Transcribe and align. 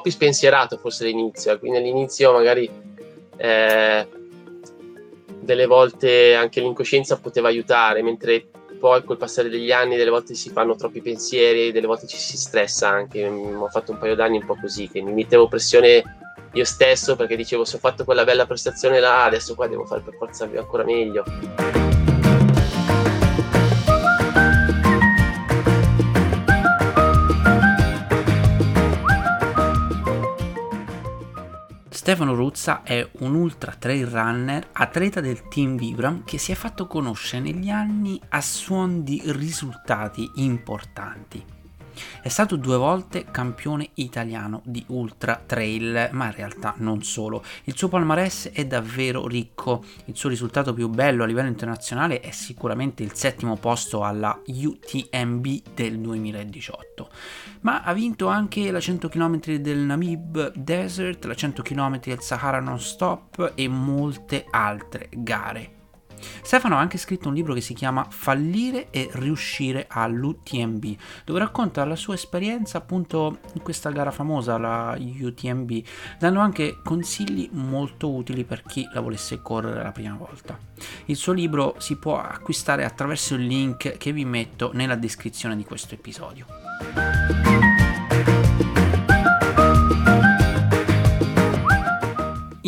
più 0.00 0.10
spensierato 0.10 0.76
forse 0.76 1.04
all'inizio, 1.04 1.58
quindi 1.58 1.78
all'inizio 1.78 2.32
magari 2.32 2.70
eh, 3.36 4.08
delle 5.40 5.66
volte 5.66 6.34
anche 6.34 6.60
l'incoscienza 6.60 7.18
poteva 7.18 7.48
aiutare, 7.48 8.02
mentre 8.02 8.46
poi 8.78 9.04
col 9.04 9.18
passare 9.18 9.48
degli 9.48 9.72
anni 9.72 9.96
delle 9.96 10.10
volte 10.10 10.34
si 10.34 10.50
fanno 10.50 10.74
troppi 10.74 11.02
pensieri, 11.02 11.70
delle 11.70 11.86
volte 11.86 12.06
ci 12.06 12.16
si 12.16 12.36
stressa 12.36 12.88
anche. 12.88 13.26
Ho 13.26 13.68
fatto 13.68 13.92
un 13.92 13.98
paio 13.98 14.14
d'anni 14.14 14.38
un 14.38 14.46
po' 14.46 14.56
così, 14.58 14.88
che 14.88 15.02
mi 15.02 15.12
mettevo 15.12 15.48
pressione 15.48 16.02
io 16.52 16.64
stesso 16.64 17.14
perché 17.14 17.36
dicevo 17.36 17.64
se 17.64 17.76
ho 17.76 17.78
fatto 17.78 18.04
quella 18.04 18.24
bella 18.24 18.46
prestazione 18.46 18.98
là, 18.98 19.24
adesso 19.24 19.54
qua 19.54 19.68
devo 19.68 19.84
fare 19.84 20.00
per 20.00 20.14
forza 20.14 20.48
ancora 20.56 20.84
meglio. 20.84 21.89
Stefano 32.00 32.32
Ruzza 32.32 32.82
è 32.82 33.06
un 33.18 33.34
ultra 33.34 33.74
trail 33.78 34.06
runner, 34.06 34.68
atleta 34.72 35.20
del 35.20 35.48
team 35.48 35.76
Vibram 35.76 36.24
che 36.24 36.38
si 36.38 36.50
è 36.50 36.54
fatto 36.54 36.86
conoscere 36.86 37.42
negli 37.42 37.68
anni 37.68 38.18
a 38.30 38.40
suon 38.40 39.04
di 39.04 39.20
risultati 39.26 40.26
importanti. 40.36 41.59
È 42.22 42.28
stato 42.28 42.56
due 42.56 42.76
volte 42.76 43.26
campione 43.30 43.90
italiano 43.94 44.62
di 44.64 44.84
ultra 44.88 45.42
trail, 45.44 46.08
ma 46.12 46.26
in 46.26 46.32
realtà 46.32 46.74
non 46.78 47.02
solo. 47.02 47.42
Il 47.64 47.76
suo 47.76 47.88
palmarès 47.88 48.50
è 48.52 48.66
davvero 48.66 49.26
ricco. 49.26 49.84
Il 50.06 50.16
suo 50.16 50.28
risultato 50.28 50.74
più 50.74 50.88
bello 50.88 51.22
a 51.22 51.26
livello 51.26 51.48
internazionale 51.48 52.20
è 52.20 52.30
sicuramente 52.30 53.02
il 53.02 53.14
settimo 53.14 53.56
posto 53.56 54.04
alla 54.04 54.40
UTMB 54.46 55.46
del 55.74 55.98
2018. 55.98 57.08
Ma 57.60 57.82
ha 57.82 57.92
vinto 57.92 58.28
anche 58.28 58.70
la 58.70 58.80
100 58.80 59.08
km 59.08 59.56
del 59.56 59.78
Namib 59.78 60.52
Desert, 60.54 61.24
la 61.24 61.34
100 61.34 61.62
km 61.62 62.00
del 62.00 62.20
Sahara 62.20 62.60
non 62.60 62.80
stop 62.80 63.52
e 63.54 63.68
molte 63.68 64.44
altre 64.50 65.08
gare. 65.10 65.79
Stefano 66.42 66.76
ha 66.76 66.80
anche 66.80 66.98
scritto 66.98 67.28
un 67.28 67.34
libro 67.34 67.54
che 67.54 67.60
si 67.60 67.74
chiama 67.74 68.06
Fallire 68.08 68.90
e 68.90 69.08
riuscire 69.12 69.86
all'UTMB, 69.88 70.84
dove 71.24 71.38
racconta 71.38 71.84
la 71.84 71.96
sua 71.96 72.14
esperienza 72.14 72.78
appunto 72.78 73.38
in 73.54 73.62
questa 73.62 73.90
gara 73.90 74.10
famosa, 74.10 74.58
la 74.58 74.96
UTMB, 74.98 75.70
dando 76.18 76.40
anche 76.40 76.78
consigli 76.82 77.48
molto 77.52 78.12
utili 78.12 78.44
per 78.44 78.62
chi 78.62 78.88
la 78.92 79.00
volesse 79.00 79.40
correre 79.42 79.82
la 79.82 79.92
prima 79.92 80.16
volta. 80.16 80.58
Il 81.06 81.16
suo 81.16 81.32
libro 81.32 81.74
si 81.78 81.96
può 81.96 82.20
acquistare 82.20 82.84
attraverso 82.84 83.34
il 83.34 83.46
link 83.46 83.96
che 83.96 84.12
vi 84.12 84.24
metto 84.24 84.70
nella 84.72 84.96
descrizione 84.96 85.56
di 85.56 85.64
questo 85.64 85.94
episodio. 85.94 87.69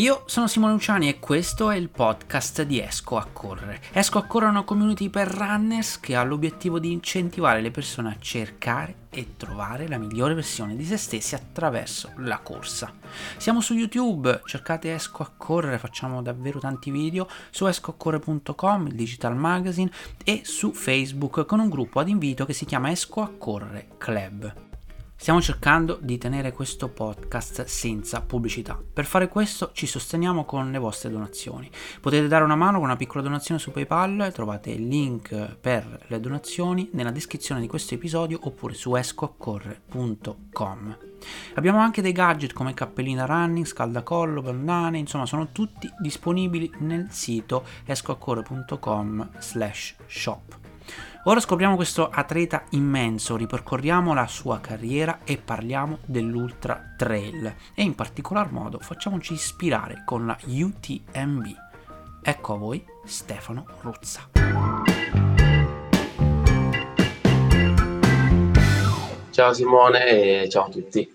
Io 0.02 0.24
sono 0.26 0.48
Simone 0.48 0.72
Luciani 0.72 1.08
e 1.08 1.20
questo 1.20 1.70
è 1.70 1.76
il 1.76 1.88
podcast 1.88 2.62
di 2.62 2.80
Esco 2.80 3.18
a 3.18 3.28
Correre. 3.32 3.80
Esco 3.92 4.18
a 4.18 4.24
Correre 4.24 4.50
è 4.50 4.54
una 4.54 4.64
community 4.64 5.08
per 5.08 5.28
runners 5.28 6.00
che 6.00 6.16
ha 6.16 6.24
l'obiettivo 6.24 6.80
di 6.80 6.90
incentivare 6.90 7.60
le 7.60 7.70
persone 7.70 8.08
a 8.08 8.16
cercare 8.18 8.96
e 9.10 9.36
trovare 9.36 9.86
la 9.86 9.98
migliore 9.98 10.34
versione 10.34 10.74
di 10.74 10.84
se 10.84 10.96
stessi 10.96 11.36
attraverso 11.36 12.14
la 12.16 12.40
corsa. 12.40 12.92
Siamo 13.36 13.60
su 13.60 13.74
YouTube, 13.74 14.40
cercate 14.44 14.92
Esco 14.92 15.22
a 15.22 15.30
Correre, 15.36 15.78
facciamo 15.78 16.20
davvero 16.20 16.58
tanti 16.58 16.90
video, 16.90 17.28
su 17.50 17.68
escoaccorrere.com, 17.68 18.88
il 18.88 18.94
digital 18.96 19.36
magazine, 19.36 19.92
e 20.24 20.40
su 20.42 20.72
Facebook 20.72 21.46
con 21.46 21.60
un 21.60 21.68
gruppo 21.68 22.00
ad 22.00 22.08
invito 22.08 22.44
che 22.44 22.54
si 22.54 22.64
chiama 22.64 22.90
Esco 22.90 23.20
a 23.20 23.30
Correre 23.38 23.90
Club. 23.98 24.71
Stiamo 25.22 25.40
cercando 25.40 26.00
di 26.02 26.18
tenere 26.18 26.50
questo 26.50 26.88
podcast 26.88 27.62
senza 27.66 28.22
pubblicità. 28.22 28.76
Per 28.92 29.04
fare 29.04 29.28
questo 29.28 29.70
ci 29.72 29.86
sosteniamo 29.86 30.44
con 30.44 30.72
le 30.72 30.78
vostre 30.78 31.10
donazioni. 31.10 31.70
Potete 32.00 32.26
dare 32.26 32.42
una 32.42 32.56
mano 32.56 32.78
con 32.78 32.86
una 32.86 32.96
piccola 32.96 33.22
donazione 33.22 33.60
su 33.60 33.70
PayPal, 33.70 34.32
trovate 34.34 34.70
il 34.70 34.88
link 34.88 35.58
per 35.60 36.06
le 36.08 36.18
donazioni 36.18 36.90
nella 36.94 37.12
descrizione 37.12 37.60
di 37.60 37.68
questo 37.68 37.94
episodio 37.94 38.40
oppure 38.42 38.74
su 38.74 38.96
escoaccorre.com. 38.96 40.98
Abbiamo 41.54 41.78
anche 41.78 42.02
dei 42.02 42.10
gadget 42.10 42.52
come 42.52 42.74
cappellina 42.74 43.24
running, 43.24 43.64
scaldacollo, 43.64 44.42
bandane, 44.42 44.98
insomma 44.98 45.26
sono 45.26 45.52
tutti 45.52 45.88
disponibili 46.00 46.68
nel 46.78 47.12
sito 47.12 47.64
escoaccorre.com 47.84 49.30
slash 49.38 49.94
shop. 50.04 50.61
Ora 51.24 51.38
scopriamo 51.38 51.76
questo 51.76 52.08
atleta 52.10 52.64
immenso, 52.70 53.36
ripercorriamo 53.36 54.12
la 54.12 54.26
sua 54.26 54.58
carriera 54.58 55.20
e 55.22 55.36
parliamo 55.36 56.00
dell'Ultra 56.04 56.94
Trail 56.96 57.54
e 57.76 57.82
in 57.84 57.94
particolar 57.94 58.50
modo 58.50 58.80
facciamoci 58.80 59.34
ispirare 59.34 60.02
con 60.04 60.26
la 60.26 60.36
UTMB. 60.44 61.44
Ecco 62.24 62.54
a 62.54 62.56
voi 62.56 62.84
Stefano 63.04 63.66
Ruzza. 63.82 64.30
Ciao 69.30 69.52
Simone 69.52 70.42
e 70.42 70.48
ciao 70.48 70.64
a 70.64 70.70
tutti. 70.70 71.14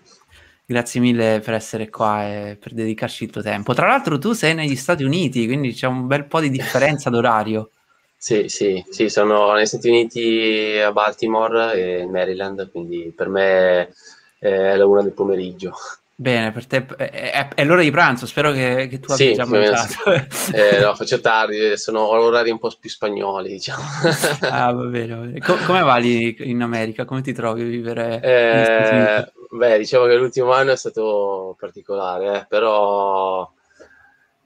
Grazie 0.64 1.00
mille 1.02 1.40
per 1.44 1.52
essere 1.52 1.90
qua 1.90 2.26
e 2.26 2.56
per 2.58 2.72
dedicarci 2.72 3.24
il 3.24 3.30
tuo 3.30 3.42
tempo. 3.42 3.74
Tra 3.74 3.88
l'altro 3.88 4.16
tu 4.16 4.32
sei 4.32 4.54
negli 4.54 4.76
Stati 4.76 5.04
Uniti, 5.04 5.44
quindi 5.44 5.74
c'è 5.74 5.86
un 5.86 6.06
bel 6.06 6.24
po' 6.24 6.40
di 6.40 6.48
differenza 6.48 7.10
d'orario. 7.10 7.72
Sì, 8.20 8.48
sì, 8.48 8.84
sì, 8.90 9.08
sono 9.08 9.52
negli 9.52 9.64
Stati 9.64 9.88
Uniti 9.88 10.76
a 10.84 10.90
Baltimore 10.90 11.72
e 11.74 12.04
Maryland, 12.04 12.68
quindi 12.72 13.12
per 13.16 13.28
me 13.28 13.94
è 14.40 14.74
la 14.74 14.86
una 14.86 15.02
del 15.02 15.12
pomeriggio. 15.12 15.72
Bene, 16.20 16.50
per 16.50 16.66
te 16.66 16.84
è, 16.84 17.48
è, 17.54 17.64
l'ora 17.64 17.80
di 17.80 17.92
pranzo, 17.92 18.26
spero 18.26 18.50
che, 18.50 18.88
che 18.90 18.98
tu 18.98 19.12
abbia 19.12 19.24
sì, 19.24 19.34
già 19.34 19.46
mangiato. 19.46 19.94
Sì. 20.30 20.52
Eh, 20.52 20.80
no, 20.80 20.92
faccio 20.96 21.20
tardi, 21.20 21.78
sono 21.78 22.08
orari 22.08 22.50
un 22.50 22.58
po' 22.58 22.74
più 22.80 22.90
spagnoli, 22.90 23.50
diciamo. 23.50 23.84
ah, 24.50 24.72
va 24.72 24.82
bene, 24.82 25.14
va 25.14 25.20
bene. 25.20 25.38
Com- 25.38 25.64
come 25.64 25.82
va 25.82 25.94
lì 25.98 26.34
in 26.40 26.60
America? 26.60 27.04
Come 27.04 27.20
ti 27.20 27.32
trovi 27.32 27.62
a 27.62 27.66
vivere? 27.66 28.20
Eh, 28.20 29.32
beh, 29.48 29.78
diciamo 29.78 30.06
che 30.06 30.16
l'ultimo 30.16 30.50
anno 30.50 30.72
è 30.72 30.76
stato 30.76 31.54
particolare, 31.56 32.40
eh, 32.40 32.46
però 32.48 33.48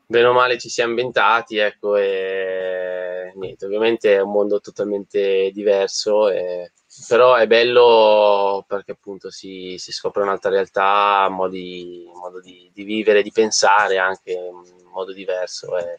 bene 0.06 0.26
o 0.26 0.32
male 0.32 0.58
ci 0.58 0.68
siamo 0.68 0.90
inventati, 0.90 1.56
ecco, 1.58 1.96
e 1.96 3.32
niente, 3.34 3.66
ovviamente 3.66 4.14
è 4.14 4.20
un 4.20 4.30
mondo 4.32 4.60
totalmente 4.60 5.50
diverso, 5.52 6.28
e, 6.28 6.72
però 7.08 7.34
è 7.34 7.46
bello 7.46 8.64
perché 8.66 8.92
appunto 8.92 9.30
si, 9.30 9.76
si 9.78 9.92
scopre 9.92 10.22
un'altra 10.22 10.50
realtà, 10.50 11.28
modi, 11.30 12.10
modo 12.14 12.40
di, 12.40 12.70
di, 12.72 12.84
vivere, 12.84 13.22
di 13.22 13.32
pensare 13.32 13.98
anche 13.98 14.32
in 14.32 14.90
modo 14.92 15.12
diverso, 15.12 15.76
è 15.76 15.98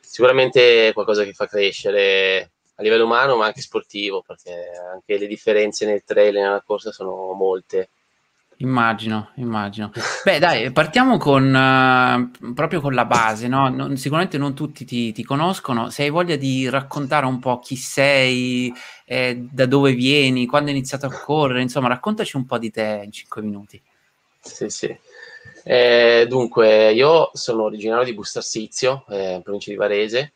sicuramente 0.00 0.92
qualcosa 0.92 1.24
che 1.24 1.32
fa 1.32 1.46
crescere 1.46 2.50
a 2.76 2.82
livello 2.82 3.04
umano 3.04 3.36
ma 3.36 3.46
anche 3.46 3.60
sportivo, 3.60 4.22
perché 4.22 4.70
anche 4.92 5.18
le 5.18 5.26
differenze 5.26 5.86
nel 5.86 6.04
trail 6.04 6.36
e 6.36 6.40
nella 6.40 6.62
corsa 6.62 6.90
sono 6.90 7.32
molte 7.32 7.90
Immagino, 8.58 9.30
immagino. 9.36 9.90
Beh, 10.22 10.38
dai, 10.38 10.70
partiamo 10.70 11.18
con 11.18 11.44
uh, 11.44 12.52
proprio 12.52 12.80
con 12.80 12.94
la 12.94 13.04
base, 13.04 13.48
no? 13.48 13.68
Non, 13.68 13.96
sicuramente 13.96 14.38
non 14.38 14.54
tutti 14.54 14.84
ti, 14.84 15.12
ti, 15.12 15.24
conoscono. 15.24 15.90
Se 15.90 16.04
hai 16.04 16.10
voglia 16.10 16.36
di 16.36 16.68
raccontare 16.68 17.26
un 17.26 17.40
po' 17.40 17.58
chi 17.58 17.76
sei, 17.76 18.72
eh, 19.06 19.48
da 19.50 19.66
dove 19.66 19.92
vieni, 19.94 20.46
quando 20.46 20.70
hai 20.70 20.76
iniziato 20.76 21.06
a 21.06 21.10
correre, 21.10 21.62
insomma, 21.62 21.88
raccontaci 21.88 22.36
un 22.36 22.46
po' 22.46 22.58
di 22.58 22.70
te 22.70 23.02
in 23.04 23.10
cinque 23.10 23.42
minuti. 23.42 23.80
Sì, 24.40 24.68
sì. 24.68 24.96
Eh, 25.64 26.26
dunque, 26.28 26.92
io 26.92 27.30
sono 27.32 27.64
originario 27.64 28.04
di 28.04 28.14
Bustarsizio, 28.14 29.04
eh, 29.08 29.34
in 29.34 29.42
provincia 29.42 29.70
di 29.70 29.76
Varese. 29.76 30.32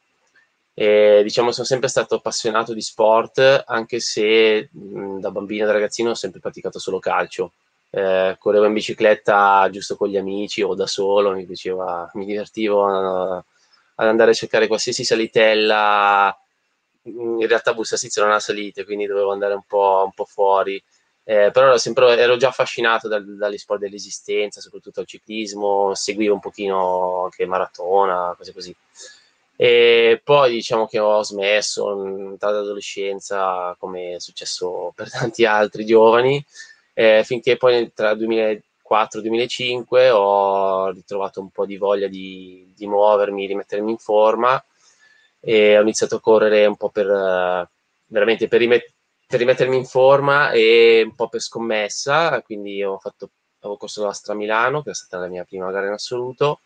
E, 0.74 1.20
diciamo, 1.22 1.52
sono 1.52 1.66
sempre 1.66 1.88
stato 1.88 2.16
appassionato 2.16 2.72
di 2.72 2.80
sport, 2.80 3.64
anche 3.66 4.00
se 4.00 4.70
mh, 4.72 5.18
da 5.20 5.30
bambino 5.30 5.64
e 5.64 5.66
da 5.66 5.72
ragazzino 5.72 6.10
ho 6.10 6.14
sempre 6.14 6.40
praticato 6.40 6.78
solo 6.80 6.98
calcio 6.98 7.52
eh, 7.90 8.36
correvo 8.38 8.66
in 8.66 8.72
bicicletta 8.74 9.68
giusto 9.70 9.96
con 9.96 10.08
gli 10.08 10.16
amici 10.16 10.62
o 10.62 10.74
da 10.74 10.86
solo, 10.86 11.32
mi 11.32 11.46
piaceva, 11.46 12.10
mi 12.14 12.26
divertivo 12.26 12.86
ad 12.86 14.06
andare 14.06 14.30
a 14.30 14.34
cercare 14.34 14.66
qualsiasi 14.66 15.04
salitella. 15.04 16.36
In 17.02 17.46
realtà 17.46 17.72
Busta 17.72 17.96
Sizio 17.96 18.22
non 18.22 18.32
ha 18.32 18.40
salite, 18.40 18.84
quindi 18.84 19.06
dovevo 19.06 19.32
andare 19.32 19.54
un 19.54 19.62
po', 19.66 20.02
un 20.04 20.12
po 20.12 20.24
fuori. 20.24 20.82
Eh, 21.24 21.50
però 21.52 21.66
ero, 21.66 21.78
sempre, 21.78 22.16
ero 22.18 22.36
già 22.36 22.48
affascinato 22.48 23.06
dal, 23.06 23.36
dagli 23.36 23.58
sport 23.58 23.80
dell'esistenza, 23.80 24.60
soprattutto 24.60 25.00
al 25.00 25.06
ciclismo, 25.06 25.94
seguivo 25.94 26.34
un 26.34 26.40
pochino 26.40 27.24
anche 27.24 27.44
maratona, 27.46 28.34
cose 28.36 28.52
così. 28.52 28.74
E 29.56 30.20
poi 30.22 30.52
diciamo 30.52 30.86
che 30.86 30.98
ho 30.98 31.22
smesso 31.22 31.90
in 32.04 32.32
età 32.34 32.50
d'adolescenza, 32.50 33.76
come 33.78 34.14
è 34.14 34.20
successo 34.20 34.92
per 34.94 35.10
tanti 35.10 35.44
altri 35.44 35.84
giovani, 35.84 36.42
eh, 36.98 37.22
finché 37.24 37.56
poi 37.56 37.92
tra 37.94 38.12
2004 38.14 39.20
e 39.20 39.22
2005 39.22 40.10
ho 40.10 40.90
ritrovato 40.90 41.40
un 41.40 41.50
po' 41.50 41.64
di 41.64 41.76
voglia 41.76 42.08
di, 42.08 42.72
di 42.76 42.88
muovermi, 42.88 43.46
di 43.46 43.54
mettermi 43.54 43.92
in 43.92 43.98
forma 43.98 44.60
e 45.38 45.78
ho 45.78 45.82
iniziato 45.82 46.16
a 46.16 46.20
correre 46.20 46.66
un 46.66 46.76
po' 46.76 46.88
per 46.88 47.06
veramente 48.06 48.48
per, 48.48 48.58
rimet- 48.58 48.92
per 49.28 49.38
rimettermi 49.38 49.76
in 49.76 49.84
forma 49.84 50.50
e 50.50 51.02
un 51.04 51.14
po' 51.14 51.28
per 51.28 51.40
scommessa, 51.40 52.42
quindi 52.42 52.82
ho 52.82 52.98
fatto 52.98 53.30
avevo 53.60 53.78
corso 53.78 54.04
la 54.04 54.12
Stra 54.12 54.34
Milano, 54.34 54.82
che 54.82 54.90
è 54.90 54.94
stata 54.94 55.22
la 55.22 55.28
mia 55.28 55.44
prima 55.44 55.70
gara 55.70 55.86
in 55.86 55.92
assoluto, 55.92 56.62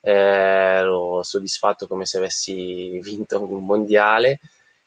eh, 0.00 0.12
ero 0.12 1.24
soddisfatto 1.24 1.88
come 1.88 2.06
se 2.06 2.18
avessi 2.18 3.00
vinto 3.02 3.42
un 3.42 3.64
mondiale, 3.64 4.38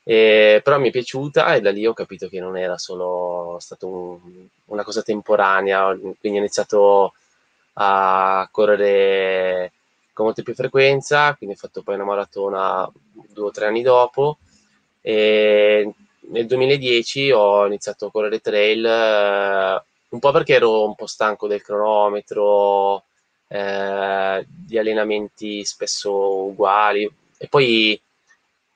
eh, 0.08 0.62
però 0.64 0.78
mi 0.78 0.90
è 0.90 0.92
piaciuta 0.92 1.56
e 1.56 1.62
da 1.62 1.72
lì 1.72 1.84
ho 1.88 1.94
capito 1.94 2.30
che 2.30 2.40
non 2.40 2.56
era 2.58 2.78
solo 2.78 3.58
stato 3.60 3.88
un, 3.88 4.20
una 4.66 4.84
cosa 4.84 5.02
temporanea, 5.02 5.88
quindi 5.98 6.38
ho 6.38 6.42
iniziato 6.42 7.14
a 7.74 8.48
correre 8.52 9.72
con 10.14 10.26
molta 10.26 10.44
più 10.44 10.54
frequenza, 10.54 11.34
quindi 11.34 11.56
ho 11.56 11.60
fatto 11.60 11.82
poi 11.82 11.96
una 11.96 12.04
maratona 12.06 12.90
due 13.12 13.48
o 13.48 13.52
tre 13.52 13.66
anni 13.66 13.82
dopo 13.82 14.38
e 15.02 15.92
nel 16.30 16.46
2010 16.46 17.32
ho 17.32 17.66
iniziato 17.66 18.06
a 18.06 18.12
correre 18.12 18.40
trail 18.40 18.86
eh, 18.86 19.84
un 20.10 20.20
po' 20.20 20.32
perché 20.32 20.54
ero 20.54 20.86
un 20.86 20.94
po' 20.96 21.08
stanco 21.08 21.48
del 21.48 21.64
cronometro, 21.64 23.06
eh, 23.48 24.46
di 24.48 24.78
allenamenti 24.78 25.66
spesso 25.66 26.46
uguali 26.46 27.12
e 27.38 27.48
poi 27.48 28.00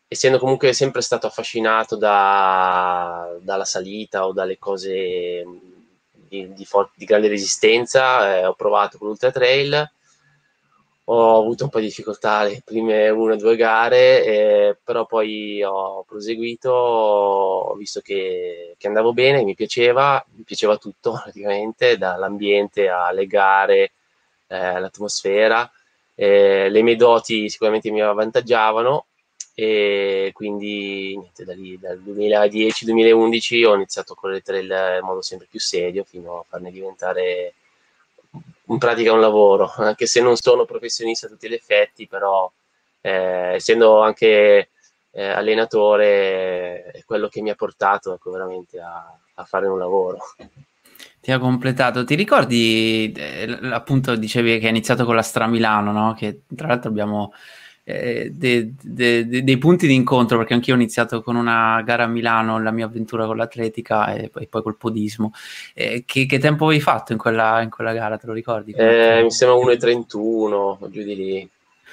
essendo 0.09 0.39
comunque 0.39 0.73
sempre 0.73 1.01
stato 1.01 1.27
affascinato 1.27 1.95
da, 1.95 3.37
dalla 3.41 3.65
salita 3.65 4.25
o 4.27 4.33
dalle 4.33 4.57
cose 4.57 5.45
di, 6.11 6.51
di, 6.53 6.65
for- 6.65 6.91
di 6.95 7.05
grande 7.05 7.27
resistenza, 7.29 8.39
eh, 8.39 8.45
ho 8.45 8.53
provato 8.53 8.97
con 8.97 9.07
l'ultra 9.07 9.31
trail 9.31 9.89
ho 11.11 11.39
avuto 11.39 11.63
un 11.63 11.69
po' 11.71 11.79
di 11.79 11.87
difficoltà 11.87 12.43
le 12.43 12.61
prime 12.63 13.09
una 13.09 13.33
o 13.33 13.37
due 13.37 13.55
gare, 13.55 14.23
eh, 14.23 14.77
però 14.83 15.07
poi 15.07 15.63
ho 15.63 16.03
proseguito, 16.03 16.69
ho 16.71 17.73
visto 17.73 17.99
che, 18.01 18.75
che, 18.77 18.87
andavo 18.87 19.11
bene, 19.11 19.43
mi 19.43 19.55
piaceva, 19.55 20.23
mi 20.35 20.43
piaceva 20.43 20.77
tutto 20.77 21.13
praticamente, 21.23 21.97
dall'ambiente 21.97 22.89
alle 22.89 23.25
gare, 23.25 23.91
eh, 24.47 24.55
all'atmosfera. 24.55 25.69
Eh, 26.13 26.69
le 26.69 26.81
mie 26.83 26.95
doti 26.95 27.49
sicuramente 27.49 27.89
mi 27.91 28.01
avvantaggiavano 28.01 29.05
e 29.61 30.31
quindi 30.33 31.17
niente, 31.17 31.43
da 31.43 31.53
lì, 31.53 31.77
dal 31.77 31.99
2010-2011 31.99 33.65
ho 33.65 33.75
iniziato 33.75 34.13
a 34.13 34.15
correre 34.15 34.41
trail 34.41 34.99
in 35.01 35.05
modo 35.05 35.21
sempre 35.21 35.47
più 35.49 35.59
serio 35.59 36.05
fino 36.05 36.39
a 36.39 36.45
farne 36.47 36.71
diventare 36.71 37.55
in 38.67 38.77
pratica 38.77 39.11
un 39.11 39.19
lavoro, 39.19 39.69
anche 39.75 40.05
se 40.05 40.21
non 40.21 40.37
sono 40.37 40.63
professionista 40.63 41.25
a 41.25 41.29
tutti 41.29 41.49
gli 41.49 41.55
effetti, 41.55 42.07
però 42.07 42.49
eh, 43.01 43.55
essendo 43.55 44.01
anche 44.01 44.69
eh, 45.11 45.25
allenatore 45.25 46.85
è 46.91 47.03
quello 47.05 47.27
che 47.27 47.41
mi 47.41 47.49
ha 47.49 47.55
portato 47.55 48.13
ecco, 48.13 48.31
veramente 48.31 48.79
a, 48.79 49.13
a, 49.33 49.43
fare 49.43 49.67
un 49.67 49.77
lavoro. 49.77 50.19
Ti 51.19 51.31
ha 51.33 51.37
completato, 51.37 52.05
ti 52.05 52.15
ricordi 52.15 53.11
eh, 53.11 53.59
appunto 53.73 54.15
dicevi 54.15 54.57
che 54.57 54.65
hai 54.65 54.71
iniziato 54.71 55.03
con 55.03 55.15
la 55.15 55.21
Stra 55.21 55.47
Milano, 55.47 55.91
no? 55.91 56.13
che 56.13 56.43
tra 56.55 56.67
l'altro 56.67 56.89
abbiamo 56.89 57.33
eh, 57.89 58.29
de, 58.31 58.73
de, 58.79 59.27
de, 59.27 59.43
dei 59.43 59.57
punti 59.57 59.87
di 59.87 59.95
incontro, 59.95 60.37
perché 60.37 60.53
anch'io 60.53 60.73
ho 60.73 60.77
iniziato 60.77 61.23
con 61.23 61.35
una 61.35 61.81
gara 61.83 62.03
a 62.03 62.07
Milano, 62.07 62.61
la 62.61 62.69
mia 62.69 62.85
avventura 62.85 63.25
con 63.25 63.35
l'atletica 63.35 64.13
e 64.13 64.29
poi, 64.29 64.47
poi 64.47 64.61
col 64.61 64.77
podismo. 64.77 65.33
Eh, 65.73 66.03
che, 66.05 66.27
che, 66.27 66.37
tempo 66.37 66.65
avevi 66.65 66.81
fatto 66.81 67.13
in 67.13 67.17
quella, 67.17 67.61
in 67.61 67.71
quella 67.71 67.91
gara, 67.93 68.17
te 68.17 68.27
lo 68.27 68.33
ricordi? 68.33 68.73
Eh, 68.73 69.21
mi 69.23 69.31
sembra 69.31 69.57
1,31, 69.57 70.89
giù 70.91 71.01
di 71.01 71.15
lì. 71.15 71.49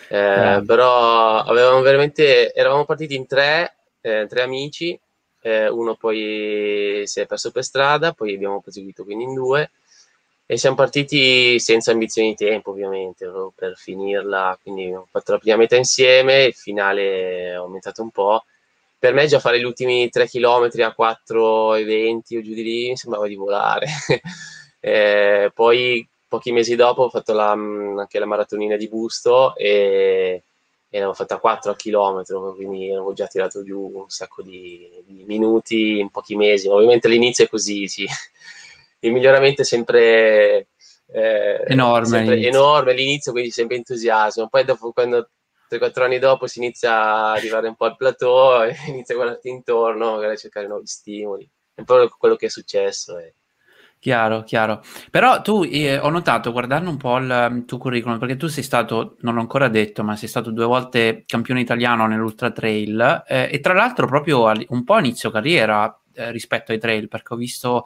Eh, 0.08 0.62
però 0.66 1.38
avevamo 1.38 1.80
veramente, 1.80 2.52
eravamo 2.52 2.84
partiti 2.84 3.14
in 3.14 3.26
tre, 3.26 3.76
eh, 4.02 4.26
tre 4.28 4.42
amici, 4.42 4.98
uno 5.46 5.94
poi 5.94 7.02
si 7.04 7.20
è 7.20 7.26
perso 7.26 7.52
per 7.52 7.62
strada, 7.62 8.12
poi 8.12 8.34
abbiamo 8.34 8.60
proseguito 8.60 9.04
quindi 9.04 9.22
in 9.24 9.34
due 9.34 9.70
e 10.46 10.56
siamo 10.56 10.76
partiti 10.76 11.58
senza 11.58 11.90
ambizioni 11.90 12.28
di 12.30 12.36
tempo 12.36 12.70
ovviamente 12.70 13.28
per 13.54 13.74
finirla 13.76 14.56
quindi 14.62 14.92
ho 14.92 15.06
fatto 15.10 15.32
la 15.32 15.38
prima 15.38 15.56
metà 15.56 15.76
insieme 15.76 16.44
il 16.44 16.54
finale 16.54 17.56
ho 17.56 17.64
aumentato 17.64 18.02
un 18.02 18.10
po' 18.10 18.44
per 18.98 19.14
me 19.14 19.26
già 19.26 19.38
fare 19.38 19.60
gli 19.60 19.64
ultimi 19.64 20.08
3 20.08 20.26
km 20.26 20.68
a 20.82 20.94
4,20 20.98 22.38
o 22.38 22.42
giù 22.42 22.54
di 22.54 22.62
lì 22.62 22.88
mi 22.88 22.96
sembrava 22.96 23.26
di 23.26 23.34
volare. 23.34 23.86
Eh, 24.78 25.50
poi 25.52 26.06
pochi 26.28 26.52
mesi 26.52 26.76
dopo 26.76 27.02
ho 27.02 27.08
fatto 27.08 27.32
la, 27.32 27.50
anche 27.50 28.20
la 28.20 28.26
maratonina 28.26 28.76
di 28.76 28.86
Busto 28.86 29.56
e, 29.56 30.42
e 30.88 30.96
l'avevo 30.96 31.12
fatta 31.12 31.36
a 31.36 31.38
4 31.40 31.72
a 31.72 31.74
chilometro 31.74 32.54
quindi 32.54 32.92
avevo 32.92 33.12
già 33.12 33.26
tirato 33.26 33.64
giù 33.64 33.90
un 33.92 34.08
sacco 34.08 34.42
di, 34.42 34.88
di 35.04 35.24
minuti 35.26 35.98
in 35.98 36.10
pochi 36.10 36.36
mesi. 36.36 36.68
Ovviamente 36.68 37.08
all'inizio 37.08 37.44
è 37.44 37.48
così 37.48 37.88
sì 37.88 38.06
il 39.06 39.12
miglioramento 39.12 39.62
è 39.62 39.64
sempre 39.64 40.68
eh, 41.08 41.64
enorme, 41.66 42.06
sempre 42.06 42.34
all'inizio. 42.34 42.60
enorme 42.60 42.90
all'inizio, 42.92 43.32
quindi 43.32 43.50
sempre 43.50 43.76
entusiasmo. 43.76 44.48
Poi 44.48 44.64
dopo, 44.64 44.92
quando 44.92 45.30
3-4 45.70 46.02
anni 46.02 46.18
dopo 46.18 46.46
si 46.46 46.58
inizia 46.58 46.92
a 46.92 47.32
arrivare 47.32 47.68
un 47.68 47.76
po' 47.76 47.86
al 47.86 47.96
plateau 47.96 48.62
e 48.62 48.74
inizia 48.88 49.14
a 49.14 49.18
guardarti 49.18 49.48
intorno, 49.48 50.12
magari 50.12 50.34
a 50.34 50.36
cercare 50.36 50.66
nuovi 50.66 50.86
stimoli. 50.86 51.48
È 51.74 51.82
po' 51.82 52.08
quello 52.18 52.36
che 52.36 52.46
è 52.46 52.50
successo. 52.50 53.18
Eh. 53.18 53.34
Chiaro, 53.98 54.44
chiaro. 54.44 54.82
Però 55.10 55.42
tu 55.42 55.62
eh, 55.64 55.98
ho 55.98 56.10
notato 56.10 56.52
guardando 56.52 56.90
un 56.90 56.96
po' 56.96 57.16
il 57.16 57.64
tuo 57.66 57.78
curriculum, 57.78 58.18
perché 58.18 58.36
tu 58.36 58.46
sei 58.46 58.62
stato, 58.62 59.16
non 59.20 59.34
l'ho 59.34 59.40
ancora 59.40 59.68
detto, 59.68 60.04
ma 60.04 60.16
sei 60.16 60.28
stato 60.28 60.50
due 60.50 60.64
volte 60.64 61.24
campione 61.26 61.60
italiano 61.60 62.06
nell'Ultra 62.06 62.50
Trail 62.50 63.24
eh, 63.26 63.48
e 63.50 63.60
tra 63.60 63.74
l'altro 63.74 64.06
proprio 64.06 64.52
un 64.68 64.84
po' 64.84 64.98
inizio 64.98 65.30
carriera 65.30 66.00
eh, 66.14 66.30
rispetto 66.30 66.72
ai 66.72 66.78
trail, 66.78 67.08
perché 67.08 67.34
ho 67.34 67.36
visto 67.36 67.84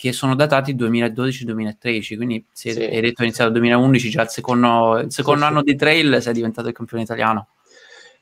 che 0.00 0.14
sono 0.14 0.34
datati 0.34 0.74
2012-2013, 0.74 2.16
quindi 2.16 2.42
se 2.50 2.72
sì. 2.72 2.82
hai 2.82 3.02
detto 3.02 3.22
iniziato 3.22 3.50
nel 3.50 3.60
2011, 3.60 4.08
già 4.08 4.22
il 4.22 4.30
secondo, 4.30 4.98
il 4.98 5.12
secondo 5.12 5.42
sì, 5.42 5.46
anno 5.46 5.62
di 5.62 5.76
trail 5.76 6.22
sei 6.22 6.32
diventato 6.32 6.68
il 6.68 6.74
campione 6.74 7.02
italiano. 7.02 7.48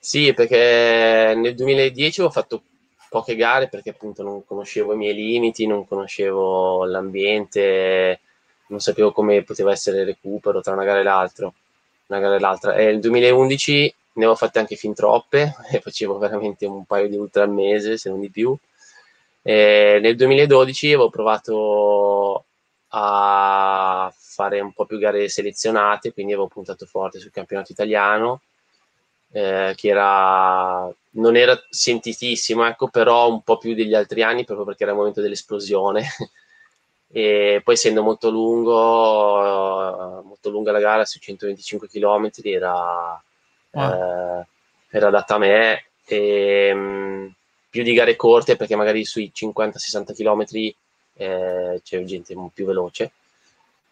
Sì, 0.00 0.34
perché 0.34 1.34
nel 1.36 1.54
2010 1.54 2.22
ho 2.22 2.30
fatto 2.30 2.64
poche 3.08 3.36
gare 3.36 3.68
perché 3.68 3.90
appunto 3.90 4.24
non 4.24 4.44
conoscevo 4.44 4.94
i 4.94 4.96
miei 4.96 5.14
limiti, 5.14 5.68
non 5.68 5.86
conoscevo 5.86 6.84
l'ambiente, 6.84 8.22
non 8.70 8.80
sapevo 8.80 9.12
come 9.12 9.44
poteva 9.44 9.70
essere 9.70 10.00
il 10.00 10.06
recupero 10.06 10.60
tra 10.60 10.72
una 10.72 10.84
gara 10.84 10.98
e 10.98 11.04
l'altra. 11.04 11.52
Una 12.08 12.18
gara 12.18 12.34
e 12.34 12.40
l'altra. 12.40 12.74
E 12.74 12.86
nel 12.86 12.98
2011 12.98 13.94
ne 14.14 14.26
ho 14.26 14.34
fatte 14.34 14.58
anche 14.58 14.74
fin 14.74 14.94
troppe 14.94 15.54
e 15.70 15.78
facevo 15.78 16.18
veramente 16.18 16.66
un 16.66 16.84
paio 16.86 17.06
di 17.06 17.16
ultra 17.16 17.44
al 17.44 17.52
mese, 17.52 17.98
se 17.98 18.10
non 18.10 18.18
di 18.18 18.30
più 18.30 18.58
e 19.42 19.98
nel 20.02 20.16
2012 20.16 20.86
avevo 20.88 21.10
provato 21.10 22.44
a 22.88 24.12
fare 24.16 24.60
un 24.60 24.72
po' 24.72 24.86
più 24.86 24.98
gare 24.98 25.28
selezionate, 25.28 26.12
quindi 26.12 26.32
avevo 26.32 26.48
puntato 26.48 26.86
forte 26.86 27.18
sul 27.18 27.30
campionato 27.30 27.72
italiano, 27.72 28.42
eh, 29.32 29.74
che 29.76 29.88
era, 29.88 30.90
non 31.12 31.36
era 31.36 31.58
sentitissimo, 31.68 32.66
ecco, 32.66 32.88
però 32.88 33.28
un 33.30 33.42
po' 33.42 33.58
più 33.58 33.74
degli 33.74 33.94
altri 33.94 34.22
anni, 34.22 34.44
proprio 34.44 34.66
perché 34.66 34.84
era 34.84 34.92
il 34.92 34.98
momento 34.98 35.20
dell'esplosione. 35.20 36.06
e 37.10 37.60
poi 37.64 37.74
essendo 37.74 38.02
molto 38.02 38.30
lungo, 38.30 40.22
molto 40.24 40.50
lunga 40.50 40.72
la 40.72 40.80
gara, 40.80 41.04
su 41.04 41.18
125 41.18 41.88
km, 41.88 42.30
era, 42.42 43.22
wow. 43.72 44.40
eh, 44.40 44.46
era 44.90 45.08
adatta 45.08 45.34
a 45.34 45.38
me. 45.38 45.84
E, 46.06 46.72
mh, 46.74 47.34
più 47.68 47.82
di 47.82 47.92
gare 47.92 48.16
corte 48.16 48.56
perché 48.56 48.76
magari 48.76 49.04
sui 49.04 49.30
50-60 49.34 50.14
km 50.14 50.44
eh, 51.14 51.80
c'è 51.82 52.04
gente 52.04 52.34
più 52.52 52.64
veloce. 52.64 53.12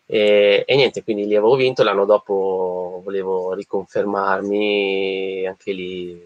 E, 0.07 0.65
e, 0.67 0.77
niente, 0.77 1.03
quindi 1.03 1.27
lì 1.27 1.35
avevo 1.35 1.57
vinto. 1.57 1.83
L'anno 1.83 2.05
dopo 2.05 3.01
volevo 3.05 3.53
riconfermarmi, 3.55 5.47
anche 5.47 5.73
lì 5.73 6.21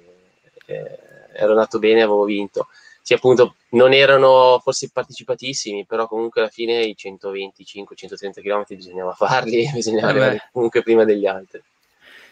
eh, 0.67 0.99
ero 1.33 1.51
andato 1.51 1.79
bene, 1.79 2.03
avevo 2.03 2.25
vinto. 2.25 2.69
Sì, 3.03 3.15
appunto, 3.15 3.55
non 3.71 3.93
erano 3.93 4.61
forse 4.63 4.91
partecipatissimi, 4.93 5.87
però 5.87 6.07
comunque 6.07 6.43
alla 6.43 6.51
fine 6.51 6.83
i 6.83 6.95
125-130 6.97 8.43
km 8.43 8.65
bisognava 8.69 9.15
farli, 9.15 9.69
bisognava 9.73 10.09
arrivare 10.09 10.49
comunque 10.53 10.83
prima 10.83 11.05
degli 11.05 11.27
altri. 11.27 11.63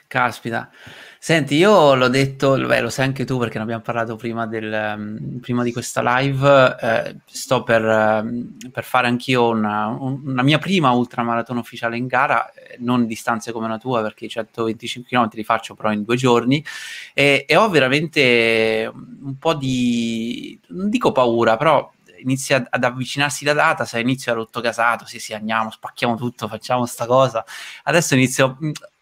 Caspita. 0.08 0.70
Senti, 1.20 1.56
io 1.56 1.94
l'ho 1.94 2.08
detto, 2.08 2.56
beh, 2.56 2.80
lo 2.80 2.88
sai 2.88 3.04
anche 3.04 3.26
tu 3.26 3.36
perché 3.36 3.58
ne 3.58 3.64
abbiamo 3.64 3.82
parlato 3.82 4.16
prima, 4.16 4.46
del, 4.46 4.94
um, 4.96 5.38
prima 5.40 5.62
di 5.62 5.70
questa 5.70 6.00
live, 6.02 6.76
eh, 6.80 7.16
sto 7.26 7.62
per, 7.62 7.82
um, 7.84 8.56
per, 8.72 8.84
fare 8.84 9.06
anch'io 9.06 9.48
una, 9.48 9.88
una, 9.88 10.42
mia 10.42 10.56
prima 10.56 10.92
ultramaratona 10.92 11.60
ufficiale 11.60 11.98
in 11.98 12.06
gara, 12.06 12.50
eh, 12.54 12.76
non 12.78 13.04
distanze 13.06 13.52
come 13.52 13.68
la 13.68 13.76
tua 13.76 14.00
perché 14.00 14.24
i 14.24 14.28
125 14.30 15.10
km 15.10 15.28
li 15.32 15.44
faccio 15.44 15.74
però 15.74 15.92
in 15.92 16.04
due 16.04 16.16
giorni 16.16 16.64
e, 17.12 17.44
e 17.46 17.56
ho 17.56 17.68
veramente 17.68 18.90
un 18.94 19.36
po' 19.38 19.52
di, 19.52 20.58
non 20.68 20.88
dico 20.88 21.12
paura, 21.12 21.58
però 21.58 21.92
inizia 22.20 22.66
ad 22.70 22.82
avvicinarsi 22.82 23.44
la 23.44 23.52
data, 23.52 23.84
se 23.84 24.00
inizio 24.00 24.32
a 24.32 24.36
rotto 24.36 24.62
casato, 24.62 25.04
sì 25.04 25.18
sì 25.18 25.34
andiamo, 25.34 25.70
spacchiamo 25.70 26.16
tutto, 26.16 26.48
facciamo 26.48 26.86
sta 26.86 27.04
cosa, 27.04 27.44
adesso 27.82 28.14
inizio 28.14 28.56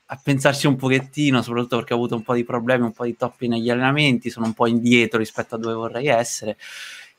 a 0.09 0.21
pensarci 0.23 0.67
un 0.67 0.77
pochettino, 0.77 1.43
soprattutto 1.43 1.77
perché 1.77 1.93
ho 1.93 1.97
avuto 1.97 2.15
un 2.15 2.23
po' 2.23 2.35
di 2.35 2.45
problemi, 2.45 2.85
un 2.85 2.93
po' 2.93 3.05
di 3.05 3.17
toppi 3.17 3.49
negli 3.49 3.71
allenamenti, 3.71 4.31
sono 4.31 4.47
un 4.47 4.55
po' 4.55 4.67
indietro 4.67 5.19
rispetto 5.19 5.57
a 5.57 5.59
dove 5.59 5.75
vorrei 5.75 6.07
essere. 6.07 6.57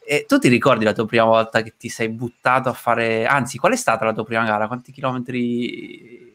E 0.05 0.25
tu 0.25 0.37
ti 0.37 0.47
ricordi 0.47 0.85
la 0.85 0.93
tua 0.93 1.05
prima 1.05 1.25
volta 1.25 1.61
che 1.61 1.73
ti 1.77 1.89
sei 1.89 2.07
buttato 2.07 2.69
a 2.69 2.73
fare, 2.73 3.25
anzi, 3.25 3.57
qual 3.57 3.73
è 3.73 3.75
stata 3.75 4.05
la 4.05 4.13
tua 4.13 4.23
prima 4.23 4.45
gara? 4.45 4.67
Quanti 4.67 4.93
chilometri 4.93 6.33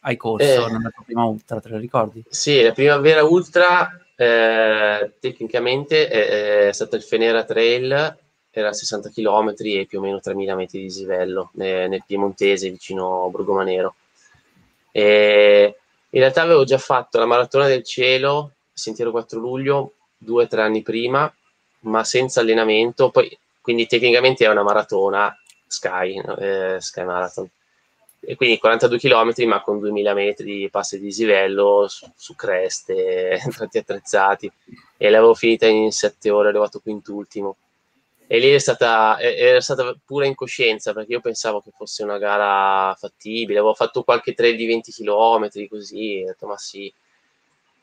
hai 0.00 0.16
corso 0.18 0.66
eh, 0.66 0.70
nella 0.70 0.90
tua 0.90 1.04
prima 1.04 1.24
ultra, 1.24 1.58
te 1.58 1.70
lo 1.70 1.78
ricordi? 1.78 2.22
Sì, 2.28 2.60
la 2.60 2.72
prima 2.72 2.98
vera 2.98 3.24
ultra 3.24 3.98
eh, 4.14 5.12
tecnicamente 5.18 6.08
è, 6.08 6.68
è 6.68 6.72
stato 6.72 6.96
il 6.96 7.02
Fenera 7.02 7.44
Trail, 7.44 8.18
era 8.50 8.72
60 8.74 9.08
km 9.08 9.54
e 9.56 9.86
più 9.88 10.00
o 10.00 10.02
meno 10.02 10.20
3.000 10.22 10.54
metri 10.54 10.78
di 10.80 10.84
dislivello 10.84 11.50
nel, 11.54 11.88
nel 11.88 12.04
Piemontese 12.06 12.68
vicino 12.68 13.24
a 13.24 13.28
Borgomanero. 13.28 13.94
E 14.92 15.78
in 16.14 16.20
realtà 16.20 16.42
avevo 16.42 16.62
già 16.62 16.78
fatto 16.78 17.18
la 17.18 17.26
maratona 17.26 17.66
del 17.66 17.82
cielo, 17.82 18.52
Sentiero 18.72 19.10
4 19.10 19.38
luglio, 19.40 19.94
due 20.16 20.44
o 20.44 20.46
tre 20.46 20.62
anni 20.62 20.82
prima, 20.82 21.32
ma 21.80 22.04
senza 22.04 22.40
allenamento, 22.40 23.10
poi, 23.10 23.36
quindi 23.60 23.86
tecnicamente 23.86 24.44
è 24.44 24.48
una 24.48 24.62
maratona 24.62 25.36
Sky, 25.66 26.22
eh, 26.38 26.76
Sky 26.80 27.04
Marathon. 27.04 27.48
E 28.20 28.36
quindi 28.36 28.58
42 28.58 28.98
km, 28.98 29.32
ma 29.46 29.60
con 29.60 29.80
2000 29.80 30.14
metri 30.14 30.58
di 30.58 30.70
passe 30.70 30.98
di 30.98 31.06
dislivello 31.06 31.88
su, 31.88 32.10
su 32.16 32.36
creste, 32.36 33.40
tratti 33.52 33.78
attrezzati. 33.78 34.50
E 34.96 35.10
l'avevo 35.10 35.34
finita 35.34 35.66
in 35.66 35.90
7 35.90 36.30
ore, 36.30 36.48
arrivato 36.48 36.78
quintultimo. 36.78 37.56
E 38.34 38.40
lì 38.40 38.50
è 38.50 38.58
stata, 38.58 39.16
era 39.20 39.60
stata 39.60 39.96
pura 40.04 40.26
incoscienza 40.26 40.92
perché 40.92 41.12
io 41.12 41.20
pensavo 41.20 41.60
che 41.60 41.70
fosse 41.70 42.02
una 42.02 42.18
gara 42.18 42.92
fattibile. 42.98 43.60
Avevo 43.60 43.74
fatto 43.74 44.02
qualche 44.02 44.34
trail 44.34 44.56
di 44.56 44.66
20 44.66 44.90
km 44.90 45.48
così, 45.68 46.22
ho 46.24 46.26
detto 46.26 46.48
ma 46.48 46.58
sì. 46.58 46.92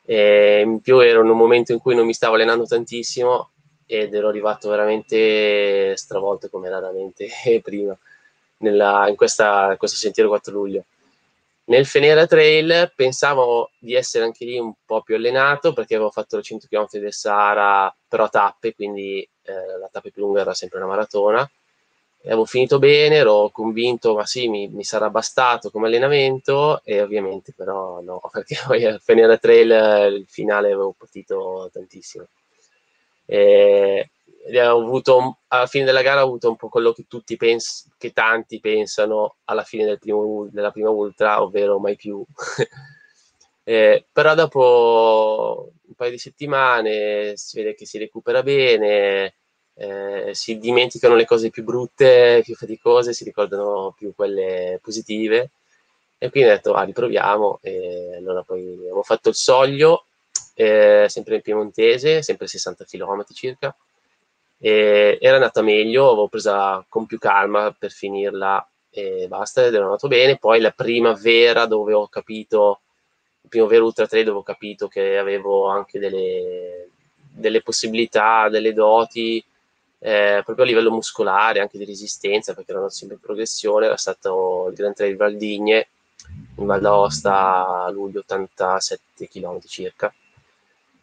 E 0.03 0.59
in 0.59 0.81
più 0.81 0.99
ero 0.99 1.21
in 1.21 1.29
un 1.29 1.37
momento 1.37 1.71
in 1.71 1.79
cui 1.79 1.95
non 1.95 2.05
mi 2.05 2.13
stavo 2.13 2.35
allenando 2.35 2.65
tantissimo 2.65 3.51
ed 3.85 4.13
ero 4.13 4.27
arrivato 4.27 4.67
veramente 4.67 5.95
stravolto 5.95 6.49
come 6.49 6.67
raramente 6.67 7.29
prima 7.63 7.97
nella, 8.57 9.07
in, 9.07 9.15
questa, 9.15 9.77
questo 9.77 9.95
sentiero 9.95 10.27
4 10.27 10.51
luglio. 10.51 10.83
Nel 11.65 11.85
Fenera 11.85 12.27
Trail 12.27 12.91
pensavo 12.93 13.71
di 13.79 13.93
essere 13.93 14.25
anche 14.25 14.43
lì 14.43 14.59
un 14.59 14.73
po' 14.85 15.01
più 15.01 15.15
allenato 15.15 15.71
perché 15.71 15.95
avevo 15.95 16.11
fatto 16.11 16.35
le 16.35 16.43
100 16.43 16.67
km 16.69 16.87
del 16.99 17.13
Sahara 17.13 17.95
però 18.05 18.25
a 18.25 18.29
tappe, 18.29 18.75
quindi 18.75 19.25
eh, 19.43 19.77
la 19.77 19.89
tappa 19.91 20.09
più 20.09 20.23
lunga 20.23 20.41
era 20.41 20.53
sempre 20.53 20.79
una 20.79 20.87
maratona. 20.87 21.49
E 22.23 22.27
avevo 22.27 22.45
finito 22.45 22.77
bene, 22.77 23.15
ero 23.15 23.49
convinto, 23.51 24.13
ma 24.13 24.25
sì, 24.27 24.47
mi, 24.47 24.67
mi, 24.67 24.83
sarà 24.83 25.09
bastato 25.09 25.71
come 25.71 25.87
allenamento 25.87 26.81
e 26.83 27.01
ovviamente 27.01 27.51
però 27.55 27.99
no, 28.01 28.21
perché 28.31 28.57
poi 28.65 28.85
al 28.85 29.01
Fenera 29.01 29.37
Trail 29.37 30.13
il 30.13 30.25
finale 30.27 30.67
avevo 30.67 30.93
partito 30.95 31.69
tantissimo. 31.73 32.27
E, 33.25 34.09
avuto, 34.59 35.37
alla 35.47 35.65
fine 35.65 35.85
della 35.85 36.01
gara 36.03 36.21
ho 36.21 36.27
avuto 36.27 36.49
un 36.49 36.57
po' 36.57 36.69
quello 36.69 36.93
che 36.93 37.05
tutti 37.07 37.37
pens- 37.37 37.89
che 37.97 38.11
tanti 38.13 38.59
pensano 38.59 39.35
alla 39.45 39.63
fine 39.63 39.85
del 39.85 39.97
primo, 39.97 40.47
della 40.51 40.71
prima 40.71 40.89
ultra, 40.89 41.41
ovvero 41.41 41.79
mai 41.79 41.95
più. 41.95 42.23
eh, 43.63 44.05
però 44.11 44.33
dopo 44.35 45.71
un 45.87 45.93
paio 45.95 46.11
di 46.11 46.17
settimane 46.17 47.33
si 47.35 47.57
vede 47.57 47.75
che 47.75 47.85
si 47.85 47.97
recupera 47.97 48.43
bene, 48.43 49.35
eh, 49.75 50.29
si 50.33 50.57
dimenticano 50.57 51.15
le 51.15 51.25
cose 51.25 51.49
più 51.49 51.63
brutte, 51.63 52.41
più 52.43 52.55
faticose, 52.55 53.13
si 53.13 53.23
ricordano 53.23 53.93
più 53.97 54.13
quelle 54.15 54.79
positive. 54.81 55.51
E 56.17 56.29
quindi 56.29 56.49
ho 56.49 56.53
detto, 56.53 56.73
ah, 56.73 56.83
riproviamo. 56.83 57.59
E 57.61 58.15
allora 58.15 58.43
poi 58.43 58.73
abbiamo 58.73 59.01
fatto 59.01 59.29
il 59.29 59.35
soglio 59.35 60.05
eh, 60.53 61.05
sempre 61.09 61.35
in 61.35 61.41
piemontese, 61.41 62.21
sempre 62.21 62.47
60 62.47 62.85
km 62.85 63.25
circa. 63.33 63.75
E 64.59 65.17
era 65.19 65.35
andata 65.35 65.61
meglio, 65.63 66.07
avevo 66.07 66.27
presa 66.27 66.85
con 66.87 67.07
più 67.07 67.17
calma 67.17 67.75
per 67.77 67.91
finirla 67.91 68.63
e 68.91 69.25
basta, 69.27 69.65
ed 69.65 69.73
era 69.73 69.85
andato 69.85 70.07
bene. 70.07 70.37
Poi 70.37 70.59
la 70.59 70.71
prima 70.71 71.13
vera 71.13 71.65
dove 71.65 71.93
ho 71.93 72.07
capito, 72.07 72.81
primo 73.47 73.67
vero 73.67 73.85
Ultra 73.85 74.07
3 74.07 74.23
dove 74.23 74.39
ho 74.39 74.43
capito 74.43 74.87
che 74.87 75.17
avevo 75.17 75.67
anche 75.67 75.99
delle, 75.99 76.89
delle 77.31 77.61
possibilità, 77.61 78.49
delle 78.49 78.73
doti, 78.73 79.43
eh, 79.99 80.41
proprio 80.43 80.65
a 80.65 80.67
livello 80.67 80.91
muscolare, 80.91 81.59
anche 81.59 81.77
di 81.77 81.85
resistenza, 81.85 82.53
perché 82.53 82.71
erano 82.71 82.89
sempre 82.89 83.17
in 83.17 83.21
progressione, 83.21 83.85
era 83.85 83.97
stato 83.97 84.67
il 84.69 84.75
Gran 84.75 84.93
Trail 84.93 85.15
Valdigne 85.15 85.87
in 86.57 86.65
Val 86.65 86.81
d'Aosta 86.81 87.85
a 87.85 87.89
luglio 87.91 88.19
87 88.19 89.27
km 89.27 89.59
circa. 89.65 90.13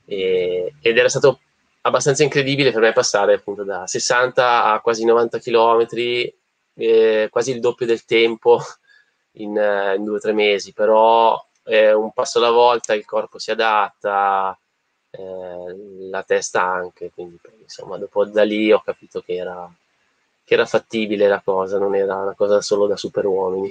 E, 0.05 0.75
ed 0.81 0.97
era 0.97 1.09
stato 1.09 1.41
abbastanza 1.83 2.23
incredibile 2.23 2.73
per 2.73 2.81
me 2.81 2.93
passare 2.93 3.35
appunto 3.35 3.63
da 3.63 3.87
60 3.87 4.65
a 4.65 4.81
quasi 4.81 5.05
90 5.05 5.39
km, 5.39 5.87
eh, 6.75 7.29
quasi 7.31 7.51
il 7.53 7.61
doppio 7.61 7.87
del 7.87 8.05
tempo 8.05 8.61
in, 9.33 9.57
eh, 9.57 9.95
in 9.97 10.05
due 10.05 10.17
o 10.17 10.21
tre 10.21 10.33
mesi, 10.33 10.73
però 10.73 11.41
eh, 11.69 11.93
un 11.93 12.13
passo 12.13 12.39
alla 12.39 12.51
volta 12.51 12.95
il 12.95 13.05
corpo 13.05 13.39
si 13.39 13.51
adatta, 13.51 14.59
eh, 15.11 16.09
la 16.11 16.23
testa 16.23 16.63
anche, 16.63 17.11
quindi 17.13 17.39
insomma 17.63 17.99
dopo 17.99 18.25
da 18.25 18.45
lì 18.45 18.73
ho 18.73 18.81
capito 18.81 19.21
che 19.21 19.35
era, 19.35 19.71
che 20.45 20.55
era 20.55 20.67
fattibile 20.67 21.29
la 21.29 21.41
cosa, 21.45 21.79
non 21.79 21.95
era 21.95 22.17
una 22.17 22.35
cosa 22.35 22.61
solo 22.61 22.87
da 22.87 22.97
super 22.97 23.27
uomini. 23.27 23.71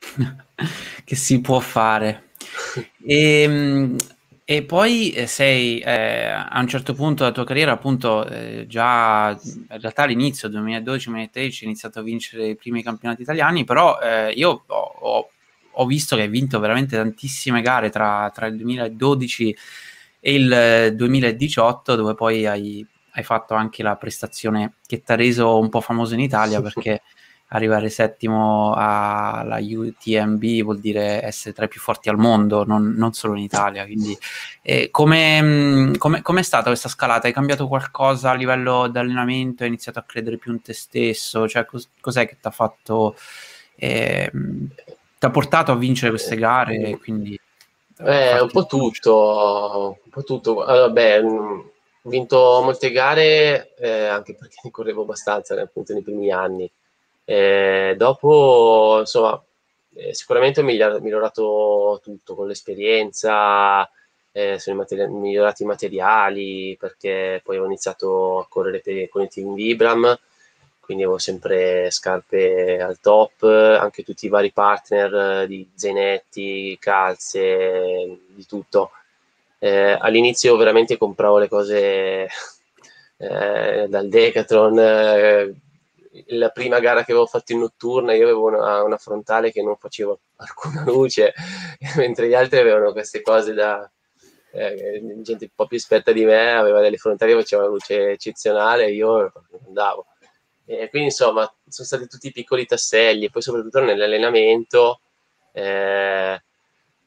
che 1.04 1.16
si 1.16 1.40
può 1.40 1.60
fare. 1.60 2.28
E, 3.04 3.42
ehm, 3.42 3.96
e 4.44 4.64
poi 4.64 5.12
eh, 5.12 5.28
sei 5.28 5.78
eh, 5.78 6.24
a 6.26 6.58
un 6.58 6.66
certo 6.66 6.92
punto 6.92 7.22
della 7.22 7.34
tua 7.34 7.44
carriera, 7.44 7.70
appunto, 7.70 8.26
eh, 8.26 8.66
già 8.66 9.30
in 9.44 9.80
realtà 9.80 10.02
all'inizio, 10.02 10.48
2012-2013, 10.48 11.34
hai 11.34 11.58
iniziato 11.60 12.00
a 12.00 12.02
vincere 12.02 12.48
i 12.48 12.56
primi 12.56 12.82
campionati 12.82 13.22
italiani, 13.22 13.62
però 13.62 14.00
eh, 14.00 14.32
io 14.32 14.64
ho, 14.66 14.94
ho, 14.98 15.30
ho, 15.80 15.86
visto 15.86 16.16
che 16.16 16.22
hai 16.22 16.28
vinto 16.28 16.58
veramente 16.60 16.96
tantissime 16.96 17.62
gare 17.62 17.90
tra, 17.90 18.30
tra 18.34 18.46
il 18.46 18.56
2012 18.56 19.56
e 20.20 20.34
il 20.34 20.94
2018, 20.94 21.94
dove 21.94 22.14
poi 22.14 22.46
hai, 22.46 22.86
hai 23.12 23.22
fatto 23.22 23.54
anche 23.54 23.82
la 23.82 23.96
prestazione 23.96 24.74
che 24.86 25.02
ti 25.02 25.12
ha 25.12 25.16
reso 25.16 25.58
un 25.58 25.68
po' 25.68 25.80
famoso 25.80 26.14
in 26.14 26.20
Italia 26.20 26.60
perché 26.60 27.02
arrivare 27.52 27.88
settimo 27.88 28.74
alla 28.76 29.58
UTMB 29.60 30.62
vuol 30.62 30.78
dire 30.78 31.22
essere 31.22 31.54
tra 31.54 31.64
i 31.64 31.68
più 31.68 31.80
forti 31.80 32.08
al 32.08 32.16
mondo, 32.16 32.64
non, 32.64 32.94
non 32.96 33.12
solo 33.12 33.34
in 33.34 33.42
Italia. 33.42 33.84
Quindi, 33.84 34.16
eh, 34.62 34.88
come, 34.90 35.92
come, 35.98 36.40
è 36.40 36.42
stata 36.42 36.68
questa 36.68 36.88
scalata? 36.88 37.26
Hai 37.26 37.32
cambiato 37.32 37.66
qualcosa 37.66 38.30
a 38.30 38.34
livello 38.34 38.88
di 38.88 38.98
allenamento? 38.98 39.62
Hai 39.62 39.68
iniziato 39.68 39.98
a 39.98 40.04
credere 40.06 40.36
più 40.36 40.52
in 40.52 40.62
te 40.62 40.72
stesso? 40.72 41.48
Cioè, 41.48 41.64
cos- 41.64 41.88
cos'è 42.00 42.26
che 42.26 42.36
ti 42.40 42.46
ha 42.46 42.50
fatto? 42.50 43.16
Eh, 43.74 44.30
ti 45.20 45.26
ha 45.26 45.30
portato 45.30 45.70
a 45.70 45.76
vincere 45.76 46.10
queste 46.10 46.34
gare? 46.36 46.96
Quindi, 46.96 47.38
eh, 47.98 48.40
un 48.40 48.50
po' 48.50 48.64
tutto, 48.64 49.98
un 50.02 50.10
po' 50.10 50.24
tutto. 50.24 50.64
Allora, 50.64 50.88
beh, 50.88 51.22
mm, 51.22 51.60
ho 52.02 52.08
vinto 52.08 52.60
molte 52.64 52.90
gare 52.90 53.74
eh, 53.76 54.06
anche 54.06 54.34
perché 54.34 54.56
ne 54.62 54.70
correvo 54.70 55.02
abbastanza 55.02 55.60
appunto 55.60 55.92
nei 55.92 56.00
primi 56.00 56.32
anni 56.32 56.70
eh, 57.26 57.94
dopo, 57.98 58.96
insomma, 59.00 59.38
eh, 59.94 60.14
sicuramente 60.14 60.60
ho 60.60 60.64
migliorato 60.64 62.00
tutto 62.02 62.34
con 62.34 62.46
l'esperienza, 62.46 63.86
eh, 64.32 64.58
sono 64.58 64.78
materi- 64.78 65.06
migliorati 65.06 65.64
i 65.64 65.66
materiali 65.66 66.76
perché 66.80 67.42
poi 67.44 67.58
ho 67.58 67.66
iniziato 67.66 68.38
a 68.38 68.46
correre 68.48 68.80
per, 68.80 69.10
con 69.10 69.20
il 69.20 69.28
team 69.28 69.52
Vibram, 69.52 70.18
quindi 70.90 71.06
avevo 71.06 71.20
sempre 71.20 71.88
scarpe 71.92 72.80
al 72.80 72.98
top, 72.98 73.44
anche 73.44 74.02
tutti 74.02 74.26
i 74.26 74.28
vari 74.28 74.50
partner 74.50 75.46
di 75.46 75.70
zainetti, 75.72 76.76
calze, 76.80 78.18
di 78.26 78.44
tutto. 78.44 78.90
Eh, 79.60 79.96
all'inizio 80.00 80.56
veramente 80.56 80.98
compravo 80.98 81.38
le 81.38 81.46
cose 81.46 82.26
eh, 83.18 83.86
dal 83.88 84.08
Decathlon 84.08 84.78
eh, 84.80 85.54
la 86.30 86.48
prima 86.48 86.80
gara 86.80 87.04
che 87.04 87.12
avevo 87.12 87.26
fatto 87.26 87.52
in 87.52 87.60
notturna 87.60 88.12
io 88.12 88.24
avevo 88.24 88.46
una, 88.48 88.82
una 88.82 88.96
frontale 88.96 89.52
che 89.52 89.62
non 89.62 89.76
faceva 89.76 90.16
alcuna 90.36 90.82
luce, 90.84 91.34
mentre 91.98 92.26
gli 92.26 92.34
altri 92.34 92.58
avevano 92.58 92.90
queste 92.90 93.22
cose 93.22 93.52
da 93.54 93.88
eh, 94.50 95.00
gente 95.22 95.44
un 95.44 95.50
po' 95.54 95.68
più 95.68 95.76
esperta 95.76 96.10
di 96.10 96.24
me, 96.24 96.50
aveva 96.52 96.80
delle 96.80 96.96
frontali 96.96 97.30
che 97.30 97.38
facevano 97.38 97.68
luce 97.68 98.10
eccezionale, 98.10 98.90
io 98.90 99.32
non 99.50 99.60
andavo. 99.68 100.06
E 100.70 100.88
quindi 100.88 101.08
insomma 101.08 101.52
sono 101.68 101.86
stati 101.88 102.06
tutti 102.06 102.30
piccoli 102.30 102.64
tasselli 102.64 103.24
e 103.24 103.30
poi 103.30 103.42
soprattutto 103.42 103.80
nell'allenamento 103.80 105.00
eh, 105.50 106.40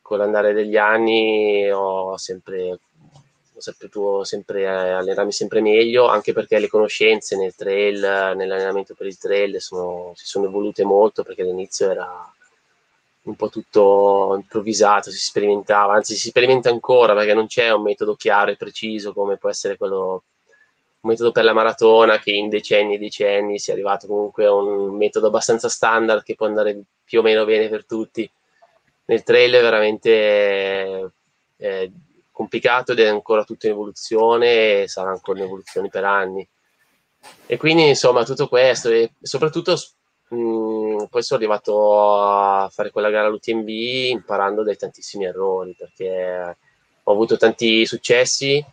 con 0.01 0.17
l'andare 0.17 0.51
degli 0.51 0.75
anni 0.75 1.71
ho 1.71 2.17
sempre 2.17 2.79
saputo 3.55 4.25
sempre 4.25 4.63
eh, 4.63 4.65
allenarmi 4.67 5.31
sempre 5.31 5.61
meglio, 5.61 6.07
anche 6.07 6.33
perché 6.33 6.59
le 6.59 6.67
conoscenze 6.67 7.37
nel 7.37 7.55
trail, 7.55 7.99
nell'allenamento 8.35 8.95
per 8.95 9.07
il 9.07 9.17
trail 9.17 9.61
sono, 9.61 10.11
si 10.15 10.25
sono 10.25 10.47
evolute 10.47 10.83
molto 10.83 11.23
perché 11.23 11.43
all'inizio 11.43 11.89
era 11.89 12.33
un 13.21 13.35
po' 13.37 13.47
tutto 13.47 14.33
improvvisato, 14.35 15.09
si 15.09 15.17
sperimentava, 15.17 15.93
anzi 15.93 16.15
si 16.15 16.27
sperimenta 16.27 16.69
ancora 16.69 17.13
perché 17.13 17.33
non 17.33 17.47
c'è 17.47 17.71
un 17.71 17.83
metodo 17.83 18.15
chiaro 18.15 18.51
e 18.51 18.57
preciso 18.57 19.13
come 19.13 19.37
può 19.37 19.49
essere 19.49 19.77
quello 19.77 20.23
un 21.03 21.09
metodo 21.09 21.31
per 21.31 21.43
la 21.43 21.53
maratona 21.53 22.17
che 22.17 22.31
in 22.31 22.47
decenni 22.47 22.95
e 22.95 22.97
decenni 22.97 23.59
si 23.59 23.69
è 23.69 23.73
arrivato 23.73 24.07
comunque 24.07 24.45
a 24.45 24.53
un 24.53 24.95
metodo 24.95 25.27
abbastanza 25.27 25.67
standard 25.67 26.23
che 26.23 26.35
può 26.35 26.45
andare 26.45 26.81
più 27.03 27.19
o 27.19 27.21
meno 27.21 27.43
bene 27.43 27.67
per 27.67 27.85
tutti. 27.85 28.29
Nel 29.05 29.23
trail 29.23 29.53
è 29.53 29.61
veramente 29.61 31.11
eh, 31.57 31.91
complicato 32.31 32.93
ed 32.93 32.99
è 32.99 33.07
ancora 33.07 33.43
tutto 33.43 33.65
in 33.65 33.73
evoluzione 33.73 34.83
e 34.83 34.87
sarà 34.87 35.09
ancora 35.09 35.39
in 35.39 35.45
evoluzione 35.45 35.89
per 35.89 36.05
anni. 36.05 36.47
E 37.47 37.57
quindi 37.57 37.89
insomma 37.89 38.23
tutto 38.23 38.47
questo 38.47 38.89
e 38.89 39.11
soprattutto 39.21 39.75
mh, 40.29 40.35
mm, 40.37 40.97
poi 41.09 41.21
sono 41.21 41.39
arrivato 41.39 42.01
a 42.01 42.69
fare 42.69 42.91
quella 42.91 43.09
gara 43.09 43.27
all'UTMB 43.27 43.67
imparando 43.67 44.63
dai 44.63 44.77
tantissimi 44.77 45.25
errori 45.25 45.75
perché 45.77 46.57
ho 47.03 47.11
avuto 47.11 47.35
tanti 47.35 47.85
successi 47.85 48.65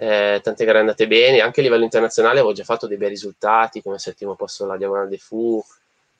eh, 0.00 0.40
tante 0.42 0.64
gare 0.64 0.78
andate 0.78 1.06
bene, 1.06 1.40
anche 1.40 1.60
a 1.60 1.62
livello 1.62 1.84
internazionale 1.84 2.38
avevo 2.38 2.54
già 2.54 2.64
fatto 2.64 2.86
dei 2.86 2.96
bei 2.96 3.10
risultati, 3.10 3.82
come 3.82 3.98
settimo 3.98 4.34
posto 4.34 4.64
alla 4.64 4.78
Diagonale 4.78 5.10
de 5.10 5.18
Fu, 5.18 5.62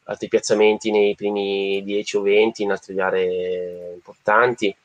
altri 0.05 0.29
piazzamenti 0.29 0.91
nei 0.91 1.15
primi 1.15 1.83
10 1.83 2.17
o 2.19 2.21
20 2.21 2.63
in 2.63 2.73
altre 2.73 2.93
gare 2.93 3.93
importanti, 3.95 4.77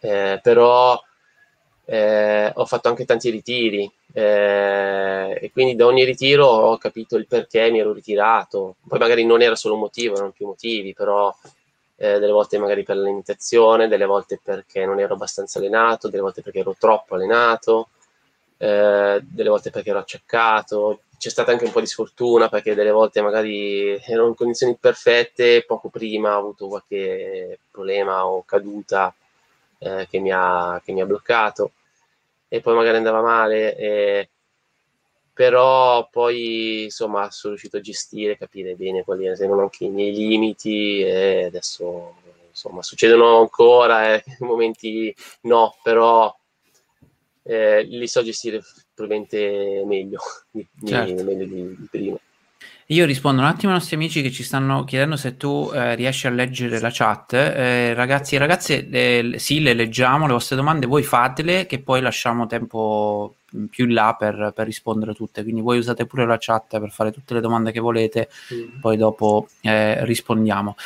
eh, 0.00 0.40
però 0.42 1.00
eh, 1.84 2.50
ho 2.52 2.66
fatto 2.66 2.88
anche 2.88 3.04
tanti 3.04 3.30
ritiri 3.30 3.88
eh, 4.12 5.38
e 5.40 5.50
quindi 5.52 5.76
da 5.76 5.86
ogni 5.86 6.02
ritiro 6.04 6.46
ho 6.46 6.76
capito 6.78 7.16
il 7.16 7.28
perché 7.28 7.70
mi 7.70 7.78
ero 7.78 7.92
ritirato, 7.92 8.74
poi 8.88 8.98
magari 8.98 9.24
non 9.24 9.40
era 9.40 9.54
solo 9.54 9.74
un 9.74 9.80
motivo, 9.80 10.16
erano 10.16 10.32
più 10.32 10.46
motivi, 10.46 10.94
però 10.94 11.32
eh, 11.96 12.18
delle 12.18 12.32
volte 12.32 12.58
magari 12.58 12.82
per 12.82 12.96
l'alimentazione, 12.96 13.88
delle 13.88 14.06
volte 14.06 14.40
perché 14.42 14.84
non 14.84 15.00
ero 15.00 15.14
abbastanza 15.14 15.58
allenato, 15.58 16.08
delle 16.08 16.22
volte 16.22 16.42
perché 16.42 16.60
ero 16.60 16.74
troppo 16.78 17.14
allenato, 17.14 17.88
eh, 18.58 19.20
delle 19.22 19.48
volte 19.48 19.70
perché 19.70 19.90
ero 19.90 20.00
acciaccato. 20.00 21.00
C'è 21.16 21.30
stata 21.30 21.52
anche 21.52 21.64
un 21.64 21.72
po' 21.72 21.80
di 21.80 21.86
sfortuna 21.86 22.48
perché 22.48 22.74
delle 22.74 22.90
volte 22.90 23.22
magari 23.22 23.98
ero 24.04 24.26
in 24.26 24.34
condizioni 24.34 24.76
perfette, 24.78 25.64
poco 25.64 25.88
prima 25.88 26.36
ho 26.36 26.40
avuto 26.40 26.68
qualche 26.68 27.60
problema 27.70 28.26
o 28.26 28.44
caduta 28.44 29.14
eh, 29.78 30.06
che, 30.10 30.18
mi 30.18 30.30
ha, 30.32 30.80
che 30.84 30.92
mi 30.92 31.00
ha 31.00 31.06
bloccato 31.06 31.72
e 32.48 32.60
poi 32.60 32.74
magari 32.74 32.96
andava 32.98 33.20
male. 33.22 33.76
E, 33.76 34.28
però 35.34 36.08
poi 36.10 36.84
insomma 36.84 37.28
sono 37.30 37.54
riuscito 37.54 37.78
a 37.78 37.80
gestire, 37.80 38.38
capire 38.38 38.76
bene 38.76 39.02
quali 39.02 39.26
erano 39.26 39.60
anche 39.60 39.84
i 39.84 39.90
miei 39.90 40.14
limiti 40.14 41.00
e 41.00 41.44
adesso 41.46 42.14
insomma 42.48 42.82
succedono 42.82 43.40
ancora, 43.40 44.14
eh, 44.14 44.24
momenti 44.40 45.14
no, 45.42 45.76
però 45.82 46.34
eh, 47.42 47.82
li 47.82 48.06
so 48.06 48.22
gestire 48.22 48.62
probabilmente 48.94 49.82
meglio, 49.84 50.20
certo. 50.86 51.24
meglio 51.24 51.44
di, 51.44 51.76
di 51.76 51.88
prima. 51.90 52.16
Io 52.88 53.06
rispondo 53.06 53.40
un 53.40 53.46
attimo 53.46 53.72
ai 53.72 53.78
nostri 53.78 53.96
amici 53.96 54.20
che 54.20 54.30
ci 54.30 54.42
stanno 54.42 54.84
chiedendo 54.84 55.16
se 55.16 55.38
tu 55.38 55.70
eh, 55.72 55.94
riesci 55.94 56.26
a 56.26 56.30
leggere 56.30 56.80
la 56.80 56.90
chat. 56.92 57.32
Eh, 57.32 57.94
ragazzi 57.94 58.34
e 58.34 58.38
ragazze, 58.38 58.86
eh, 58.90 59.34
sì, 59.36 59.62
le 59.62 59.72
leggiamo, 59.72 60.26
le 60.26 60.34
vostre 60.34 60.54
domande, 60.54 60.84
voi 60.84 61.02
fatele 61.02 61.64
che 61.64 61.80
poi 61.80 62.02
lasciamo 62.02 62.46
tempo 62.46 63.36
più 63.70 63.86
in 63.86 63.94
là 63.94 64.14
per, 64.18 64.52
per 64.54 64.66
rispondere 64.66 65.14
tutte. 65.14 65.42
Quindi 65.42 65.62
voi 65.62 65.78
usate 65.78 66.04
pure 66.04 66.26
la 66.26 66.36
chat 66.38 66.78
per 66.78 66.90
fare 66.90 67.10
tutte 67.10 67.32
le 67.32 67.40
domande 67.40 67.72
che 67.72 67.80
volete, 67.80 68.28
mm. 68.52 68.80
poi 68.80 68.98
dopo 68.98 69.48
eh, 69.62 70.04
rispondiamo. 70.04 70.76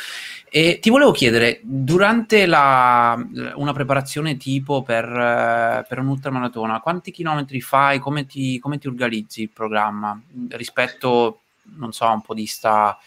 E 0.49 0.79
ti 0.81 0.89
volevo 0.89 1.11
chiedere, 1.11 1.59
durante 1.63 2.45
la, 2.45 3.21
una 3.55 3.73
preparazione 3.73 4.37
tipo 4.37 4.83
per, 4.83 5.85
per 5.85 5.99
un'ultramaratona, 5.99 6.79
quanti 6.79 7.11
chilometri 7.11 7.59
fai, 7.59 7.99
come 7.99 8.25
ti, 8.25 8.57
come 8.57 8.77
ti 8.77 8.87
organizzi 8.87 9.41
il 9.41 9.49
programma 9.49 10.17
rispetto 10.51 11.41
non 11.77 11.91
so, 11.91 12.05
un 12.05 12.21
podista 12.21 12.97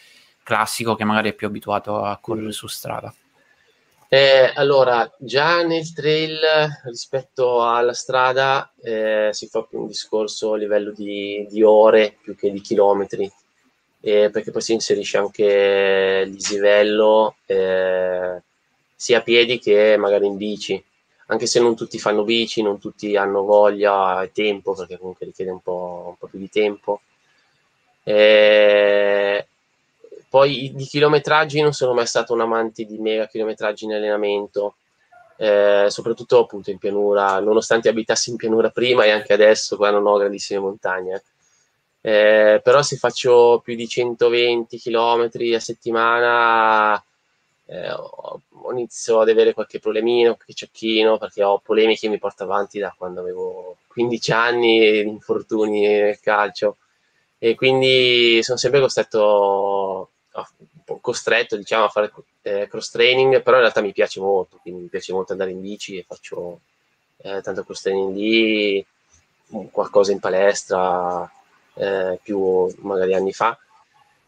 classico 0.43 0.95
che 0.95 1.05
magari 1.05 1.31
è 1.31 1.35
più 1.35 1.47
abituato 1.47 2.03
a 2.03 2.19
correre 2.21 2.49
mm. 2.49 2.51
su 2.51 2.67
strada? 2.67 3.15
Eh, 4.09 4.53
allora, 4.57 5.11
già 5.19 5.63
nel 5.63 5.91
trail 5.95 6.39
rispetto 6.85 7.67
alla 7.67 7.95
strada 7.95 8.71
eh, 8.83 9.31
si 9.33 9.47
fa 9.47 9.63
più 9.63 9.81
un 9.81 9.87
discorso 9.87 10.53
a 10.53 10.59
livello 10.59 10.93
di, 10.93 11.47
di 11.49 11.63
ore 11.63 12.19
più 12.21 12.37
che 12.37 12.51
di 12.51 12.61
chilometri, 12.61 13.31
eh, 14.03 14.29
perché 14.31 14.51
poi 14.51 14.61
si 14.61 14.75
inserisce 14.75 15.17
anche 15.17 16.25
il 16.27 16.33
dislivello 16.35 17.37
eh, 17.47 18.43
sia 18.95 19.19
a 19.19 19.23
piedi 19.23 19.59
che 19.59 19.97
magari 19.97 20.27
in 20.27 20.37
bici, 20.37 20.85
anche 21.29 21.47
se 21.47 21.61
non 21.61 21.75
tutti 21.75 21.99
fanno 21.99 22.23
bici, 22.23 22.61
non 22.61 22.79
tutti 22.79 23.17
hanno 23.17 23.45
voglia 23.45 24.23
e 24.23 24.31
tempo, 24.31 24.75
perché 24.75 24.99
comunque 24.99 25.25
richiede 25.25 25.51
un 25.51 25.63
po', 25.63 26.05
un 26.09 26.17
po 26.19 26.27
più 26.27 26.39
di 26.39 26.51
tempo. 26.51 27.01
Eh, 28.05 29.47
poi 30.29 30.73
di 30.75 30.85
chilometraggi 30.85 31.61
non 31.61 31.73
sono 31.73 31.93
mai 31.93 32.07
stato 32.07 32.33
un 32.33 32.41
amante 32.41 32.85
di 32.85 32.99
mega 32.99 33.27
chilometraggi 33.27 33.85
in 33.85 33.93
allenamento, 33.93 34.77
eh, 35.37 35.87
soprattutto 35.89 36.39
appunto 36.41 36.71
in 36.71 36.79
pianura, 36.79 37.39
nonostante 37.41 37.89
abitassi 37.89 38.31
in 38.31 38.37
pianura 38.37 38.71
prima 38.71 39.05
e 39.05 39.11
anche 39.11 39.33
adesso 39.33 39.77
qua 39.77 39.91
non 39.91 40.07
ho 40.07 40.17
grandissime 40.17 40.61
montagne. 40.61 41.23
Eh, 42.01 42.61
però 42.65 42.83
se 42.83 42.97
faccio 42.97 43.61
più 43.63 43.77
di 43.77 43.87
120 43.87 44.79
km 44.79 45.29
a 45.55 45.61
settimana 45.61 47.05
eh, 47.67 47.95
inizio 48.73 49.21
ad 49.21 49.29
avere 49.29 49.53
qualche 49.55 49.79
problemino, 49.81 50.35
qualche 50.35 50.55
ciacchino, 50.55 51.19
perché 51.19 51.43
ho 51.43 51.59
polemiche 51.59 52.01
che 52.01 52.09
mi 52.09 52.19
porto 52.19 52.45
avanti 52.45 52.79
da 52.79 52.95
quando 52.97 53.21
avevo 53.21 53.77
15 53.89 54.33
anni, 54.33 55.01
infortuni 55.01 55.87
nel 55.87 56.21
calcio 56.21 56.77
e 57.45 57.57
quindi 57.57 58.41
sono 58.45 58.57
sempre 58.57 58.79
costretto, 58.79 60.11
costretto 61.01 61.57
diciamo, 61.57 61.87
a 61.87 61.89
fare 61.89 62.13
eh, 62.43 62.69
cross 62.69 62.91
training, 62.91 63.43
però 63.43 63.57
in 63.57 63.63
realtà 63.63 63.81
mi 63.81 63.91
piace 63.91 64.21
molto, 64.21 64.59
quindi 64.63 64.83
mi 64.83 64.87
piace 64.87 65.13
molto 65.13 65.33
andare 65.33 65.51
in 65.51 65.61
bici 65.61 65.99
e 65.99 66.05
faccio 66.07 66.61
eh, 67.17 67.41
tanto 67.41 67.65
cross 67.65 67.83
training 67.83 68.15
lì, 68.15 68.87
qualcosa 69.73 70.13
in 70.13 70.21
palestra, 70.21 71.29
eh, 71.75 72.21
più 72.23 72.73
magari 72.83 73.13
anni 73.13 73.33
fa. 73.33 73.59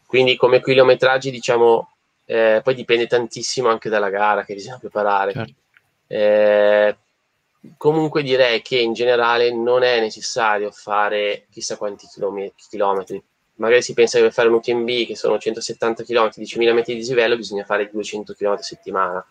Quindi 0.05 0.35
come 0.35 0.61
chilometraggi 0.61 1.31
diciamo, 1.31 1.91
eh, 2.25 2.59
poi 2.61 2.75
dipende 2.75 3.07
tantissimo 3.07 3.69
anche 3.69 3.87
dalla 3.87 4.09
gara 4.09 4.43
che 4.43 4.55
bisogna 4.55 4.77
preparare. 4.77 5.31
Certo. 5.31 5.53
Comunque 7.85 8.23
direi 8.23 8.63
che 8.63 8.79
in 8.79 8.93
generale 8.93 9.53
non 9.53 9.83
è 9.83 9.99
necessario 9.99 10.71
fare 10.71 11.45
chissà 11.51 11.77
quanti 11.77 12.07
chilometri. 12.67 13.23
Magari 13.57 13.83
si 13.83 13.93
pensa 13.93 14.17
che 14.17 14.23
per 14.23 14.33
fare 14.33 14.47
un 14.47 14.55
UTMB 14.55 15.05
che 15.05 15.15
sono 15.15 15.37
170 15.37 16.03
km, 16.03 16.29
10.000 16.29 16.73
metri 16.73 16.93
di 16.93 17.01
dislivello, 17.01 17.35
bisogna 17.35 17.63
fare 17.63 17.87
200 17.91 18.33
km 18.33 18.53
a 18.53 18.61
settimana. 18.63 19.25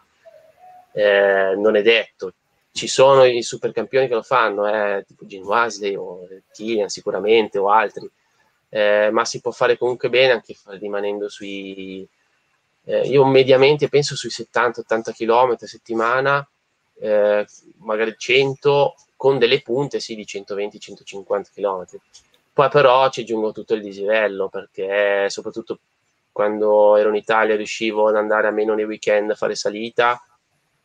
Eh, 0.92 1.56
non 1.56 1.74
è 1.74 1.82
detto. 1.82 2.34
Ci 2.70 2.86
sono 2.86 3.24
i 3.24 3.42
supercampioni 3.42 4.06
che 4.06 4.14
lo 4.14 4.22
fanno, 4.22 4.68
eh, 4.68 5.02
tipo 5.04 5.26
Gene 5.26 5.44
Wasley 5.44 5.96
o 5.96 6.20
Killian 6.52 6.88
sicuramente 6.88 7.58
o 7.58 7.70
altri, 7.70 8.08
eh, 8.68 9.08
ma 9.10 9.24
si 9.24 9.40
può 9.40 9.50
fare 9.50 9.76
comunque 9.76 10.08
bene 10.08 10.30
anche 10.30 10.54
rimanendo 10.78 11.28
sui... 11.28 12.06
Eh, 12.84 13.08
io 13.08 13.24
mediamente 13.24 13.88
penso 13.88 14.14
sui 14.14 14.30
70-80 14.30 15.12
km 15.12 15.56
a 15.60 15.66
settimana 15.66 16.48
eh, 17.00 17.46
magari 17.78 18.14
100 18.16 18.94
con 19.16 19.38
delle 19.38 19.62
punte 19.62 20.00
sì 20.00 20.14
di 20.14 20.24
120-150 20.24 21.44
km. 21.54 21.84
Poi 22.52 22.68
però 22.68 23.08
ci 23.10 23.22
aggiungo 23.22 23.52
tutto 23.52 23.74
il 23.74 23.82
dislivello 23.82 24.48
perché 24.48 25.28
soprattutto 25.28 25.80
quando 26.30 26.96
ero 26.96 27.08
in 27.10 27.16
Italia 27.16 27.56
riuscivo 27.56 28.08
ad 28.08 28.16
andare 28.16 28.48
almeno 28.48 28.74
nei 28.74 28.84
weekend 28.84 29.30
a 29.30 29.34
fare 29.34 29.54
salita, 29.54 30.20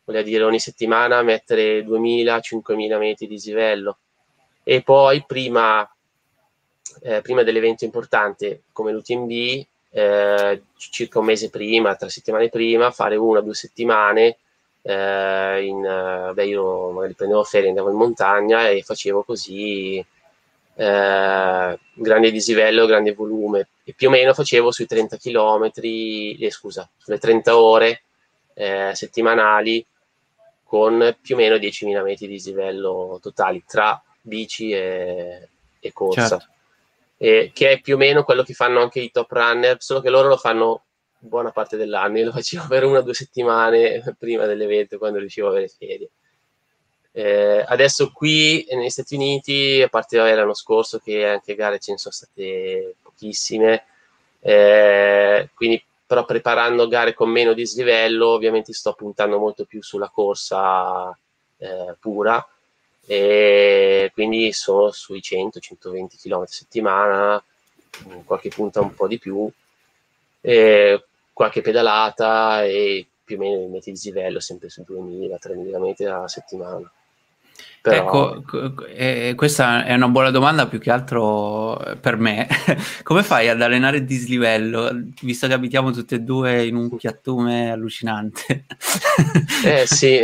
voglio 0.04 0.22
dire 0.22 0.44
ogni 0.44 0.60
settimana 0.60 1.22
mettere 1.22 1.84
2000-5000 1.84 2.98
metri 2.98 3.28
di 3.28 3.36
dislivello 3.36 3.98
e 4.64 4.82
poi 4.84 5.24
prima, 5.26 5.88
eh, 7.02 7.22
prima 7.22 7.44
dell'evento 7.44 7.86
importante 7.86 8.64
come 8.72 8.92
l'UTMB, 8.92 9.66
eh, 9.92 10.64
circa 10.78 11.20
un 11.20 11.26
mese 11.26 11.50
prima, 11.50 11.96
tre 11.96 12.10
settimane 12.10 12.50
prima, 12.50 12.92
fare 12.92 13.16
una 13.16 13.40
o 13.40 13.42
due 13.42 13.56
settimane 13.56 14.38
eh, 14.82 15.66
in, 15.66 15.86
eh, 15.86 16.34
beh, 16.34 16.46
io 16.46 16.92
magari 16.92 17.14
prendevo 17.14 17.44
ferie, 17.44 17.70
andavo 17.70 17.90
in 17.90 17.98
montagna 17.98 18.70
e 18.70 18.82
facevo 18.82 19.24
così 19.24 19.98
eh, 20.76 21.80
grande 21.94 22.32
dislivello, 22.32 22.86
grande 22.86 23.14
volume 23.14 23.68
e 23.84 23.94
più 23.94 24.08
o 24.08 24.12
meno 24.12 24.34
facevo 24.34 24.72
sui 24.72 24.86
30 24.86 25.18
km, 25.18 25.72
eh, 25.82 26.52
scusa, 26.52 26.90
sulle 26.98 27.18
30 27.18 27.58
ore 27.58 28.04
eh, 28.54 28.92
settimanali 28.94 29.86
con 30.64 31.18
più 31.22 31.36
o 31.36 31.38
meno 31.38 31.56
10.000 31.56 32.04
metri 32.04 32.28
di 32.28 32.34
dislivello 32.34 33.20
totali 33.22 33.64
tra 33.68 34.02
bici 34.22 34.72
e, 34.72 35.50
e 35.80 35.92
corsa. 35.92 36.38
Certo. 36.38 36.48
E, 37.18 37.52
che 37.54 37.72
è 37.72 37.82
più 37.82 37.96
o 37.96 37.98
meno 37.98 38.24
quello 38.24 38.44
che 38.44 38.54
fanno 38.54 38.80
anche 38.80 39.00
i 39.00 39.12
top 39.12 39.32
runner, 39.32 39.82
solo 39.82 40.00
che 40.00 40.10
loro 40.10 40.28
lo 40.28 40.38
fanno 40.38 40.84
buona 41.20 41.52
parte 41.52 41.78
dell'anno, 41.78 42.18
io 42.18 42.26
lo 42.26 42.32
facevo 42.32 42.68
per 42.68 42.84
una 42.84 43.00
o 43.00 43.02
due 43.02 43.14
settimane 43.14 44.02
prima 44.18 44.46
dell'evento 44.46 44.98
quando 44.98 45.20
riuscivo 45.20 45.48
a 45.48 45.52
avere 45.52 45.68
ferie. 45.68 46.10
Eh, 47.12 47.64
adesso 47.68 48.12
qui 48.12 48.66
negli 48.72 48.90
Stati 48.90 49.16
Uniti, 49.16 49.82
a 49.82 49.90
parte 49.90 50.18
l'anno 50.18 50.54
scorso 50.54 51.00
che 51.00 51.26
anche 51.26 51.56
gare 51.56 51.80
ce 51.80 51.92
ne 51.92 51.98
sono 51.98 52.14
state 52.14 52.96
pochissime, 53.02 53.86
eh, 54.42 55.50
quindi 55.54 55.84
però 56.06 56.26
preparando 56.26 56.88
gare 56.88 57.14
con 57.14 57.30
meno 57.30 57.54
dislivello 57.54 58.30
ovviamente 58.30 58.74
sto 58.74 58.94
puntando 58.94 59.38
molto 59.38 59.66
più 59.66 59.84
sulla 59.84 60.10
corsa 60.10 61.16
eh, 61.58 61.96
pura 62.00 62.44
e 63.06 64.12
quindi 64.14 64.52
sono 64.54 64.92
sui 64.92 65.20
100-120 65.20 66.08
km 66.22 66.42
a 66.42 66.46
settimana, 66.48 67.44
qualche 68.24 68.50
punta 68.50 68.82
un 68.82 68.94
po' 68.94 69.08
di 69.08 69.20
più, 69.20 69.52
qualche 71.34 71.62
pedalata 71.62 72.64
e 72.64 73.08
più 73.24 73.38
o 73.38 73.40
meno 73.40 73.62
i 73.62 73.68
metri 73.68 73.92
di 73.92 73.92
dislivello 73.92 74.40
sempre 74.40 74.70
su 74.70 74.84
2000-3000 74.88 75.80
metri 75.80 76.06
alla 76.06 76.28
settimana. 76.28 76.92
Però... 77.82 78.36
Ecco, 78.36 78.86
eh, 78.88 79.34
questa 79.36 79.86
è 79.86 79.94
una 79.94 80.10
buona 80.10 80.32
domanda 80.32 80.68
più 80.68 80.80
che 80.80 80.92
altro 80.92 81.80
eh, 81.80 81.96
per 81.96 82.18
me. 82.18 82.48
Come 83.04 83.24
fai 83.24 83.48
ad 83.48 83.62
allenare 83.62 83.98
il 83.98 84.06
dislivello, 84.06 84.90
visto 85.22 85.48
che 85.48 85.54
abitiamo 85.54 85.92
tutte 85.92 86.16
e 86.16 86.20
due 86.20 86.66
in 86.66 86.76
un 86.76 86.96
piattume 86.98 87.72
allucinante? 87.72 88.66
eh 89.64 89.86
sì, 89.86 90.22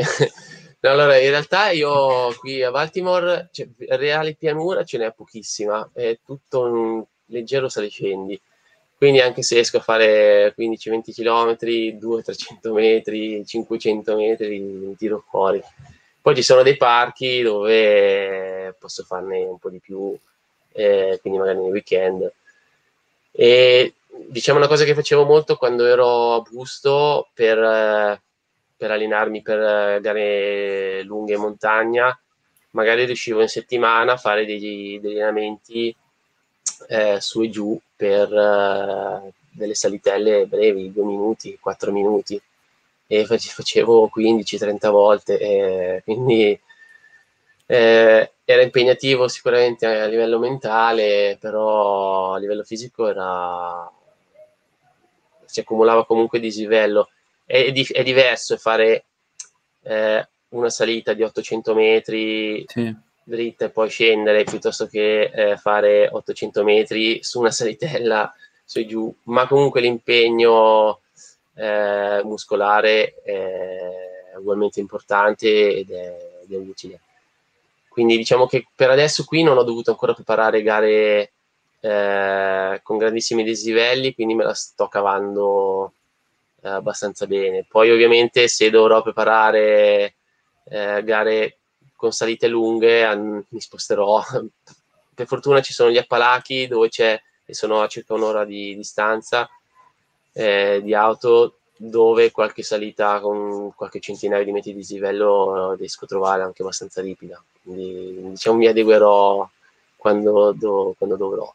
allora 0.82 1.18
in 1.18 1.30
realtà 1.30 1.70
io 1.70 2.34
qui 2.38 2.62
a 2.62 2.72
Baltimore, 2.72 3.50
cioè, 3.52 3.68
reale 3.90 4.36
pianura 4.36 4.84
ce 4.84 4.98
n'è 4.98 5.14
pochissima, 5.14 5.90
è 5.94 6.20
tutto 6.26 6.62
un 6.62 7.04
leggero 7.28 7.70
saliscendi. 7.70 8.40
Quindi 8.98 9.20
anche 9.20 9.44
se 9.44 9.56
riesco 9.56 9.78
a 9.78 9.82
fare 9.82 10.54
15-20 10.58 11.14
km, 11.14 11.58
200-300 12.00 12.74
metri, 12.74 13.46
500 13.46 14.16
metri, 14.16 14.60
mi 14.60 14.96
tiro 14.96 15.24
fuori 15.30 15.62
poi 16.26 16.34
ci 16.34 16.42
sono 16.42 16.64
dei 16.64 16.76
parchi 16.76 17.44
dove 17.44 18.76
posso 18.80 19.04
farne 19.04 19.44
un 19.44 19.60
po' 19.60 19.70
di 19.70 19.80
più, 19.80 20.18
eh, 20.72 21.20
quindi 21.22 21.38
magari 21.38 21.60
nei 21.60 21.70
weekend. 21.70 22.34
E 23.32 23.94
diciamo 24.08 24.58
una 24.58 24.68
cosa 24.68 24.86
che 24.86 24.96
facevo 24.96 25.24
molto 25.24 25.56
quando 25.56 25.86
ero 25.86 26.34
a 26.34 26.42
Busto 26.42 27.30
per, 27.32 28.20
per 28.76 28.90
allenarmi 28.90 29.44
per 29.44 30.02
gare 30.02 31.04
lunghe 31.04 31.36
in 31.36 31.42
montagna, 31.42 32.20
magari 32.72 33.06
riuscivo 33.06 33.42
in 33.42 33.48
settimana 33.48 34.14
a 34.14 34.18
fare 34.18 34.48
degli, 34.48 35.00
degli 35.00 35.20
allenamenti 35.20 35.96
eh, 36.88 37.22
su 37.22 37.44
e 37.44 37.50
giù 37.52 37.80
per 37.96 38.34
eh, 38.34 39.34
delle 39.52 39.76
salitelle 39.76 40.46
brevi, 40.48 40.92
due 40.92 41.06
minuti, 41.06 41.58
quattro 41.60 41.92
minuti 41.92 42.40
e 43.08 43.26
facevo 43.26 44.12
15-30 44.16 44.90
volte, 44.90 45.40
e 45.40 46.02
quindi 46.04 46.60
eh, 47.68 48.32
era 48.44 48.62
impegnativo 48.62 49.28
sicuramente 49.28 49.86
a 49.86 50.06
livello 50.06 50.40
mentale, 50.40 51.38
però 51.40 52.34
a 52.34 52.38
livello 52.38 52.64
fisico 52.64 53.08
era, 53.08 53.90
si 55.46 55.60
accumulava 55.60 56.06
comunque 56.06 56.40
dislivello. 56.40 57.10
È, 57.46 57.72
di, 57.72 57.88
è 57.92 58.04
diverso 58.04 58.58
fare 58.58 59.06
eh, 59.84 60.28
una 60.50 60.70
salita 60.70 61.14
di 61.14 61.24
800 61.24 61.74
metri 61.76 62.66
sì. 62.68 62.96
Dritta 63.26 63.66
e 63.66 63.70
poi 63.70 63.90
scendere 63.90 64.44
piuttosto 64.44 64.86
che 64.86 65.32
eh, 65.34 65.58
fare 65.58 66.08
800 66.12 66.64
metri 66.64 67.24
su 67.24 67.40
una 67.40 67.52
salitella 67.52 68.34
su 68.64 68.80
e 68.80 68.86
giù, 68.86 69.14
ma 69.24 69.48
comunque 69.48 69.82
l'impegno 69.82 71.02
eh, 71.56 72.22
muscolare 72.24 73.16
è 73.24 74.38
ugualmente 74.38 74.80
importante 74.80 75.76
ed 75.76 75.92
è, 75.92 76.18
ed 76.44 76.52
è, 76.52 76.56
utile. 76.56 77.00
Quindi 77.88 78.18
diciamo 78.18 78.46
che 78.46 78.68
per 78.76 78.90
adesso 78.90 79.24
qui 79.24 79.42
non 79.42 79.58
ho 79.58 79.64
dovuto 79.64 79.90
ancora 79.90 80.14
preparare 80.14 80.62
gare 80.62 81.32
eh, 81.80 82.80
con 82.84 82.98
grandissimi 82.98 83.44
dislivelli, 83.44 84.14
quindi 84.14 84.36
me 84.36 84.44
la 84.44 84.54
sto 84.54 84.88
cavando 84.88 85.94
eh, 86.62 86.70
abbastanza 86.70 87.26
bene. 87.26 87.66
Poi 87.68 87.90
ovviamente 87.92 88.48
se 88.48 88.70
dovrò 88.70 89.02
preparare 89.02 90.16
eh, 90.70 91.04
gare 91.04 91.58
con 92.06 92.14
salite 92.14 92.48
lunghe 92.48 93.04
an- 93.04 93.44
mi 93.50 93.60
sposterò. 93.60 94.22
per 95.16 95.26
fortuna 95.26 95.62
ci 95.62 95.74
sono 95.74 95.90
gli 95.90 95.98
Appalachi 95.98 96.68
dove 96.68 96.90
c'è 96.90 97.20
e 97.46 97.54
sono 97.54 97.82
a 97.82 97.88
circa 97.88 98.14
un'ora 98.14 98.46
di 98.46 98.76
distanza 98.76 99.50
eh, 100.34 100.82
di 100.84 100.94
auto 100.94 101.60
dove 101.78 102.32
qualche 102.32 102.64
salita 102.64 103.20
con 103.20 103.74
qualche 103.76 104.00
centinaio 104.00 104.44
di 104.44 104.52
metri 104.52 104.72
di 104.72 104.78
dislivello 104.78 105.74
eh, 105.74 105.78
riesco 105.78 106.06
a 106.06 106.08
trovare 106.08 106.44
anche 106.44 106.62
abbastanza 106.62 107.02
ripida. 107.02 107.42
Quindi 107.64 108.30
diciamo 108.30 108.58
mi 108.58 108.68
adeguerò 108.68 109.50
quando, 109.96 110.52
do, 110.52 110.94
quando 110.98 111.16
dovrò. 111.16 111.52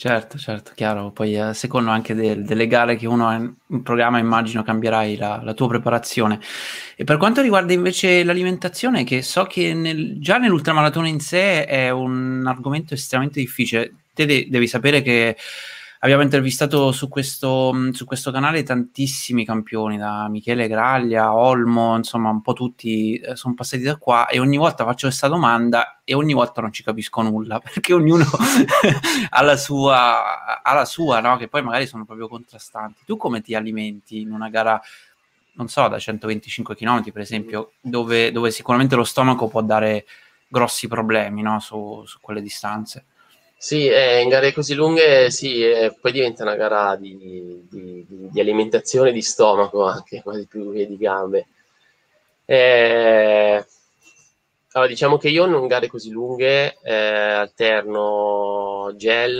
Certo, 0.00 0.38
certo, 0.38 0.72
chiaro. 0.74 1.10
Poi 1.10 1.38
a 1.38 1.52
secondo 1.52 1.90
anche 1.90 2.14
del, 2.14 2.42
delle 2.42 2.66
gare 2.66 2.96
che 2.96 3.06
uno 3.06 3.28
ha 3.28 3.34
in 3.34 3.82
programma, 3.82 4.18
immagino 4.18 4.62
cambierai 4.62 5.14
la, 5.18 5.42
la, 5.44 5.52
tua 5.52 5.68
preparazione. 5.68 6.40
E 6.96 7.04
per 7.04 7.18
quanto 7.18 7.42
riguarda 7.42 7.74
invece 7.74 8.24
l'alimentazione, 8.24 9.04
che 9.04 9.20
so 9.20 9.44
che 9.44 9.74
nel, 9.74 10.18
già 10.18 10.38
nell'ultramaratona 10.38 11.06
in 11.06 11.20
sé 11.20 11.66
è 11.66 11.90
un 11.90 12.44
argomento 12.46 12.94
estremamente 12.94 13.40
difficile. 13.40 13.92
Te 14.14 14.24
de- 14.24 14.46
devi 14.48 14.66
sapere 14.66 15.02
che 15.02 15.36
abbiamo 16.00 16.22
intervistato 16.22 16.92
su 16.92 17.08
questo, 17.08 17.72
mm, 17.74 17.90
su 17.90 18.04
questo, 18.04 18.30
canale 18.30 18.62
tantissimi 18.62 19.44
campioni, 19.44 19.96
da 19.96 20.28
Michele 20.28 20.68
Graglia, 20.68 21.34
Olmo, 21.34 21.96
insomma 21.96 22.30
un 22.30 22.40
po' 22.42 22.52
tutti 22.52 23.16
eh, 23.16 23.36
sono 23.36 23.54
passati 23.54 23.82
da 23.82 23.96
qua 23.96 24.26
e 24.28 24.38
ogni 24.38 24.56
volta 24.56 24.84
faccio 24.84 25.06
questa 25.06 25.28
domanda 25.28 26.00
e 26.04 26.14
ogni 26.14 26.32
volta 26.32 26.60
non 26.60 26.72
ci 26.72 26.82
capisco 26.82 27.22
nulla 27.22 27.60
perché 27.62 27.92
ognuno 27.92 28.24
ha 29.30 29.42
la 29.42 29.56
sua, 29.56 30.62
ha 30.62 30.74
la 30.74 30.84
sua 30.84 31.20
no? 31.20 31.36
che 31.36 31.48
poi 31.48 31.62
magari 31.62 31.86
sono 31.86 32.04
proprio 32.04 32.28
contrastanti. 32.28 33.02
Tu 33.04 33.16
come 33.16 33.42
ti 33.42 33.54
alimenti 33.54 34.20
in 34.20 34.32
una 34.32 34.48
gara 34.48 34.80
non 35.52 35.68
so, 35.68 35.88
da 35.88 35.98
125 35.98 36.74
km 36.74 37.10
per 37.12 37.20
esempio, 37.20 37.72
dove, 37.82 38.32
dove 38.32 38.50
sicuramente 38.50 38.96
lo 38.96 39.04
stomaco 39.04 39.48
può 39.48 39.60
dare 39.60 40.06
grossi 40.48 40.88
problemi 40.88 41.42
no? 41.42 41.60
su, 41.60 42.02
su 42.06 42.18
quelle 42.20 42.40
distanze? 42.40 43.04
Sì, 43.62 43.86
eh, 43.88 44.22
in 44.22 44.30
gare 44.30 44.54
così 44.54 44.72
lunghe 44.74 45.30
sì, 45.30 45.62
eh, 45.62 45.94
poi 46.00 46.12
diventa 46.12 46.44
una 46.44 46.56
gara 46.56 46.96
di, 46.96 47.66
di, 47.68 48.06
di, 48.08 48.40
alimentazione 48.40 49.12
di 49.12 49.20
stomaco 49.20 49.84
anche, 49.84 50.22
quasi 50.24 50.46
più 50.46 50.72
che 50.72 50.86
di 50.86 50.96
gambe. 50.96 51.46
Eh, 52.46 53.66
allora, 54.72 54.88
diciamo 54.88 55.18
che 55.18 55.28
io 55.28 55.44
in 55.44 55.66
gare 55.66 55.88
così 55.88 56.10
lunghe 56.10 56.78
eh, 56.82 56.94
alterno 56.94 58.92
gel 58.96 59.38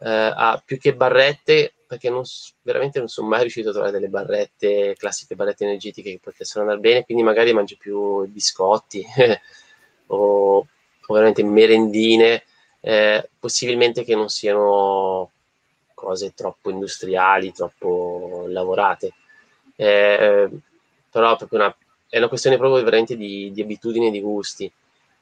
eh, 0.00 0.08
a 0.08 0.62
più 0.64 0.78
che 0.78 0.94
barrette, 0.94 1.74
perché 1.88 2.10
non, 2.10 2.22
veramente 2.62 3.00
non 3.00 3.08
sono 3.08 3.26
mai 3.26 3.40
riuscito 3.40 3.70
a 3.70 3.72
trovare 3.72 3.92
delle 3.92 4.08
barrette, 4.08 4.94
classiche 4.96 5.34
barrette 5.34 5.64
energetiche 5.64 6.10
che 6.12 6.20
potessero 6.22 6.60
andare 6.60 6.78
bene, 6.78 7.04
quindi 7.04 7.24
magari 7.24 7.52
mangio 7.52 7.74
più 7.80 8.24
biscotti 8.28 9.04
o, 10.06 10.58
o 10.58 11.14
veramente 11.14 11.42
merendine 11.42 12.44
eh, 12.80 13.28
possibilmente 13.38 14.04
che 14.04 14.14
non 14.14 14.28
siano 14.28 15.30
cose 15.94 16.32
troppo 16.34 16.70
industriali, 16.70 17.52
troppo 17.52 18.44
lavorate. 18.48 19.12
Eh, 19.76 20.48
però 21.10 21.36
una, 21.50 21.76
è 22.08 22.18
una 22.18 22.28
questione 22.28 22.56
proprio 22.56 22.82
veramente 22.82 23.16
di, 23.16 23.50
di 23.52 23.62
abitudini 23.62 24.08
e 24.08 24.10
di 24.10 24.20
gusti. 24.20 24.70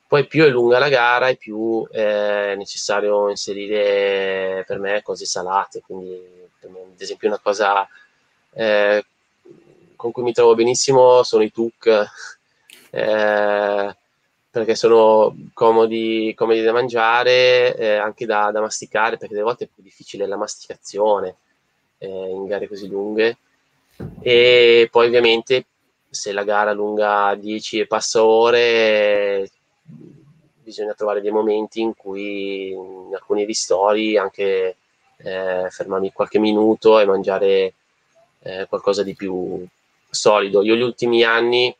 Poi 0.06 0.26
più 0.26 0.44
è 0.44 0.48
lunga 0.48 0.78
la 0.78 0.88
gara 0.88 1.28
e 1.28 1.36
più 1.36 1.86
è 1.88 2.54
necessario 2.56 3.28
inserire 3.28 4.62
per 4.66 4.78
me 4.78 5.02
cose 5.02 5.24
salate, 5.24 5.82
quindi 5.84 6.46
me, 6.68 6.80
ad 6.94 7.00
esempio 7.00 7.28
una 7.28 7.40
cosa 7.40 7.88
eh, 8.52 9.04
con 9.96 10.12
cui 10.12 10.22
mi 10.22 10.32
trovo 10.32 10.54
benissimo 10.54 11.22
sono 11.22 11.42
i 11.42 11.52
tuk. 11.52 11.88
Eh, 12.88 13.96
perché 14.60 14.74
sono 14.74 15.36
comodi, 15.52 16.32
comodi 16.34 16.62
da 16.62 16.72
mangiare, 16.72 17.76
eh, 17.76 17.96
anche 17.96 18.24
da, 18.24 18.50
da, 18.50 18.62
masticare, 18.62 19.18
perché 19.18 19.34
delle 19.34 19.44
volte 19.44 19.64
è 19.64 19.68
più 19.72 19.82
difficile 19.82 20.26
la 20.26 20.38
masticazione 20.38 21.36
eh, 21.98 22.08
in 22.08 22.46
gare 22.46 22.66
così 22.66 22.88
lunghe. 22.88 23.36
E 24.20 24.88
poi 24.90 25.06
ovviamente 25.08 25.66
se 26.08 26.32
la 26.32 26.42
gara 26.42 26.72
lunga 26.72 27.34
10 27.34 27.80
e 27.80 27.86
passa 27.86 28.24
ore, 28.24 29.50
bisogna 30.62 30.94
trovare 30.94 31.20
dei 31.20 31.32
momenti 31.32 31.82
in 31.82 31.94
cui 31.94 32.70
in 32.70 33.10
alcuni 33.12 33.44
ristori 33.44 34.16
anche 34.16 34.76
eh, 35.18 35.66
fermarmi 35.68 36.12
qualche 36.12 36.38
minuto 36.38 36.98
e 36.98 37.04
mangiare 37.04 37.74
eh, 38.40 38.66
qualcosa 38.70 39.02
di 39.02 39.14
più 39.14 39.66
solido. 40.08 40.62
Io 40.62 40.76
gli 40.76 40.80
ultimi 40.80 41.24
anni 41.24 41.76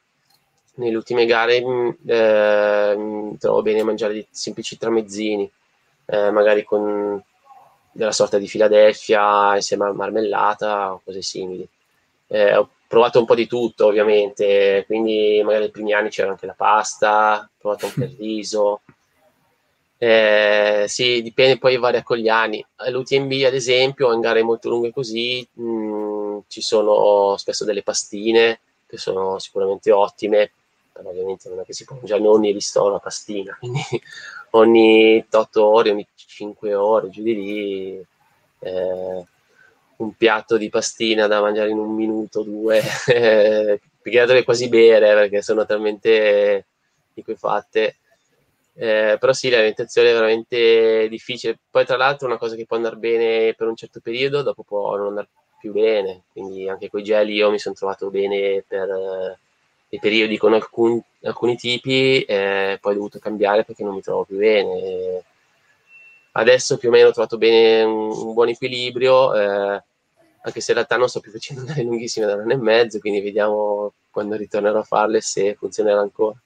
nelle 0.77 0.97
ultime 0.97 1.27
gare 1.27 1.62
mm, 1.65 1.89
eh, 2.07 2.95
mi 2.97 3.39
trovo 3.39 3.62
bene 3.62 3.81
a 3.81 3.85
mangiare 3.85 4.12
dei 4.15 4.27
semplici 4.31 4.79
tramezzini, 4.79 5.51
eh, 6.07 6.31
magari 6.31 6.65
con 6.65 7.23
della 7.93 8.12
sorta 8.12 8.39
di 8.39 8.47
Philadelphia 8.47 9.55
insieme 9.55 9.87
a 9.87 9.93
marmellata 9.93 10.93
o 10.93 11.01
cose 11.05 11.23
simili. 11.23 11.67
Eh, 12.29 12.57
ho 12.57 12.69
provato 12.87 13.19
un 13.19 13.25
po' 13.25 13.35
di 13.35 13.47
tutto, 13.47 13.87
ovviamente, 13.87 14.85
quindi 14.87 15.41
magari 15.43 15.65
nei 15.65 15.71
primi 15.71 15.93
anni 15.93 16.11
c'era 16.11 16.31
anche 16.31 16.47
la 16.47 16.55
pasta, 16.55 17.41
ho 17.41 17.51
provato 17.59 17.87
anche 17.87 18.05
il 18.05 18.17
riso. 18.19 18.81
Eh, 19.99 20.85
sì, 20.89 21.23
dipende, 21.23 21.59
poi 21.59 21.79
varia 21.79 22.03
con 22.03 22.19
gli 22.19 22.29
anni. 22.29 22.65
All'UTMB, 22.77 23.45
ad 23.47 23.55
esempio, 23.55 24.12
in 24.12 24.21
gare 24.21 24.43
molto 24.43 24.69
lunghe 24.69 24.93
così, 24.93 25.47
mh, 25.55 25.62
mm, 25.65 26.39
ci 26.49 26.61
sono 26.61 27.37
spesso 27.39 27.65
delle 27.65 27.83
pastine 27.83 28.61
che 28.87 28.99
sono 28.99 29.39
sicuramente 29.39 29.91
ottime, 29.91 30.53
però 30.97 31.11
ovviamente 31.11 31.49
non 31.49 31.61
è 31.61 31.65
che 31.65 31.73
si 31.75 31.85
può 31.85 31.97
mangiare 31.97 32.27
ogni 32.27 32.53
ristoro 32.53 32.93
la 32.93 32.99
pastina, 32.99 33.57
quindi 33.61 33.83
ogni 34.51 35.25
8 35.31 35.65
ore, 35.65 35.91
ogni 35.91 36.07
5 36.15 36.75
ore, 36.75 37.11
giù 37.11 37.23
di 37.23 37.35
lì, 37.35 38.07
eh, 38.61 39.25
un 39.97 40.15
piatto 40.17 40.57
di 40.57 40.69
pastina 40.69 41.27
da 41.27 41.41
mangiare 41.41 41.71
in 41.71 41.79
un 41.79 41.95
minuto, 41.95 42.43
due, 42.43 42.81
perché 43.05 43.81
la 44.19 44.27
devi 44.27 44.45
quasi 44.45 44.69
bere 44.69 45.15
perché 45.15 45.43
sono 45.43 45.67
talmente 45.67 46.67
liquefatte. 47.15 47.97
Eh, 48.79 49.17
però 49.19 49.33
sì, 49.33 49.49
l'alimentazione 49.49 50.11
è 50.11 50.13
veramente 50.13 51.09
difficile. 51.09 51.59
Poi, 51.71 51.87
tra 51.87 51.97
l'altro, 51.97 52.27
una 52.27 52.37
cosa 52.37 52.57
che 52.57 52.67
può 52.67 52.77
andare 52.77 52.97
bene 52.97 53.55
per 53.55 53.69
un 53.69 53.77
certo 53.77 54.01
periodo, 54.01 54.43
dopo 54.43 54.63
può 54.63 54.97
non 54.97 55.09
andare 55.09 55.29
più 55.59 55.73
bene. 55.73 56.25
Quindi, 56.31 56.69
anche 56.69 56.91
con 56.91 57.01
i 57.01 57.03
gel, 57.05 57.31
io 57.31 57.51
mi 57.51 57.59
sono 57.59 57.75
trovato 57.75 58.11
bene 58.11 58.63
per 58.67 59.39
dei 59.88 59.99
periodi 60.01 60.37
con 60.37 60.53
alcun, 60.53 61.01
alcuni 61.22 61.57
tipi, 61.57 62.22
eh, 62.22 62.79
poi 62.81 62.92
ho 62.92 62.96
dovuto 62.96 63.18
cambiare 63.18 63.64
perché 63.64 63.83
non 63.83 63.94
mi 63.94 64.03
trovo 64.03 64.25
più 64.25 64.37
bene. 64.37 65.22
Adesso 66.33 66.77
più 66.77 66.88
o 66.88 66.92
meno 66.92 67.09
ho 67.09 67.12
trovato 67.12 67.38
bene 67.38 67.83
un, 67.83 68.11
un 68.11 68.35
buon 68.35 68.49
equilibrio, 68.49 69.35
eh, 69.35 69.83
anche 70.42 70.61
se 70.61 70.70
in 70.72 70.77
realtà 70.77 70.96
non 70.96 71.09
sto 71.09 71.20
più 71.20 71.31
facendo 71.31 71.64
gare 71.66 71.83
lunghissime 71.83 72.27
da 72.27 72.35
un 72.35 72.40
anno 72.40 72.53
e 72.53 72.57
mezzo, 72.57 72.99
quindi 72.99 73.20
vediamo 73.20 73.92
quando 74.11 74.37
ritornerò 74.37 74.81
a 74.81 74.85
farle 74.85 75.20
se 75.20 75.55
funzionerà 75.55 76.01
ancora. 76.01 76.37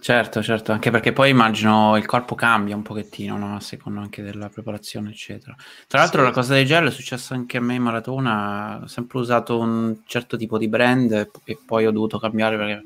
Certo, 0.00 0.42
certo, 0.42 0.70
anche 0.70 0.90
perché 0.90 1.12
poi 1.12 1.30
immagino 1.30 1.96
il 1.96 2.06
corpo 2.06 2.36
cambia 2.36 2.76
un 2.76 2.82
pochettino, 2.82 3.36
no? 3.36 3.56
a 3.56 3.60
seconda 3.60 4.00
anche 4.00 4.22
della 4.22 4.48
preparazione, 4.48 5.10
eccetera. 5.10 5.56
Tra 5.88 5.98
l'altro 5.98 6.20
sì. 6.20 6.26
la 6.26 6.32
cosa 6.32 6.54
del 6.54 6.66
gel 6.66 6.86
è 6.86 6.90
successa 6.90 7.34
anche 7.34 7.56
a 7.56 7.60
me 7.60 7.74
in 7.74 7.82
maratona, 7.82 8.80
ho 8.82 8.86
sempre 8.86 9.18
usato 9.18 9.58
un 9.58 10.02
certo 10.06 10.36
tipo 10.36 10.56
di 10.56 10.68
brand 10.68 11.30
e 11.44 11.58
poi 11.66 11.86
ho 11.86 11.90
dovuto 11.90 12.18
cambiare 12.18 12.56
perché 12.56 12.84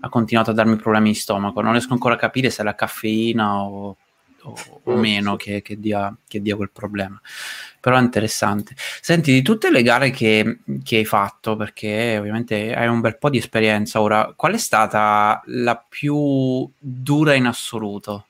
ha 0.00 0.08
continuato 0.08 0.50
a 0.50 0.54
darmi 0.54 0.76
problemi 0.76 1.10
di 1.10 1.16
stomaco. 1.16 1.60
Non 1.60 1.72
riesco 1.72 1.94
ancora 1.94 2.14
a 2.14 2.18
capire 2.18 2.50
se 2.50 2.62
è 2.62 2.64
la 2.64 2.76
caffeina 2.76 3.62
o 3.62 3.96
o, 4.46 4.54
o 4.84 4.96
mm. 4.96 4.98
meno 4.98 5.36
che, 5.36 5.62
che, 5.62 5.78
dia, 5.78 6.14
che, 6.26 6.40
dia, 6.40 6.56
quel 6.56 6.70
problema. 6.70 7.20
Però 7.80 7.96
è 7.96 8.00
interessante. 8.00 8.74
Senti, 9.00 9.32
di 9.32 9.42
tutte 9.42 9.70
le 9.70 9.82
gare 9.82 10.10
che, 10.10 10.60
che, 10.82 10.96
hai 10.96 11.04
fatto, 11.04 11.56
perché 11.56 12.16
ovviamente 12.18 12.74
hai 12.74 12.88
un 12.88 13.00
bel 13.00 13.18
po' 13.18 13.30
di 13.30 13.38
esperienza 13.38 14.00
ora, 14.00 14.32
qual 14.34 14.54
è 14.54 14.58
stata 14.58 15.42
la 15.46 15.76
più 15.76 16.68
dura 16.78 17.34
in 17.34 17.46
assoluto? 17.46 18.26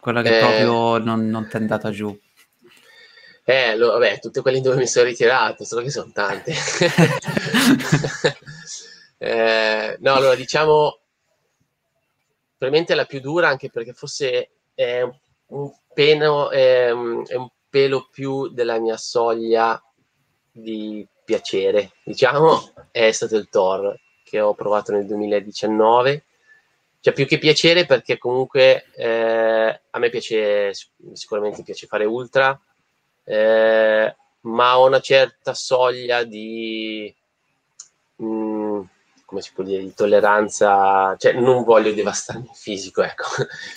Quella 0.00 0.22
che 0.22 0.36
eh, 0.36 0.40
proprio 0.40 0.98
non, 0.98 1.28
non 1.28 1.48
ti 1.48 1.56
è 1.56 1.60
andata 1.60 1.90
giù? 1.90 2.18
Eh, 3.44 3.76
lo, 3.76 3.92
vabbè, 3.92 4.20
tutte 4.20 4.42
quelle 4.42 4.60
dove 4.60 4.76
mi 4.76 4.86
sono 4.86 5.06
ritirato, 5.06 5.64
solo 5.64 5.82
che 5.82 5.90
sono 5.90 6.10
tante. 6.12 6.52
eh, 9.16 9.96
no, 10.00 10.14
allora 10.14 10.34
diciamo, 10.34 10.98
probabilmente 12.58 12.94
la 12.94 13.06
più 13.06 13.20
dura 13.20 13.48
anche 13.48 13.70
perché 13.70 13.92
forse 13.92 14.50
è 14.78 15.02
un, 15.46 15.72
peno, 15.92 16.50
è, 16.50 16.86
è 16.86 16.92
un 16.92 17.48
pelo 17.68 18.06
più 18.12 18.46
della 18.46 18.78
mia 18.78 18.96
soglia 18.96 19.82
di 20.52 21.04
piacere, 21.24 21.94
diciamo, 22.04 22.60
è 22.92 23.10
stato 23.10 23.34
il 23.34 23.48
Thor 23.48 23.98
che 24.22 24.38
ho 24.38 24.54
provato 24.54 24.92
nel 24.92 25.04
2019. 25.04 26.24
Cioè, 27.00 27.12
più 27.12 27.26
che 27.26 27.38
piacere, 27.38 27.86
perché 27.86 28.18
comunque 28.18 28.84
eh, 28.94 29.80
a 29.90 29.98
me 29.98 30.10
piace, 30.10 30.72
sicuramente 31.12 31.64
piace 31.64 31.88
fare 31.88 32.04
ultra, 32.04 32.56
eh, 33.24 34.16
ma 34.42 34.78
ho 34.78 34.86
una 34.86 35.00
certa 35.00 35.54
soglia 35.54 36.22
di. 36.22 37.12
Mh, 38.16 38.26
mm, 38.26 38.47
come 39.28 39.42
si 39.42 39.50
può 39.52 39.62
dire, 39.62 39.82
di 39.82 39.92
tolleranza, 39.92 41.14
cioè 41.18 41.34
non 41.34 41.62
voglio 41.62 41.92
devastarmi 41.92 42.44
il 42.44 42.56
fisico, 42.56 43.02
ecco. 43.02 43.24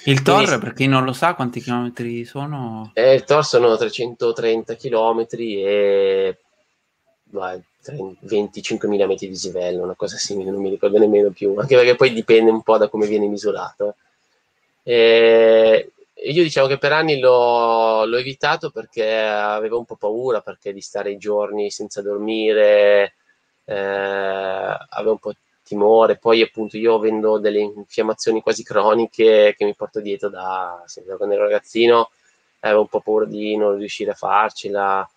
Il 0.06 0.22
Tor, 0.22 0.46
Quindi, 0.46 0.64
per 0.64 0.74
chi 0.74 0.88
non 0.88 1.04
lo 1.04 1.12
sa, 1.12 1.34
quanti 1.34 1.60
chilometri 1.60 2.24
sono? 2.24 2.90
Eh, 2.94 3.16
il 3.16 3.26
Tor 3.26 3.44
sono 3.44 3.76
330 3.76 4.76
chilometri 4.76 5.62
e 5.62 6.38
vai, 7.32 7.62
25.000 7.84 8.88
metri 9.06 9.26
di 9.26 9.34
dislivello, 9.34 9.84
una 9.84 9.96
cosa 9.96 10.16
simile, 10.16 10.52
non 10.52 10.62
mi 10.62 10.70
ricordo 10.70 10.98
nemmeno 10.98 11.32
più, 11.32 11.54
anche 11.58 11.76
perché 11.76 11.96
poi 11.96 12.14
dipende 12.14 12.50
un 12.50 12.62
po' 12.62 12.78
da 12.78 12.88
come 12.88 13.06
viene 13.06 13.28
misurato. 13.28 13.96
E 14.84 15.92
io 16.14 16.44
diciamo 16.44 16.68
che 16.68 16.78
per 16.78 16.94
anni 16.94 17.20
l'ho, 17.20 18.06
l'ho 18.06 18.18
evitato 18.18 18.70
perché 18.70 19.18
avevo 19.18 19.80
un 19.80 19.86
po' 19.86 19.98
paura, 19.98 20.40
perché 20.40 20.72
di 20.72 20.80
stare 20.80 21.12
i 21.12 21.18
giorni 21.18 21.70
senza 21.72 22.02
dormire, 22.02 23.16
eh, 23.66 23.76
avevo 24.90 25.12
un 25.12 25.20
po' 25.20 25.34
timore, 25.64 26.18
poi 26.18 26.42
appunto 26.42 26.78
io 26.78 26.96
avendo 26.96 27.38
delle 27.38 27.60
infiammazioni 27.60 28.42
quasi 28.42 28.64
croniche 28.64 29.56
che 29.58 29.66
mi 29.66 29.76
porto 29.76 30.02
dietro 30.02 30.30
da, 30.30 30.84
da 31.06 31.16
quando 31.16 31.36
ero 31.36 31.44
ragazzino, 31.44 32.12
avevo 32.60 32.82
un 32.82 32.88
po' 32.88 33.02
paura 33.02 33.26
di 33.26 33.56
non 33.56 33.78
riuscire 33.78 34.12
a 34.12 34.16
farcela. 34.16 35.10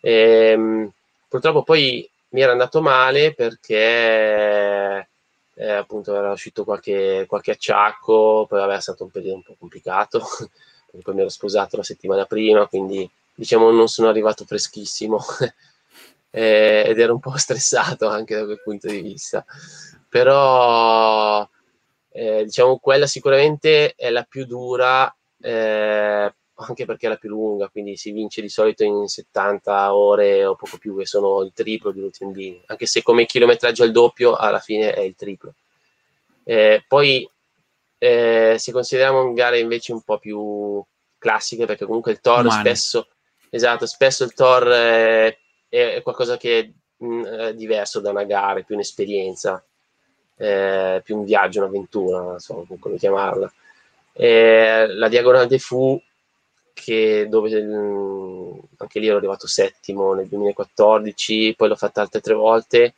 E, 0.00 0.12
ehm, 0.12 0.90
purtroppo 1.28 1.62
poi 1.62 2.08
mi 2.30 2.40
era 2.40 2.52
andato 2.52 2.82
male 2.82 3.34
perché 3.34 5.08
eh, 5.54 5.70
appunto 5.70 6.14
era 6.14 6.32
uscito 6.32 6.64
qualche, 6.64 7.24
qualche 7.28 7.52
acciacco, 7.52 8.46
poi 8.48 8.60
vabbè 8.60 8.76
è 8.76 8.80
stato 8.80 9.04
un 9.04 9.10
periodo 9.10 9.36
un 9.36 9.42
po' 9.42 9.56
complicato, 9.58 10.20
poi 11.02 11.14
mi 11.14 11.20
ero 11.20 11.28
sposato 11.28 11.76
la 11.76 11.82
settimana 11.82 12.24
prima, 12.26 12.66
quindi 12.66 13.08
diciamo 13.34 13.70
non 13.70 13.88
sono 13.88 14.08
arrivato 14.08 14.44
freschissimo 14.44 15.18
eh, 16.36 16.84
ed 16.86 17.00
ero 17.00 17.14
un 17.14 17.20
po' 17.20 17.34
stressato 17.38 18.08
anche 18.08 18.34
da 18.36 18.44
quel 18.44 18.60
punto 18.62 18.88
di 18.88 19.00
vista. 19.00 19.44
Però 20.08 21.48
eh, 22.10 22.44
diciamo 22.44 22.78
quella 22.78 23.06
sicuramente 23.06 23.94
è 23.94 24.10
la 24.10 24.22
più 24.22 24.44
dura 24.44 25.14
eh, 25.40 26.34
anche 26.58 26.84
perché 26.86 27.06
è 27.06 27.08
la 27.10 27.16
più 27.16 27.28
lunga, 27.30 27.68
quindi 27.68 27.96
si 27.96 28.12
vince 28.12 28.40
di 28.40 28.48
solito 28.48 28.82
in 28.84 29.06
70 29.06 29.94
ore 29.94 30.44
o 30.44 30.54
poco 30.54 30.78
più, 30.78 30.96
che 30.96 31.06
sono 31.06 31.42
il 31.42 31.52
triplo 31.54 31.90
di 31.90 32.00
UTMB, 32.00 32.62
anche 32.66 32.86
se 32.86 33.02
come 33.02 33.26
chilometraggio 33.26 33.82
al 33.82 33.92
doppio 33.92 34.34
alla 34.34 34.60
fine 34.60 34.92
è 34.94 35.00
il 35.00 35.14
triplo. 35.14 35.54
Eh, 36.44 36.82
poi 36.86 37.28
eh, 37.98 38.56
se 38.58 38.72
consideriamo 38.72 39.32
gare 39.34 39.58
invece 39.58 39.92
un 39.92 40.02
po' 40.02 40.18
più 40.18 40.82
classiche, 41.18 41.66
perché 41.66 41.84
comunque 41.84 42.12
il 42.12 42.20
Thor 42.20 42.46
Umane. 42.46 42.60
spesso, 42.60 43.08
esatto, 43.50 43.84
spesso 43.84 44.24
il 44.24 44.32
Thor 44.32 44.66
è 44.68 45.38
è, 45.68 46.00
qualcosa 46.02 46.36
che 46.36 46.58
è 46.58 47.04
mm, 47.04 47.50
diverso 47.50 48.00
da 48.00 48.10
una 48.10 48.24
gara, 48.24 48.60
è 48.60 48.64
più 48.64 48.74
un'esperienza, 48.74 49.64
eh, 50.36 51.00
più 51.04 51.18
un 51.18 51.24
viaggio, 51.24 51.60
un'avventura, 51.60 52.20
non 52.20 52.38
so 52.38 52.66
come 52.78 52.96
chiamarla. 52.96 53.52
Eh, 54.12 54.86
la 54.88 55.08
Diagonale 55.08 55.46
de 55.46 55.58
Fu, 55.58 56.00
che 56.72 57.26
dove 57.28 57.62
mh, 57.62 57.74
mm, 57.74 58.58
anche 58.78 59.00
lì 59.00 59.08
ero 59.08 59.16
arrivato 59.16 59.46
settimo 59.46 60.14
nel 60.14 60.28
2014, 60.28 61.54
poi 61.56 61.68
l'ho 61.68 61.76
fatta 61.76 62.02
altre 62.02 62.20
tre 62.20 62.34
volte. 62.34 62.94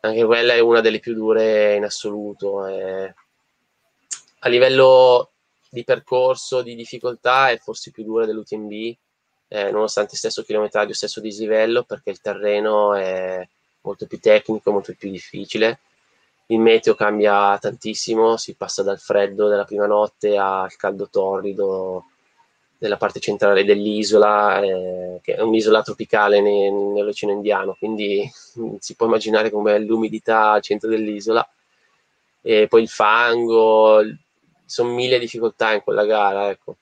Anche 0.00 0.24
quella 0.24 0.54
è 0.54 0.60
una 0.60 0.80
delle 0.80 1.00
più 1.00 1.14
dure 1.14 1.74
in 1.74 1.84
assoluto. 1.84 2.66
Eh. 2.66 3.14
A 4.40 4.48
livello 4.48 5.30
di 5.70 5.84
percorso, 5.84 6.62
di 6.62 6.74
difficoltà, 6.74 7.50
è 7.50 7.58
forse 7.58 7.90
più 7.90 8.04
dura 8.04 8.24
dell'UTMB 8.24 8.96
eh, 9.48 9.70
nonostante 9.70 10.16
stesso 10.16 10.42
chilometraggio, 10.42 10.92
stesso 10.92 11.20
dislivello, 11.20 11.82
perché 11.82 12.10
il 12.10 12.20
terreno 12.20 12.94
è 12.94 13.46
molto 13.82 14.06
più 14.06 14.20
tecnico, 14.20 14.70
molto 14.70 14.94
più 14.96 15.10
difficile. 15.10 15.80
Il 16.46 16.60
meteo 16.60 16.94
cambia 16.94 17.58
tantissimo, 17.58 18.36
si 18.36 18.54
passa 18.54 18.82
dal 18.82 18.98
freddo 18.98 19.48
della 19.48 19.64
prima 19.64 19.86
notte 19.86 20.36
al 20.36 20.74
caldo 20.76 21.08
torrido 21.08 22.04
della 22.78 22.96
parte 22.96 23.20
centrale 23.20 23.64
dell'isola, 23.64 24.60
eh, 24.60 25.18
che 25.22 25.34
è 25.34 25.40
un'isola 25.40 25.82
tropicale 25.82 26.40
ne, 26.40 26.70
nell'Oceano 26.70 27.34
Indiano, 27.34 27.74
quindi 27.78 28.30
si 28.78 28.94
può 28.94 29.06
immaginare 29.06 29.50
com'è 29.50 29.78
l'umidità 29.78 30.52
al 30.52 30.62
centro 30.62 30.88
dell'isola. 30.88 31.46
E 32.40 32.66
poi 32.68 32.82
il 32.82 32.88
fango, 32.88 34.00
sono 34.64 34.90
mille 34.92 35.18
difficoltà 35.18 35.72
in 35.74 35.82
quella 35.82 36.04
gara, 36.04 36.50
ecco. 36.50 36.76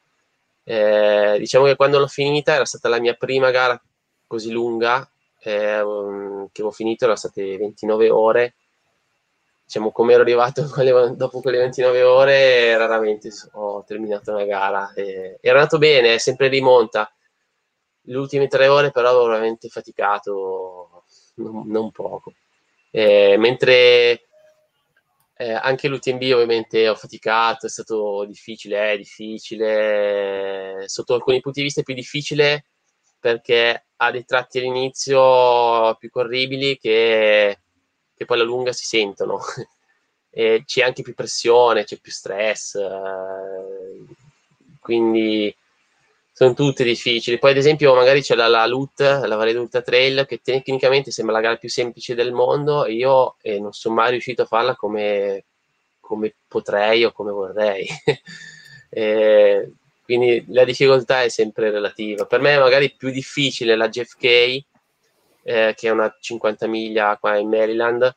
Eh, 0.69 1.37
diciamo 1.39 1.65
che 1.67 1.77
quando 1.77 2.01
l'ho 2.01 2.09
finita 2.09 2.55
era 2.55 2.65
stata 2.65 2.89
la 2.89 2.99
mia 2.99 3.15
prima 3.15 3.53
gara 3.53 3.81
così 4.27 4.51
lunga 4.51 5.09
eh, 5.39 6.49
che 6.51 6.63
ho 6.63 6.71
finito, 6.73 7.05
erano 7.05 7.19
state 7.19 7.57
29 7.57 8.11
ore. 8.11 8.55
Diciamo 9.65 9.93
come 9.93 10.13
ero 10.13 10.23
arrivato 10.23 10.63
dopo 11.15 11.41
quelle 11.41 11.59
29 11.59 12.03
ore, 12.03 12.77
raramente 12.77 13.31
ho 13.53 13.85
terminato 13.85 14.33
una 14.33 14.45
gara. 14.45 14.93
Eh, 14.95 15.39
era 15.41 15.59
andato 15.59 15.79
bene, 15.79 16.19
sempre 16.19 16.49
rimonta. 16.49 17.09
Le 18.09 18.17
ultime 18.17 18.49
tre 18.49 18.67
ore 18.69 18.91
però 18.91 19.13
ho 19.13 19.27
veramente 19.27 19.69
faticato 19.69 21.05
non, 21.37 21.69
non 21.69 21.91
poco. 21.93 22.33
Eh, 22.91 23.37
mentre 23.39 24.27
eh, 25.39 25.53
anche 25.53 25.89
l'UTMB 25.89 26.23
ovviamente 26.33 26.89
ho 26.89 26.95
faticato, 26.95 27.67
è 27.67 27.69
stato 27.69 28.25
difficile, 28.25 28.93
è 28.93 28.97
difficile, 28.97 30.85
sotto 30.87 31.15
alcuni 31.15 31.41
punti 31.41 31.61
di 31.61 31.67
vista 31.67 31.81
è 31.83 31.85
più 31.85 31.95
difficile 31.95 32.65
perché 33.21 33.87
ha 33.97 34.11
dei 34.11 34.25
tratti 34.25 34.59
all'inizio 34.59 35.95
più 35.99 36.11
corribili 36.11 36.79
che, 36.79 37.61
che 38.15 38.25
poi 38.25 38.37
alla 38.39 38.47
lunga 38.47 38.73
si 38.73 38.85
sentono. 38.85 39.39
c'è 40.65 40.83
anche 40.83 41.03
più 41.03 41.15
pressione, 41.15 41.85
c'è 41.85 41.99
più 41.99 42.13
stress, 42.13 42.75
eh, 42.75 44.05
quindi 44.81 45.55
sono 46.39 46.53
tutte 46.53 46.85
difficili. 46.85 47.39
Poi, 47.39 47.53
ad 47.53 47.57
esempio, 47.57 47.95
magari 47.95 48.21
c'è 48.21 48.35
la, 48.35 48.47
la 48.47 48.67
LUT, 48.67 49.01
la 49.01 49.37
Valle 49.37 49.57
Ultra 49.57 49.81
Trail, 49.81 50.27
che 50.27 50.43
tecnicamente 50.45 51.11
sembra 51.11 51.37
la 51.37 51.41
gara 51.41 51.57
più 51.57 51.71
semplice 51.71 52.15
del 52.15 52.33
mondo, 52.33 52.85
e 52.85 52.93
io 52.93 53.37
eh, 53.41 53.59
non 53.59 53.73
sono 53.73 53.95
mai 53.95 54.11
riuscito 54.11 54.43
a 54.43 54.45
farla 54.45 54.77
come, 54.77 55.47
come 55.99 56.35
potrei 56.47 57.05
o 57.05 57.13
come 57.13 57.33
vorrei. 57.33 57.89
eh, 58.91 59.73
quindi 60.05 60.45
la 60.49 60.65
difficoltà 60.65 61.23
è 61.23 61.31
sempre 61.31 61.71
relativa. 61.71 62.27
Per 62.27 62.43
me 62.43 62.59
magari 62.59 62.93
più 62.95 63.09
difficile 63.09 63.75
la 63.75 63.89
JFK, 63.89 64.23
eh, 64.23 64.63
che 65.43 65.89
è 65.89 65.89
una 65.89 66.15
50 66.21 66.67
miglia 66.67 67.17
qua 67.19 67.39
in 67.39 67.49
Maryland, 67.49 68.15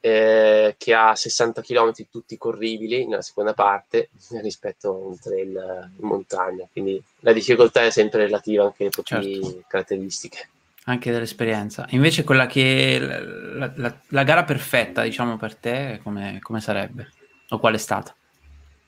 eh, 0.00 0.74
che 0.78 0.94
ha 0.94 1.14
60 1.14 1.60
km 1.62 1.92
tutti 2.10 2.36
corribili 2.36 3.06
nella 3.06 3.22
seconda 3.22 3.52
parte 3.52 4.10
rispetto 4.40 4.88
a 4.88 5.06
un 5.06 5.18
trail 5.18 5.90
in 5.98 6.06
montagna. 6.06 6.66
Quindi 6.70 7.02
la 7.20 7.32
difficoltà 7.32 7.84
è 7.84 7.90
sempre 7.90 8.24
relativa 8.24 8.64
anche 8.64 8.84
alle 8.84 8.90
proprie 8.90 9.42
certo. 9.42 9.64
caratteristiche. 9.66 10.48
Anche 10.84 11.10
dell'esperienza. 11.10 11.86
Invece 11.90 12.24
quella 12.24 12.46
che 12.46 12.98
la, 12.98 13.70
la, 13.74 13.94
la 14.08 14.22
gara 14.22 14.44
perfetta, 14.44 15.02
diciamo, 15.02 15.36
per 15.36 15.54
te, 15.54 16.00
come, 16.02 16.38
come 16.40 16.60
sarebbe? 16.60 17.10
O 17.50 17.58
qual 17.58 17.74
è 17.74 17.78
stata? 17.78 18.14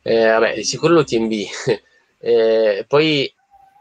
Eh, 0.02 0.26
vabbè, 0.26 0.54
di 0.54 0.64
sicuro 0.64 0.94
l'UTMB. 0.94 1.32
eh, 2.18 2.84
poi 2.88 3.30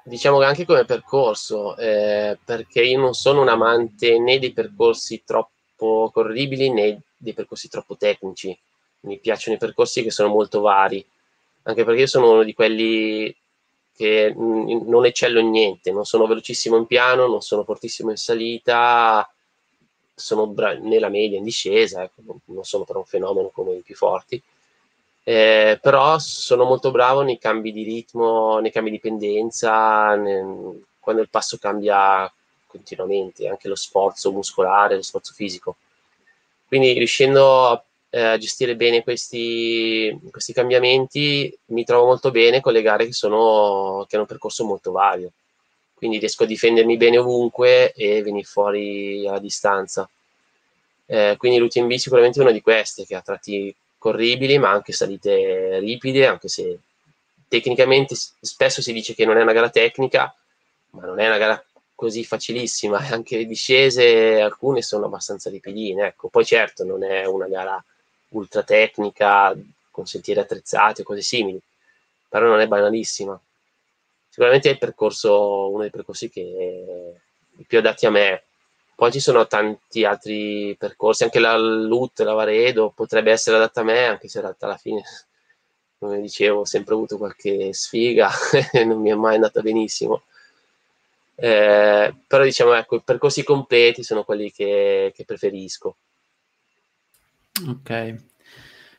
diciamo 0.03 0.39
che 0.39 0.45
anche 0.45 0.65
come 0.65 0.83
percorso, 0.83 1.77
eh, 1.77 2.37
perché 2.43 2.81
io 2.81 2.99
non 2.99 3.13
sono 3.13 3.41
un 3.41 3.47
amante 3.47 4.19
né 4.19 4.39
dei 4.39 4.51
percorsi 4.51 5.23
troppo 5.25 6.09
corribili 6.11 6.69
né 6.71 7.01
dei 7.19 7.33
percorsi 7.33 7.69
troppo 7.69 7.95
tecnici. 7.97 8.57
Mi 9.01 9.19
piacciono 9.19 9.55
i 9.55 9.59
percorsi 9.59 10.01
che 10.01 10.11
sono 10.11 10.29
molto 10.29 10.61
vari, 10.61 11.05
anche 11.63 11.83
perché 11.83 12.01
io 12.01 12.07
sono 12.07 12.31
uno 12.31 12.43
di 12.43 12.53
quelli 12.53 13.35
che 13.95 14.33
non 14.33 15.05
eccello 15.05 15.39
in 15.39 15.49
niente, 15.49 15.91
non 15.91 16.05
sono 16.05 16.25
velocissimo 16.25 16.77
in 16.77 16.85
piano, 16.85 17.27
non 17.27 17.41
sono 17.41 17.63
fortissimo 17.63 18.09
in 18.11 18.17
salita, 18.17 19.29
sono 20.15 20.47
bra- 20.47 20.77
nella 20.77 21.09
media 21.09 21.37
in 21.37 21.43
discesa, 21.43 22.03
ecco, 22.03 22.21
non 22.45 22.63
sono 22.63 22.85
però 22.85 22.99
un 22.99 23.05
fenomeno 23.05 23.49
come 23.49 23.75
i 23.75 23.81
più 23.81 23.95
forti. 23.95 24.41
Eh, 25.23 25.79
però 25.81 26.17
sono 26.17 26.63
molto 26.63 26.91
bravo 26.91 27.21
nei 27.21 27.37
cambi 27.37 27.71
di 27.71 27.83
ritmo, 27.83 28.59
nei 28.59 28.71
cambi 28.71 28.89
di 28.89 28.99
pendenza, 28.99 30.15
nel, 30.15 30.81
quando 30.99 31.21
il 31.21 31.29
passo 31.29 31.57
cambia 31.57 32.31
continuamente, 32.67 33.47
anche 33.47 33.67
lo 33.67 33.75
sforzo 33.75 34.31
muscolare, 34.31 34.95
lo 34.95 35.01
sforzo 35.01 35.33
fisico. 35.33 35.75
Quindi 36.69 36.93
riuscendo 36.93 37.67
a, 37.67 37.83
eh, 38.11 38.21
a 38.21 38.37
gestire 38.37 38.75
bene 38.75 39.01
questi, 39.01 40.15
questi, 40.29 40.53
cambiamenti 40.53 41.51
mi 41.65 41.83
trovo 41.83 42.05
molto 42.05 42.29
bene 42.29 42.61
con 42.61 42.73
le 42.73 42.83
gare 42.83 43.07
che, 43.07 43.11
sono, 43.11 44.05
che 44.07 44.15
hanno 44.15 44.25
un 44.25 44.29
percorso 44.29 44.63
molto 44.65 44.91
vario. 44.91 45.31
Quindi 45.95 46.19
riesco 46.19 46.43
a 46.43 46.45
difendermi 46.45 46.95
bene 46.95 47.17
ovunque 47.17 47.91
e 47.93 48.21
venire 48.21 48.45
fuori 48.45 49.27
alla 49.27 49.39
distanza. 49.39 50.07
Eh, 51.07 51.35
quindi 51.39 51.57
l'UTMB 51.57 51.91
sicuramente 51.93 52.37
è 52.37 52.43
una 52.43 52.51
di 52.51 52.61
queste 52.61 53.03
che 53.03 53.15
ha 53.15 53.21
tratti 53.21 53.75
corribili 53.97 54.59
ma 54.59 54.69
anche 54.69 54.93
salite 54.93 55.79
ripide, 55.79 56.27
anche 56.27 56.47
se 56.49 56.77
tecnicamente 57.47 58.13
spesso 58.15 58.83
si 58.83 58.93
dice 58.93 59.15
che 59.15 59.25
non 59.25 59.37
è 59.37 59.41
una 59.41 59.53
gara 59.53 59.71
tecnica, 59.71 60.31
ma 60.91 61.05
non 61.05 61.19
è 61.19 61.25
una 61.25 61.39
gara 61.39 61.65
così 61.99 62.23
facilissima 62.23 62.99
anche 63.11 63.35
le 63.35 63.45
discese 63.45 64.39
alcune 64.39 64.81
sono 64.81 65.07
abbastanza 65.07 65.49
ripidine 65.49 66.07
ecco. 66.07 66.29
Poi 66.29 66.45
certo 66.45 66.85
non 66.85 67.03
è 67.03 67.25
una 67.25 67.47
gara 67.47 67.83
ultra 68.29 68.63
tecnica 68.63 69.53
con 69.91 70.05
sentieri 70.05 70.39
attrezzati 70.39 71.01
o 71.01 71.03
cose 71.03 71.21
simili 71.21 71.59
però 72.29 72.47
non 72.47 72.61
è 72.61 72.67
banalissima. 72.67 73.37
Sicuramente 74.29 74.69
è 74.69 74.77
percorso 74.77 75.69
uno 75.69 75.81
dei 75.81 75.89
percorsi 75.89 76.29
che 76.29 77.17
è 77.57 77.63
più 77.63 77.79
adatti 77.79 78.05
a 78.05 78.11
me. 78.11 78.43
Poi 78.95 79.11
ci 79.11 79.19
sono 79.19 79.47
tanti 79.47 80.05
altri 80.05 80.75
percorsi 80.77 81.23
anche 81.23 81.39
la 81.39 81.57
LUT, 81.57 82.19
la 82.19 82.33
Varedo 82.33 82.91
potrebbe 82.95 83.31
essere 83.31 83.57
adatta 83.57 83.81
a 83.81 83.83
me 83.83 84.05
anche 84.05 84.29
se 84.29 84.37
in 84.37 84.43
realtà 84.45 84.67
alla 84.67 84.77
fine 84.77 85.03
come 85.99 86.21
dicevo 86.21 86.61
ho 86.61 86.65
sempre 86.65 86.93
avuto 86.93 87.17
qualche 87.17 87.73
sfiga 87.73 88.29
e 88.71 88.85
non 88.85 89.01
mi 89.01 89.09
è 89.09 89.15
mai 89.15 89.35
andata 89.35 89.61
benissimo 89.61 90.23
eh, 91.39 92.13
però 92.27 92.43
diciamo 92.43 92.73
ecco 92.73 92.97
i 92.97 93.03
percorsi 93.03 93.43
completi 93.43 94.03
sono 94.03 94.23
quelli 94.23 94.51
che, 94.51 95.11
che 95.15 95.25
preferisco. 95.25 95.97
Ok. 97.67 98.27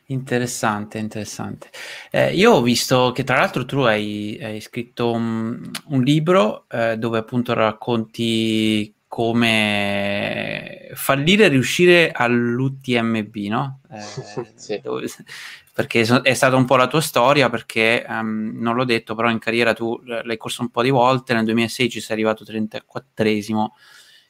Interessante 0.07 0.99
interessante. 0.99 1.71
Eh, 2.11 2.35
io 2.35 2.53
ho 2.53 2.63
visto 2.63 3.13
che 3.13 3.23
tra 3.23 3.37
l'altro 3.37 3.65
tu 3.65 3.79
hai, 3.81 4.37
hai 4.43 4.61
scritto 4.61 5.13
un, 5.13 5.71
un 5.87 6.03
libro 6.03 6.65
eh, 6.69 6.97
dove 6.97 7.19
appunto 7.19 7.53
racconti 7.53 8.93
come 9.11 10.89
fallire 10.95 11.47
e 11.47 11.49
riuscire 11.49 12.13
all'UTMB, 12.13 13.35
no? 13.49 13.81
Eh, 13.91 13.99
sì. 14.55 14.81
dove, 14.81 15.09
perché 15.75 16.03
è 16.23 16.33
stata 16.35 16.55
un 16.55 16.65
po' 16.65 16.77
la 16.77 16.87
tua 16.87 17.01
storia, 17.01 17.51
perché 17.51 18.07
um, 18.09 18.53
non 18.55 18.77
l'ho 18.77 18.85
detto, 18.85 19.17
però 19.17 19.29
in 19.29 19.41
carriera 19.41 19.73
tu 19.73 20.01
l'hai 20.05 20.37
corso 20.37 20.63
un 20.63 20.69
po' 20.69 20.83
di 20.83 20.91
volte, 20.91 21.35
nel 21.35 21.45
2016 21.45 22.01
sei 22.01 22.13
arrivato 22.13 22.45
34esimo 22.45 23.71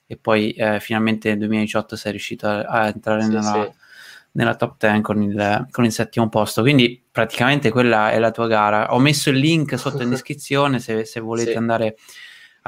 e 0.07 0.17
poi 0.17 0.53
eh, 0.53 0.81
finalmente 0.81 1.29
nel 1.29 1.39
2018 1.41 1.97
sei 1.97 2.13
riuscito 2.13 2.47
a, 2.47 2.61
a 2.61 2.87
entrare 2.87 3.23
sì, 3.25 3.29
nella, 3.29 3.71
sì. 3.71 3.79
nella, 4.33 4.57
top 4.57 4.77
10 4.79 5.03
con 5.03 5.23
il, 5.23 5.67
con 5.71 5.85
il, 5.85 5.93
settimo 5.93 6.31
posto, 6.31 6.63
quindi 6.63 7.05
praticamente 7.11 7.71
quella 7.71 8.13
è 8.13 8.19
la 8.19 8.31
tua 8.31 8.47
gara. 8.47 8.95
Ho 8.95 8.99
messo 8.99 9.29
il 9.29 9.37
link 9.37 9.79
sotto 9.79 10.03
in 10.03 10.09
descrizione 10.11 10.79
se, 10.79 11.05
se 11.05 11.21
volete 11.21 11.55
andare 11.55 11.87
a 11.89 11.95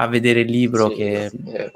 vedere 0.07 0.41
il 0.41 0.49
libro 0.49 0.89
che, 0.89 1.25
eh, 1.25 1.71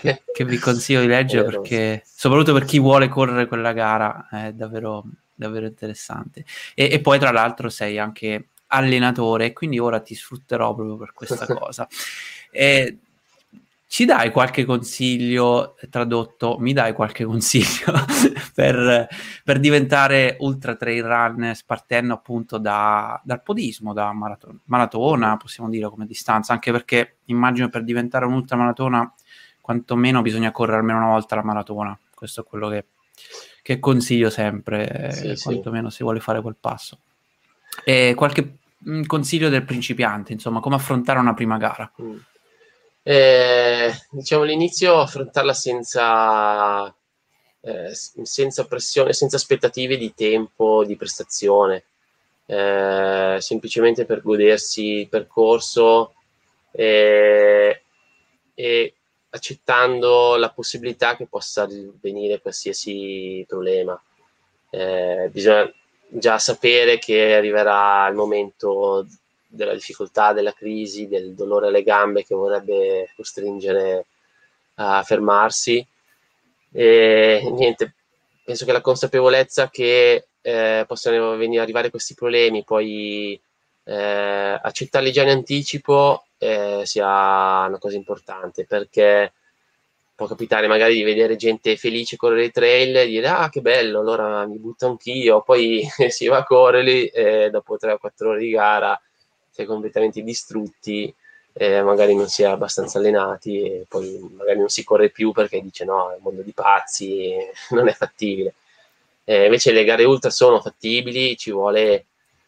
che, 0.00 0.22
che, 0.32 0.44
vi 0.44 0.58
consiglio 0.58 1.00
di 1.00 1.06
leggere 1.06 1.44
perché 1.44 2.02
soprattutto 2.04 2.52
per 2.52 2.64
chi 2.64 2.78
vuole 2.78 3.08
correre 3.08 3.46
quella 3.46 3.72
gara 3.72 4.28
è 4.28 4.52
davvero 4.52 5.04
davvero 5.34 5.66
interessante. 5.66 6.44
E, 6.74 6.88
e 6.92 7.00
poi, 7.00 7.18
tra 7.18 7.30
l'altro, 7.30 7.68
sei 7.68 7.98
anche 7.98 8.48
allenatore, 8.68 9.52
quindi 9.52 9.78
ora 9.78 10.00
ti 10.00 10.14
sfrutterò 10.14 10.74
proprio 10.74 10.96
per 10.96 11.12
questa 11.12 11.46
cosa. 11.52 11.86
E, 12.50 12.98
ci 13.92 14.06
dai 14.06 14.30
qualche 14.30 14.64
consiglio 14.64 15.74
tradotto? 15.90 16.56
Mi 16.58 16.72
dai 16.72 16.94
qualche 16.94 17.26
consiglio 17.28 17.92
per, 18.54 19.06
per, 19.44 19.60
diventare 19.60 20.38
ultra 20.40 20.76
trail 20.76 21.02
runner 21.02 21.54
partendo 21.66 22.14
appunto 22.14 22.56
da, 22.56 23.20
dal 23.22 23.42
podismo, 23.42 23.92
da 23.92 24.10
maraton- 24.14 24.60
maratona, 24.64 25.36
possiamo 25.36 25.68
dire 25.68 25.90
come 25.90 26.06
distanza, 26.06 26.54
anche 26.54 26.72
perché 26.72 27.16
immagino 27.26 27.68
per 27.68 27.84
diventare 27.84 28.24
un 28.24 28.32
ultramaratona 28.32 29.12
quantomeno 29.60 30.22
bisogna 30.22 30.52
correre 30.52 30.78
almeno 30.78 31.00
una 31.00 31.08
volta 31.08 31.34
la 31.34 31.44
maratona. 31.44 31.98
Questo 32.14 32.40
è 32.40 32.44
quello 32.44 32.70
che 32.70 32.86
che 33.60 33.78
consiglio 33.78 34.30
sempre, 34.30 35.10
sì, 35.12 35.26
eh, 35.28 35.36
quantomeno 35.38 35.90
sì. 35.90 35.96
se 35.98 36.04
vuole 36.04 36.20
fare 36.20 36.40
quel 36.40 36.56
passo. 36.58 37.00
E 37.84 38.14
qualche 38.16 38.56
mm, 38.88 39.02
consiglio 39.02 39.50
del 39.50 39.64
principiante, 39.64 40.32
insomma, 40.32 40.60
come 40.60 40.76
affrontare 40.76 41.18
una 41.18 41.34
prima 41.34 41.58
gara? 41.58 41.92
Mm. 42.00 42.16
Eh, 43.04 43.92
diciamo 44.10 44.44
all'inizio 44.44 45.00
affrontarla 45.00 45.52
senza, 45.54 46.86
eh, 47.60 47.90
senza 48.22 48.66
pressione, 48.66 49.12
senza 49.12 49.36
aspettative 49.36 49.96
di 49.96 50.14
tempo, 50.14 50.84
di 50.84 50.96
prestazione, 50.96 51.84
eh, 52.46 53.38
semplicemente 53.40 54.04
per 54.04 54.22
godersi 54.22 54.84
il 55.00 55.08
percorso 55.08 56.14
eh, 56.70 57.82
e 58.54 58.94
accettando 59.30 60.36
la 60.36 60.50
possibilità 60.50 61.16
che 61.16 61.26
possa 61.26 61.66
venire 62.00 62.40
qualsiasi 62.40 63.44
problema. 63.48 64.00
Eh, 64.70 65.28
bisogna 65.32 65.72
già 66.08 66.38
sapere 66.38 66.98
che 66.98 67.34
arriverà 67.34 68.06
il 68.08 68.14
momento 68.14 69.06
della 69.52 69.74
difficoltà, 69.74 70.32
della 70.32 70.52
crisi, 70.52 71.08
del 71.08 71.34
dolore 71.34 71.66
alle 71.68 71.82
gambe 71.82 72.24
che 72.24 72.34
vorrebbe 72.34 73.12
costringere 73.14 74.06
a 74.76 75.02
fermarsi. 75.02 75.86
E 76.72 77.50
niente, 77.52 77.94
penso 78.44 78.64
che 78.64 78.72
la 78.72 78.80
consapevolezza 78.80 79.68
che 79.68 80.26
eh, 80.40 80.84
possano 80.86 81.36
venire, 81.36 81.62
arrivare 81.62 81.90
questi 81.90 82.14
problemi, 82.14 82.64
poi 82.64 83.38
eh, 83.84 84.58
accettarli 84.62 85.12
già 85.12 85.22
in 85.22 85.28
anticipo 85.28 86.24
eh, 86.38 86.82
sia 86.84 87.06
una 87.06 87.78
cosa 87.78 87.96
importante 87.96 88.64
perché 88.64 89.32
può 90.14 90.26
capitare 90.26 90.66
magari 90.66 90.94
di 90.94 91.02
vedere 91.02 91.36
gente 91.36 91.76
felice 91.76 92.16
correre 92.16 92.44
i 92.44 92.50
trail 92.50 92.96
e 92.96 93.06
dire 93.06 93.28
ah 93.28 93.48
che 93.48 93.60
bello, 93.60 94.00
allora 94.00 94.46
mi 94.46 94.58
butto 94.58 94.86
anch'io, 94.86 95.42
poi 95.42 95.86
si 96.08 96.26
va 96.26 96.38
a 96.38 96.44
correre 96.44 97.10
e 97.10 97.50
dopo 97.50 97.76
3 97.76 97.92
o 97.92 97.98
4 97.98 98.30
ore 98.30 98.38
di 98.40 98.50
gara 98.50 98.98
è 99.54 99.64
completamente 99.66 100.22
distrutti, 100.22 101.14
eh, 101.54 101.82
magari 101.82 102.14
non 102.14 102.28
si 102.28 102.42
è 102.42 102.46
abbastanza 102.46 102.98
allenati 102.98 103.62
e 103.62 103.84
poi 103.86 104.18
magari 104.34 104.58
non 104.58 104.68
si 104.68 104.84
corre 104.84 105.10
più 105.10 105.32
perché 105.32 105.60
dice 105.60 105.84
no, 105.84 106.10
è 106.10 106.16
un 106.16 106.22
mondo 106.22 106.42
di 106.42 106.52
pazzi, 106.52 107.34
non 107.70 107.88
è 107.88 107.92
fattibile. 107.92 108.54
Eh, 109.24 109.44
invece 109.44 109.72
le 109.72 109.84
gare 109.84 110.04
ultra 110.04 110.30
sono 110.30 110.60
fattibili, 110.60 111.36
ci 111.36 111.50
vuole, 111.52 112.06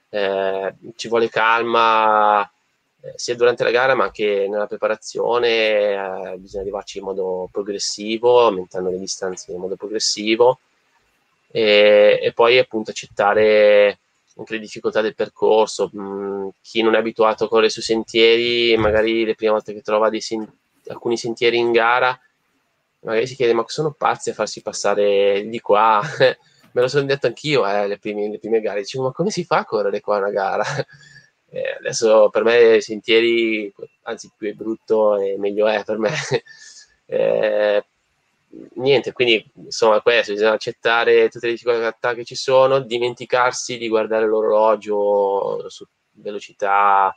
eh, 0.08 0.74
ci 0.96 1.08
vuole 1.08 1.28
calma, 1.28 2.42
eh, 3.00 3.12
sia 3.16 3.36
durante 3.36 3.64
la 3.64 3.70
gara 3.70 3.94
ma 3.94 4.04
anche 4.04 4.46
nella 4.48 4.66
preparazione 4.66 6.32
eh, 6.32 6.36
bisogna 6.38 6.62
arrivarci 6.62 6.98
in 6.98 7.04
modo 7.04 7.48
progressivo, 7.52 8.46
aumentando 8.46 8.90
le 8.90 8.98
distanze 8.98 9.52
in 9.52 9.58
modo 9.58 9.76
progressivo 9.76 10.58
e, 11.50 12.18
e 12.22 12.32
poi 12.32 12.58
appunto 12.58 12.90
accettare 12.90 13.98
anche 14.36 14.54
le 14.54 14.60
difficoltà 14.60 15.00
del 15.00 15.14
percorso. 15.14 15.90
Mm, 15.96 16.48
chi 16.60 16.82
non 16.82 16.94
è 16.94 16.98
abituato 16.98 17.44
a 17.44 17.48
correre 17.48 17.70
sui 17.70 17.82
sentieri, 17.82 18.76
magari 18.76 19.24
le 19.24 19.34
prime 19.34 19.52
volte 19.52 19.72
che 19.72 19.82
trova 19.82 20.10
sen- 20.18 20.50
alcuni 20.88 21.16
sentieri 21.16 21.58
in 21.58 21.72
gara, 21.72 22.18
magari 23.00 23.26
si 23.26 23.34
chiede 23.36 23.52
ma 23.54 23.64
sono 23.66 23.92
pazzi 23.92 24.30
a 24.30 24.34
farsi 24.34 24.62
passare 24.62 25.46
di 25.46 25.60
qua. 25.60 26.02
Me 26.74 26.80
lo 26.80 26.88
sono 26.88 27.04
detto 27.06 27.26
anch'io 27.28 27.66
eh, 27.66 27.86
le, 27.86 27.98
prime, 27.98 28.28
le 28.28 28.38
prime 28.38 28.60
gare, 28.60 28.80
dicevo 28.80 29.04
ma 29.04 29.12
come 29.12 29.30
si 29.30 29.44
fa 29.44 29.58
a 29.58 29.64
correre 29.64 30.00
qua 30.00 30.18
una 30.18 30.30
gara? 30.30 30.64
Eh, 31.54 31.76
adesso 31.78 32.30
per 32.30 32.42
me 32.42 32.80
sentieri, 32.80 33.72
anzi 34.02 34.28
più 34.36 34.48
è 34.48 34.54
brutto 34.54 35.16
e 35.18 35.36
meglio 35.38 35.68
è 35.68 35.84
per 35.84 35.98
me. 35.98 36.10
eh, 37.06 37.84
niente, 38.74 39.12
quindi 39.12 39.44
insomma 39.54 40.00
questo, 40.00 40.32
bisogna 40.32 40.52
accettare 40.52 41.28
tutte 41.28 41.46
le 41.46 41.52
difficoltà 41.52 42.14
che 42.14 42.24
ci 42.24 42.34
sono, 42.34 42.80
dimenticarsi 42.80 43.78
di 43.78 43.88
guardare 43.88 44.26
l'orologio 44.26 45.68
su 45.68 45.86
velocità, 46.12 47.16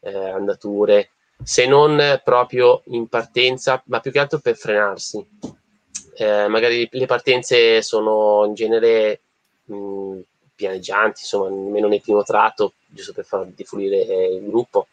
eh, 0.00 0.30
andature, 0.30 1.10
se 1.42 1.66
non 1.66 2.20
proprio 2.24 2.82
in 2.86 3.08
partenza, 3.08 3.82
ma 3.86 4.00
più 4.00 4.10
che 4.10 4.18
altro 4.18 4.38
per 4.38 4.56
frenarsi. 4.56 5.24
Eh, 6.18 6.48
magari 6.48 6.88
le 6.90 7.06
partenze 7.06 7.82
sono 7.82 8.44
in 8.46 8.54
genere 8.54 9.20
mh, 9.64 10.20
pianeggianti, 10.54 11.20
insomma, 11.20 11.50
nemmeno 11.50 11.88
nel 11.88 12.00
primo 12.00 12.22
tratto, 12.22 12.74
giusto 12.86 13.12
per 13.12 13.24
far 13.24 13.46
defluire 13.46 14.26
il 14.28 14.48
gruppo. 14.48 14.88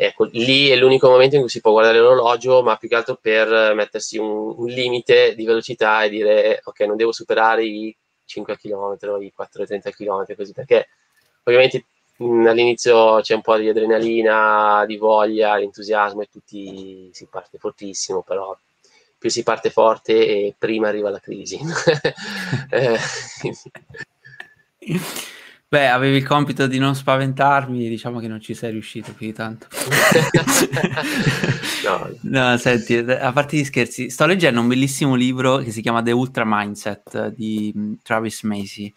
Ecco, 0.00 0.28
lì 0.30 0.68
è 0.68 0.76
l'unico 0.76 1.10
momento 1.10 1.34
in 1.34 1.40
cui 1.40 1.50
si 1.50 1.60
può 1.60 1.72
guardare 1.72 1.98
l'orologio, 1.98 2.62
ma 2.62 2.76
più 2.76 2.88
che 2.88 2.94
altro 2.94 3.18
per 3.20 3.74
mettersi 3.74 4.16
un, 4.16 4.54
un 4.56 4.66
limite 4.66 5.34
di 5.34 5.44
velocità 5.44 6.04
e 6.04 6.08
dire 6.08 6.60
ok, 6.62 6.80
non 6.82 6.96
devo 6.96 7.10
superare 7.10 7.64
i 7.64 7.92
5 8.24 8.56
km 8.56 8.96
i 9.20 9.32
4,30 9.36 9.90
km, 9.90 10.36
così 10.36 10.52
perché 10.52 10.86
ovviamente 11.42 11.86
mh, 12.18 12.46
all'inizio 12.46 13.20
c'è 13.22 13.34
un 13.34 13.40
po' 13.40 13.56
di 13.56 13.68
adrenalina, 13.68 14.84
di 14.86 14.96
voglia, 14.96 15.56
di 15.56 15.64
entusiasmo 15.64 16.20
e 16.20 16.28
tutti 16.30 17.10
si 17.12 17.26
parte 17.26 17.58
fortissimo, 17.58 18.22
però 18.22 18.56
più 19.18 19.30
si 19.30 19.42
parte 19.42 19.70
forte 19.70 20.12
e 20.14 20.54
prima 20.56 20.86
arriva 20.86 21.10
la 21.10 21.18
crisi. 21.18 21.58
eh, 22.70 22.98
Beh, 25.70 25.88
avevi 25.88 26.16
il 26.16 26.26
compito 26.26 26.66
di 26.66 26.78
non 26.78 26.94
spaventarmi, 26.94 27.90
diciamo 27.90 28.20
che 28.20 28.26
non 28.26 28.40
ci 28.40 28.54
sei 28.54 28.70
riuscito 28.70 29.12
più 29.12 29.26
di 29.26 29.34
tanto. 29.34 29.66
no. 31.84 32.10
no, 32.22 32.56
senti, 32.56 32.96
a 32.96 33.30
parte 33.32 33.58
gli 33.58 33.64
scherzi, 33.64 34.08
sto 34.08 34.24
leggendo 34.24 34.62
un 34.62 34.68
bellissimo 34.68 35.14
libro 35.14 35.58
che 35.58 35.70
si 35.70 35.82
chiama 35.82 36.02
The 36.02 36.12
Ultra 36.12 36.44
Mindset 36.46 37.34
di 37.34 37.70
mm, 37.76 37.92
Travis 38.02 38.44
Macy 38.44 38.90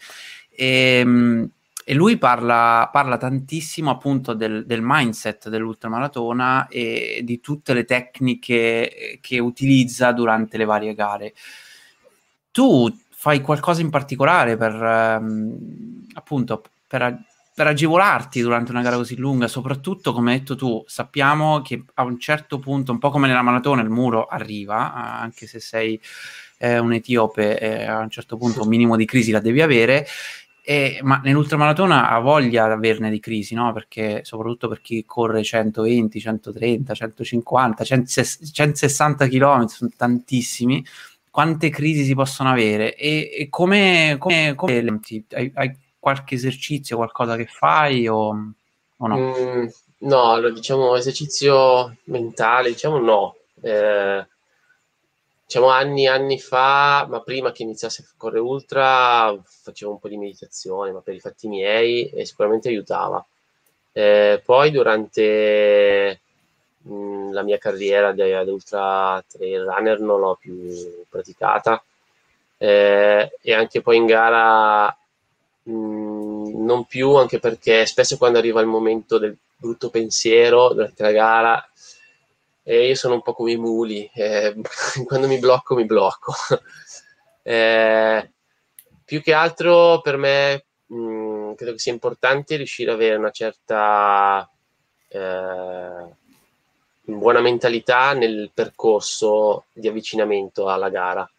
e, 0.50 1.02
mm, 1.04 1.44
e 1.84 1.94
lui 1.94 2.18
parla, 2.18 2.88
parla, 2.90 3.18
tantissimo 3.18 3.90
appunto 3.90 4.34
del, 4.34 4.66
del 4.66 4.80
mindset 4.82 5.50
dell'ultramaratona 5.50 6.70
e 6.70 7.20
di 7.26 7.42
tutte 7.42 7.74
le 7.74 7.84
tecniche 7.84 9.20
che 9.20 9.40
utilizza 9.40 10.14
durante 10.14 10.58
le 10.58 10.64
varie 10.64 10.94
gare. 10.94 11.34
Tu 12.50 12.90
fai 13.22 13.40
qualcosa 13.42 13.82
in 13.82 13.92
particolare 13.92 14.58
per... 14.58 14.74
Um, 14.74 16.08
appunto 16.14 16.64
per, 16.88 17.20
per, 17.54 17.68
agevolarti 17.68 18.42
durante 18.42 18.72
una 18.72 18.82
gara 18.82 18.96
così 18.96 19.16
lunga, 19.16 19.48
soprattutto 19.48 20.12
come 20.12 20.32
hai 20.32 20.40
detto 20.40 20.56
tu, 20.56 20.84
sappiamo 20.88 21.62
che 21.62 21.84
a 21.94 22.04
un 22.04 22.20
certo 22.20 22.58
punto, 22.58 22.92
un 22.92 22.98
po' 22.98 23.12
come 23.12 23.28
nella 23.28 23.44
maratona, 23.44 23.84
il 23.84 23.92
muro 23.92 24.26
arriva, 24.26 24.92
anche 24.92 25.46
se 25.46 25.60
sei 25.60 26.02
eh, 26.58 26.80
un 26.80 26.94
etiope, 26.94 27.60
eh, 27.60 27.86
a 27.86 28.00
un 28.00 28.10
certo 28.10 28.38
punto 28.38 28.64
un 28.64 28.68
minimo 28.68 28.96
di 28.96 29.06
crisi 29.06 29.30
la 29.30 29.40
devi 29.40 29.62
avere. 29.62 30.08
E, 30.64 31.00
ma 31.04 31.22
nell'ultramaratona 31.24 32.10
ha 32.10 32.20
voglia 32.20 32.66
di 32.66 32.74
averne 32.74 33.12
di 33.12 33.20
crisi, 33.20 33.54
no? 33.54 33.72
Perché 33.72 34.22
soprattutto 34.24 34.68
per 34.68 34.82
chi 34.82 35.06
corre 35.06 35.44
120, 35.44 36.20
130, 36.20 36.94
150, 36.96 37.84
160 37.84 39.28
km, 39.28 39.66
sono 39.66 39.92
tantissimi. 39.96 40.84
Quante 41.32 41.70
crisi 41.70 42.04
si 42.04 42.14
possono 42.14 42.50
avere? 42.50 42.94
E, 42.96 43.32
e 43.34 43.50
come, 43.50 44.18
come, 44.20 44.54
come 44.54 45.00
hai, 45.30 45.52
hai 45.56 45.78
qualche 45.98 46.36
esercizio, 46.36 46.98
qualcosa 46.98 47.38
che 47.38 47.46
fai 47.46 48.06
o, 48.08 48.54
o 48.98 49.08
no? 49.08 49.18
Mm, 49.18 49.68
no, 50.00 50.32
allora, 50.32 50.54
diciamo 50.54 50.96
esercizio 50.98 51.96
mentale, 52.06 52.70
diciamo 52.70 53.00
no. 53.00 53.36
Eh, 53.62 54.28
diciamo 55.46 55.68
anni 55.68 56.08
anni 56.08 56.40
fa, 56.40 57.06
ma 57.10 57.22
prima 57.22 57.52
che 57.52 57.64
iniziasse 57.64 58.02
a 58.02 58.14
correre 58.18 58.42
ultra, 58.42 59.34
facevo 59.42 59.92
un 59.92 60.00
po' 60.00 60.10
di 60.10 60.18
meditazione, 60.18 60.92
ma 60.92 61.00
per 61.00 61.14
i 61.14 61.20
fatti 61.20 61.48
miei 61.48 62.10
e 62.10 62.26
sicuramente 62.26 62.68
aiutava. 62.68 63.26
Eh, 63.94 64.42
poi 64.44 64.72
durante 64.72 66.22
mh, 66.82 66.94
mm, 66.94 67.32
la 67.32 67.44
mia 67.44 67.58
carriera 67.58 68.12
di, 68.12 68.22
ultra 68.50 69.24
trail 69.28 69.64
runner 69.64 70.00
non 70.00 70.20
l'ho 70.20 70.38
più 70.40 71.06
praticata 71.10 71.84
eh, 72.58 73.32
e 73.42 73.54
anche 73.54 73.82
poi 73.82 73.98
in 73.98 74.06
gara 74.06 74.96
Mm, 75.70 76.64
non 76.66 76.86
più, 76.86 77.14
anche 77.16 77.40
perché 77.40 77.86
spesso 77.86 78.18
quando 78.18 78.40
arriva 78.40 78.62
il 78.62 78.68
momento 78.68 79.18
del 79.20 79.38
brutto 79.56 79.90
pensiero 79.92 80.74
durante 80.74 81.04
la 81.04 81.12
gara, 81.12 81.72
eh, 82.64 82.88
io 82.88 82.96
sono 82.96 83.16
un 83.16 83.22
po' 83.22 83.34
come 83.34 83.52
i 83.52 83.58
muli, 83.58 84.10
eh, 84.14 84.56
quando 85.06 85.28
mi 85.28 85.40
blocco 85.40 85.76
mi 85.76 85.86
blocco. 85.86 86.34
eh, 87.44 88.32
più 89.06 89.22
che 89.22 89.34
altro 89.34 90.02
per 90.02 90.18
me 90.18 90.66
mh, 90.88 90.96
mm, 90.96 91.54
credo 91.54 91.74
che 91.74 91.80
sia 91.80 91.94
importante 91.94 92.56
riuscire 92.56 92.92
ad 92.92 92.98
avere 92.98 93.16
una 93.18 93.32
certa 93.32 94.50
eh, 95.10 96.16
buona 97.18 97.42
mentalità 97.42 98.14
nel 98.14 98.52
percorso 98.54 99.66
di 99.74 99.88
avvicinamento 99.88 100.68
alla 100.68 100.90
gara 100.90 101.30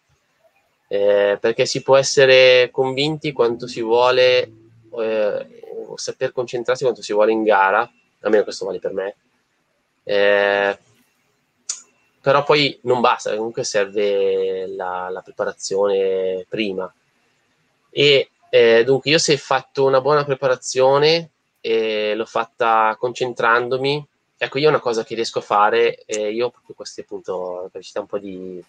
eh, 0.92 1.38
perché 1.40 1.64
si 1.64 1.82
può 1.82 1.96
essere 1.96 2.68
convinti 2.70 3.32
quanto 3.32 3.66
si 3.66 3.80
vuole, 3.80 4.52
eh, 5.00 5.62
o 5.88 5.96
saper 5.96 6.32
concentrarsi 6.32 6.82
quanto 6.82 7.00
si 7.00 7.14
vuole 7.14 7.32
in 7.32 7.44
gara, 7.44 7.90
almeno 8.20 8.42
questo 8.42 8.66
vale 8.66 8.78
per 8.78 8.92
me. 8.92 9.16
Eh, 10.04 10.78
però 12.20 12.44
poi 12.44 12.78
non 12.82 13.00
basta, 13.00 13.34
comunque 13.34 13.64
serve 13.64 14.66
la, 14.66 15.08
la 15.08 15.22
preparazione 15.22 16.44
prima. 16.46 16.92
E 17.88 18.28
eh, 18.50 18.84
dunque 18.84 19.12
io 19.12 19.18
se 19.18 19.32
ho 19.32 19.38
fatto 19.38 19.86
una 19.86 20.02
buona 20.02 20.26
preparazione 20.26 21.30
e 21.62 22.14
l'ho 22.14 22.26
fatta 22.26 22.94
concentrandomi, 22.98 24.06
ecco 24.44 24.58
io 24.58 24.66
è 24.66 24.70
una 24.70 24.80
cosa 24.80 25.04
che 25.04 25.14
riesco 25.14 25.38
a 25.38 25.42
fare, 25.42 26.02
e 26.04 26.32
io 26.32 26.50
proprio 26.50 26.74
queste 26.74 27.02
appunto 27.02 27.60
capacità 27.64 28.00
un 28.00 28.06
po' 28.06 28.18
di 28.18 28.62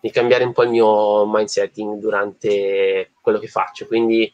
di 0.00 0.10
cambiare 0.10 0.44
un 0.44 0.52
po' 0.52 0.62
il 0.62 0.70
mio 0.70 1.26
mindsetting 1.26 1.98
durante 1.98 3.10
quello 3.20 3.38
che 3.38 3.48
faccio. 3.48 3.86
Quindi 3.86 4.32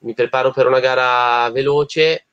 mi 0.00 0.14
preparo 0.14 0.52
per 0.52 0.66
una 0.66 0.80
gara 0.80 1.50
veloce, 1.50 2.26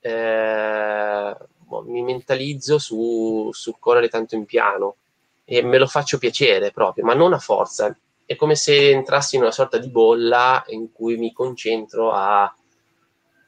eh, 0.00 1.36
boh, 1.58 1.82
mi 1.82 2.02
mentalizzo 2.02 2.78
su, 2.78 3.48
su 3.52 3.76
correre 3.78 4.08
tanto 4.08 4.34
in 4.34 4.44
piano 4.44 4.96
e 5.44 5.62
me 5.62 5.78
lo 5.78 5.86
faccio 5.86 6.18
piacere 6.18 6.70
proprio, 6.70 7.04
ma 7.04 7.14
non 7.14 7.32
a 7.32 7.38
forza. 7.38 7.96
È 8.24 8.36
come 8.36 8.54
se 8.54 8.90
entrassi 8.90 9.36
in 9.36 9.42
una 9.42 9.50
sorta 9.50 9.78
di 9.78 9.88
bolla 9.88 10.62
in 10.68 10.92
cui 10.92 11.16
mi 11.16 11.32
concentro 11.32 12.12
a, 12.12 12.54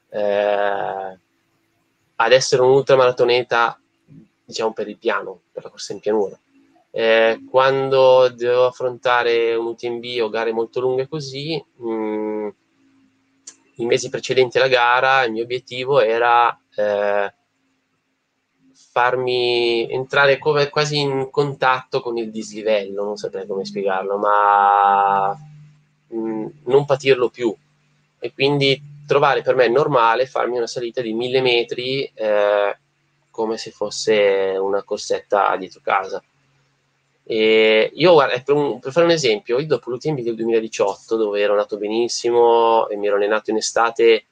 eh, 0.09 1.19
ad 2.17 2.33
essere 2.33 2.63
un 2.63 2.71
ultramaratoneta, 2.71 3.81
diciamo, 4.53 4.73
per 4.73 4.89
il 4.89 4.99
piano, 4.99 5.41
per 5.51 5.65
la 5.65 5.71
corsa 5.71 5.93
in 5.93 6.01
pianura. 6.01 6.39
Eh, 6.91 7.41
quando 7.51 8.29
devo 8.29 8.67
affrontare 8.67 9.55
un 9.55 9.67
UTMB 9.67 10.05
o 10.21 10.29
gare 10.29 10.53
molto 10.53 10.81
lunghe 10.81 11.09
così, 11.09 11.63
mh, 11.77 11.91
mm, 11.91 12.49
i 13.77 13.87
mesi 13.87 14.11
precedenti 14.11 14.59
alla 14.59 14.69
gara 14.69 15.25
il 15.25 15.33
mio 15.33 15.43
obiettivo 15.43 16.01
era 16.01 16.57
eh, 16.77 17.33
farmi 18.93 19.91
entrare 19.91 20.39
come, 20.39 20.69
quasi 20.69 20.99
in 20.99 21.29
contatto 21.31 22.03
con 22.03 22.19
il 22.19 22.31
dislivello, 22.31 23.05
non 23.05 23.17
saprei 23.17 23.47
come 23.47 23.65
spiegarlo, 23.65 24.19
ma 24.19 25.31
mh, 26.09 26.17
mm, 26.17 26.47
non 26.67 26.85
patirlo 26.85 27.31
più. 27.31 27.55
E 28.19 28.33
quindi 28.35 28.81
trovare 29.07 29.41
per 29.41 29.55
me 29.55 29.69
normale 29.69 30.27
farmi 30.27 30.59
una 30.59 30.67
salita 30.67 31.01
di 31.01 31.15
mille 31.15 31.41
metri 31.41 32.05
eh, 32.15 32.77
come 33.33 33.59
se 33.59 33.73
fosse 33.73 34.57
una 34.61 34.85
corsetta 34.85 35.57
dietro 35.57 35.81
casa. 35.83 36.23
E 37.25 37.91
io, 37.95 38.13
guarda, 38.13 38.41
per, 38.41 38.55
un, 38.55 38.79
per, 38.79 38.93
fare 38.93 39.07
un 39.07 39.13
esempio, 39.13 39.59
io 39.59 39.67
dopo 39.67 39.91
l'UTMB 39.91 40.21
del 40.21 40.37
2018, 40.37 41.17
dove 41.17 41.41
ero 41.41 41.57
nato 41.57 41.79
benissimo 41.79 42.89
e 42.89 42.97
mi 42.97 43.07
ero 43.09 43.17
allenato 43.17 43.51
in 43.51 43.57
estate, 43.57 44.25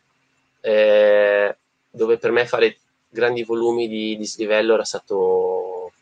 eh, 0.61 1.57
dove 1.91 2.19
per 2.19 2.31
me 2.31 2.47
fare 2.47 2.77
grandi 3.09 3.43
volumi 3.43 3.89
di 3.89 4.17
dislivello 4.17 4.75
era 4.75 4.85
stato 4.85 5.93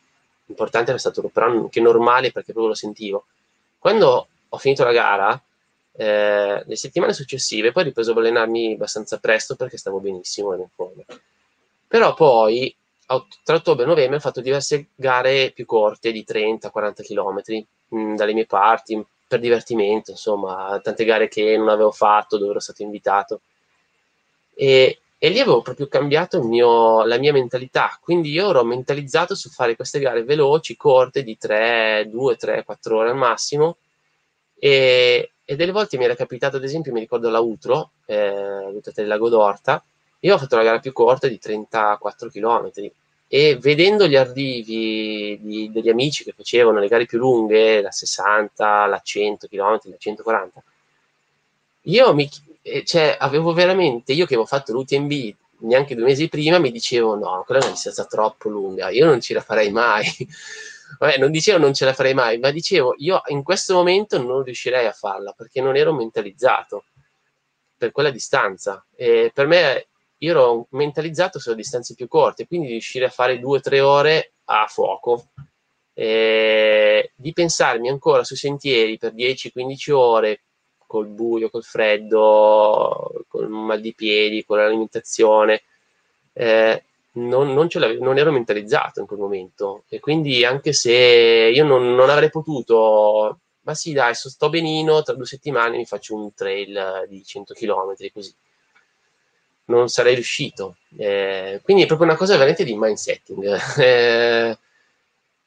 importante, 0.47 0.89
era 0.91 0.99
stato 0.99 1.27
però 1.29 1.47
anche 1.47 1.79
normale 1.79 2.31
perché 2.31 2.51
proprio 2.51 2.67
lo 2.67 2.75
sentivo. 2.75 3.25
Quando 3.77 4.27
ho 4.49 4.57
finito 4.57 4.83
la 4.83 4.91
gara, 4.91 5.41
eh, 5.93 6.63
le 6.65 6.75
settimane 6.75 7.13
successive, 7.13 7.71
poi 7.71 7.83
ho 7.83 7.85
ripreso 7.85 8.11
ad 8.11 8.17
allenarmi 8.17 8.73
abbastanza 8.73 9.19
presto 9.19 9.55
perché 9.55 9.77
stavo 9.77 9.99
benissimo 9.99 10.53
in 10.53 10.67
forma. 10.73 11.03
Però 11.87 12.13
poi 12.13 12.75
tra 13.43 13.55
ottobre 13.55 13.83
e 13.83 13.87
novembre 13.87 14.17
ho 14.17 14.19
fatto 14.19 14.41
diverse 14.41 14.89
gare 14.95 15.51
più 15.51 15.65
corte 15.65 16.11
di 16.11 16.23
30-40 16.27 17.01
km 17.01 17.41
mh, 17.89 18.15
dalle 18.15 18.33
mie 18.33 18.45
parti 18.45 19.03
per 19.27 19.39
divertimento, 19.39 20.11
insomma, 20.11 20.79
tante 20.81 21.05
gare 21.05 21.27
che 21.27 21.55
non 21.55 21.69
avevo 21.69 21.91
fatto, 21.91 22.37
dove 22.37 22.51
ero 22.51 22.59
stato 22.59 22.81
invitato. 22.81 23.41
E, 24.55 24.99
e 25.17 25.29
lì 25.29 25.39
avevo 25.39 25.61
proprio 25.61 25.87
cambiato 25.87 26.41
mio, 26.43 27.03
la 27.05 27.17
mia 27.17 27.31
mentalità, 27.31 27.97
quindi 28.01 28.31
io 28.31 28.49
ero 28.49 28.63
mentalizzato 28.63 29.35
su 29.35 29.49
fare 29.49 29.75
queste 29.75 29.99
gare 29.99 30.23
veloci, 30.23 30.75
corte, 30.75 31.23
di 31.23 31.37
3, 31.37 32.07
2, 32.09 32.35
3, 32.37 32.63
4 32.63 32.97
ore 32.97 33.09
al 33.09 33.17
massimo. 33.17 33.77
E, 34.57 35.31
e 35.45 35.55
delle 35.55 35.71
volte 35.71 35.97
mi 35.97 36.05
era 36.05 36.15
capitato, 36.15 36.57
ad 36.57 36.63
esempio, 36.63 36.91
mi 36.91 36.99
ricordo 36.99 37.29
la 37.29 37.39
Utro, 37.39 37.91
eh, 38.05 38.81
del 38.93 39.07
Lago 39.07 39.29
d'Orta, 39.29 39.83
io 40.19 40.35
ho 40.35 40.37
fatto 40.37 40.55
la 40.55 40.63
gara 40.63 40.79
più 40.79 40.91
corta 40.91 41.27
di 41.27 41.39
34 41.39 42.29
km 42.29 42.71
e 43.27 43.57
vedendo 43.57 44.07
gli 44.07 44.15
arrivi 44.15 45.39
di, 45.39 45.69
degli 45.71 45.89
amici 45.89 46.23
che 46.23 46.33
facevano 46.35 46.79
le 46.79 46.87
gare 46.87 47.05
più 47.05 47.19
lunghe, 47.19 47.81
la 47.81 47.91
60, 47.91 48.85
la 48.87 48.99
100 49.03 49.47
km, 49.47 49.79
la 49.83 49.97
140, 49.97 50.63
io 51.83 52.13
mi, 52.13 52.27
eh, 52.61 52.83
cioè, 52.83 53.15
avevo 53.19 53.53
veramente, 53.53 54.13
io 54.13 54.25
che 54.25 54.33
avevo 54.33 54.47
fatto 54.47 54.73
l'UTMB 54.73 55.35
neanche 55.59 55.95
due 55.95 56.05
mesi 56.05 56.27
prima, 56.27 56.57
mi 56.59 56.71
dicevo 56.71 57.15
no, 57.15 57.43
quella 57.45 57.61
è 57.61 57.63
una 57.63 57.73
distanza 57.73 58.05
troppo 58.05 58.49
lunga, 58.49 58.89
io 58.89 59.05
non 59.05 59.19
ce 59.21 59.33
la 59.33 59.41
farei 59.41 59.71
mai. 59.71 60.05
Vabbè, 60.97 61.17
non 61.17 61.31
dicevo 61.31 61.59
non 61.59 61.73
ce 61.73 61.85
la 61.85 61.93
farei 61.93 62.13
mai, 62.13 62.39
ma 62.39 62.49
dicevo 62.49 62.95
io 62.97 63.21
in 63.27 63.43
questo 63.43 63.75
momento 63.75 64.19
non 64.21 64.41
riuscirei 64.41 64.87
a 64.87 64.91
farla 64.91 65.33
perché 65.33 65.61
non 65.61 65.75
ero 65.75 65.93
mentalizzato 65.93 66.85
per 67.77 67.91
quella 67.91 68.09
distanza. 68.09 68.83
E 68.95 69.31
per 69.33 69.45
me 69.47 69.87
io 70.19 70.31
ero 70.31 70.67
mentalizzato 70.71 71.39
sulle 71.39 71.55
distanze 71.55 71.95
più 71.95 72.07
corte, 72.07 72.47
quindi 72.47 72.67
riuscire 72.67 73.05
a 73.05 73.09
fare 73.09 73.39
due 73.39 73.57
o 73.57 73.61
tre 73.61 73.79
ore 73.79 74.33
a 74.45 74.65
fuoco. 74.67 75.27
E 75.93 77.11
di 77.15 77.33
pensarmi 77.33 77.89
ancora 77.89 78.23
sui 78.23 78.37
sentieri 78.37 78.97
per 78.97 79.13
10-15 79.13 79.91
ore 79.91 80.41
col 80.87 81.07
buio, 81.07 81.49
col 81.49 81.63
freddo, 81.63 83.25
col 83.27 83.49
mal 83.49 83.81
di 83.81 83.93
piedi, 83.93 84.45
con 84.45 84.57
l'alimentazione. 84.57 85.63
Eh, 86.33 86.83
non, 87.11 87.53
non, 87.53 87.67
non, 87.99 88.17
ero 88.17 88.31
mentalizzato 88.31 89.01
in 89.01 89.07
quel 89.07 89.19
momento 89.19 89.83
e 89.89 89.99
quindi 89.99 90.45
anche 90.45 90.73
se 90.73 90.93
io 90.93 91.65
non, 91.65 91.95
non, 91.95 92.09
avrei 92.09 92.29
potuto, 92.29 93.39
ma 93.61 93.73
sì 93.73 93.93
dai, 93.93 94.13
sto 94.15 94.49
benino, 94.49 95.01
tra 95.01 95.15
due 95.15 95.25
settimane 95.25 95.77
mi 95.77 95.85
faccio 95.85 96.15
un 96.15 96.33
trail 96.33 97.05
di 97.07 97.23
100 97.23 97.53
km 97.53 97.93
così 98.13 98.33
non 99.69 99.87
sarei 99.87 100.15
riuscito. 100.15 100.75
Eh, 100.97 101.61
quindi 101.63 101.83
è 101.83 101.85
proprio 101.85 102.07
una 102.07 102.17
cosa 102.17 102.33
veramente 102.33 102.63
di 102.63 102.75
mindsetting. 102.75 103.57
Eh, 103.79 104.57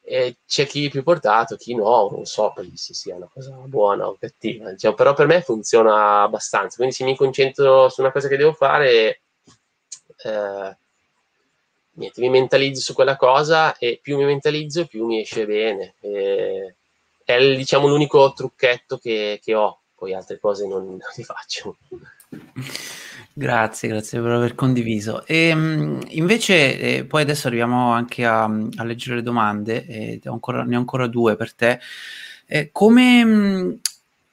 eh, 0.05 0.37
c'è 0.47 0.67
chi 0.67 0.87
è 0.87 0.91
più 0.91 1.03
portato, 1.05 1.57
chi 1.57 1.75
no, 1.75 2.09
non 2.11 2.25
so 2.25 2.53
se 2.75 2.93
sia 2.93 3.15
una 3.15 3.29
cosa 3.33 3.53
buona 3.53 4.09
o 4.09 4.17
cattiva, 4.19 4.71
diciamo, 4.73 4.95
però 4.95 5.15
per 5.15 5.27
me 5.27 5.43
funziona 5.43 6.23
abbastanza. 6.23 6.77
Quindi 6.77 6.95
se 6.95 7.05
mi 7.05 7.17
concentro 7.17 7.89
su 7.89 8.01
una 8.01 8.11
cosa 8.11 8.29
che 8.29 8.37
devo 8.37 8.53
fare, 8.53 9.21
eh, 10.25 10.77
niente, 11.93 12.21
mi 12.21 12.31
mentalizzo 12.31 12.81
su 12.81 12.95
quella 12.95 13.17
cosa 13.17 13.77
e 13.79 14.01
più 14.03 14.17
mi 14.17 14.25
mentalizzo, 14.25 14.87
più 14.87 15.07
mi 15.07 15.21
esce 15.21 15.47
bene. 15.47 15.95
è 17.25 17.57
diciamo 17.57 17.87
l'unico 17.87 18.33
trucchetto 18.33 18.99
che, 18.99 19.41
che 19.43 19.55
ho, 19.55 19.81
poi 19.95 20.15
altre 20.15 20.39
cose 20.39 20.67
non, 20.67 20.85
non 20.87 20.99
le 21.17 21.25
faccio. 21.25 21.77
Grazie, 23.35 23.89
grazie 23.89 24.21
per 24.21 24.31
aver 24.33 24.55
condiviso. 24.55 25.25
E, 25.27 25.49
ehm, 25.49 26.01
invece, 26.11 26.79
eh, 26.79 27.05
poi 27.07 27.23
adesso 27.23 27.47
arriviamo 27.47 27.91
anche 27.93 28.27
a, 28.27 28.45
a 28.45 28.85
leggere 28.85 29.17
le 29.17 29.23
domande, 29.23 29.87
eh, 29.87 30.21
ho 30.27 30.33
ancora, 30.33 30.65
ne 30.65 30.77
ho 30.77 30.79
ancora 30.79 31.07
due 31.07 31.35
per 31.37 31.55
te. 31.55 31.81
Eh, 32.47 32.69
come, 32.73 33.79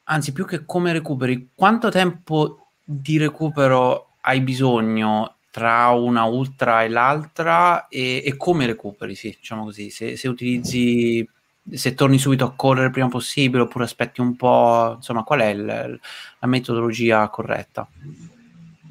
anzi, 0.04 0.34
più 0.34 0.46
che 0.46 0.66
come 0.66 0.92
recuperi, 0.92 1.50
quanto 1.56 1.90
tempo 1.90 2.72
di 2.84 3.18
recupero 3.18 4.16
hai 4.22 4.42
bisogno 4.42 5.36
tra 5.50 5.88
una 5.90 6.26
ultra 6.26 6.84
e 6.84 6.90
l'altra 6.90 7.88
e, 7.88 8.22
e 8.26 8.36
come 8.38 8.66
recuperi, 8.66 9.16
sì, 9.16 9.36
diciamo 9.40 9.64
così, 9.64 9.90
se, 9.90 10.18
se 10.18 10.28
utilizzi 10.28 11.28
se 11.72 11.94
torni 11.94 12.18
subito 12.18 12.46
a 12.46 12.54
correre 12.56 12.88
il 12.88 12.92
prima 12.92 13.10
possibile 13.10 13.62
oppure 13.64 13.84
aspetti 13.86 14.22
un 14.22 14.36
po', 14.36 14.94
insomma, 14.98 15.24
qual 15.24 15.40
è 15.42 15.48
il, 15.48 15.66
la 15.66 16.48
metodologia 16.48 17.28
corretta? 17.30 17.88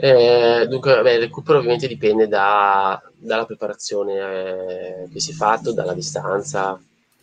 Eh, 0.00 0.66
dunque, 0.68 0.94
vabbè, 0.94 1.10
il 1.10 1.20
recupero 1.20 1.58
ovviamente 1.58 1.88
dipende 1.88 2.28
da, 2.28 3.02
dalla 3.16 3.44
preparazione 3.44 4.14
eh, 4.14 5.08
che 5.12 5.18
si 5.18 5.32
è 5.32 5.34
fatto, 5.34 5.72
dalla 5.72 5.92
distanza, 5.92 6.80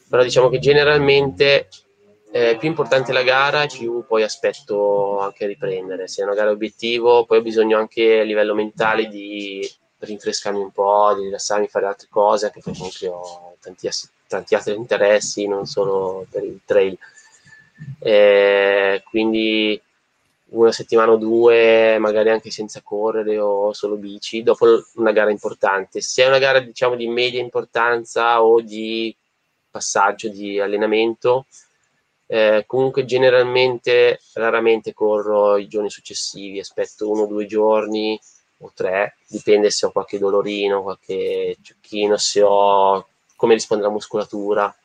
però 0.09 0.21
diciamo 0.21 0.49
che 0.49 0.59
generalmente 0.59 1.69
eh, 2.31 2.57
più 2.57 2.67
importante 2.67 3.13
la 3.13 3.23
gara, 3.23 3.65
più 3.65 4.03
poi 4.05 4.23
aspetto 4.23 5.19
anche 5.19 5.45
a 5.45 5.47
riprendere. 5.47 6.09
Se 6.09 6.21
è 6.21 6.25
una 6.25 6.35
gara 6.35 6.51
obiettivo, 6.51 7.23
poi 7.23 7.37
ho 7.37 7.41
bisogno 7.41 7.77
anche 7.77 8.19
a 8.19 8.23
livello 8.23 8.53
mentale 8.53 9.07
di 9.07 9.65
rinfrescarmi 9.99 10.59
un 10.59 10.71
po', 10.71 11.13
di 11.15 11.23
rilassarmi, 11.23 11.67
fare 11.67 11.85
altre 11.85 12.07
cose, 12.09 12.47
anche 12.47 12.59
perché 12.61 12.77
comunque 12.77 13.07
ho 13.07 13.55
tanti, 13.61 13.89
tanti 14.27 14.53
altri 14.53 14.75
interessi, 14.75 15.47
non 15.47 15.65
solo 15.65 16.25
per 16.29 16.43
il 16.43 16.59
trail. 16.65 16.97
Eh, 17.99 19.01
quindi 19.09 19.81
una 20.49 20.71
settimana 20.71 21.11
o 21.11 21.17
due, 21.17 21.97
magari 21.99 22.29
anche 22.29 22.51
senza 22.51 22.81
correre 22.81 23.39
o 23.39 23.73
solo 23.73 23.95
bici, 23.95 24.43
dopo 24.43 24.65
una 24.95 25.11
gara 25.11 25.31
importante. 25.31 26.01
Se 26.01 26.23
è 26.23 26.27
una 26.27 26.37
gara 26.39 26.59
diciamo 26.59 26.95
di 26.95 27.07
media 27.07 27.41
importanza 27.41 28.43
o 28.43 28.61
di 28.61 29.15
passaggio 29.69 30.29
di 30.29 30.59
allenamento, 30.59 31.47
eh, 32.27 32.63
comunque 32.67 33.05
generalmente 33.05 34.19
raramente 34.33 34.93
corro 34.93 35.57
i 35.57 35.67
giorni 35.67 35.89
successivi, 35.89 36.59
aspetto 36.59 37.09
uno 37.09 37.23
o 37.23 37.27
due 37.27 37.45
giorni 37.45 38.19
o 38.59 38.71
tre, 38.73 39.17
dipende 39.27 39.69
se 39.69 39.85
ho 39.85 39.91
qualche 39.91 40.17
dolorino, 40.17 40.81
qualche 40.81 41.57
ciocchino, 41.61 42.17
se 42.17 42.41
ho 42.41 43.07
come 43.35 43.53
risponde 43.53 43.83
la 43.83 43.89
muscolatura. 43.89 44.75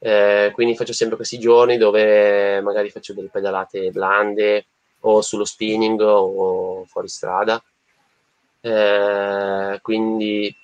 Eh, 0.00 0.50
quindi 0.54 0.76
faccio 0.76 0.92
sempre 0.92 1.16
questi 1.16 1.38
giorni 1.38 1.76
dove 1.76 2.60
magari 2.60 2.88
faccio 2.90 3.14
delle 3.14 3.28
pedalate 3.28 3.90
blande 3.90 4.66
o 5.00 5.22
sullo 5.22 5.44
spinning 5.44 6.00
o 6.00 6.84
fuori 6.86 7.08
strada. 7.08 7.62
Eh, 8.60 9.78
quindi 9.82 10.54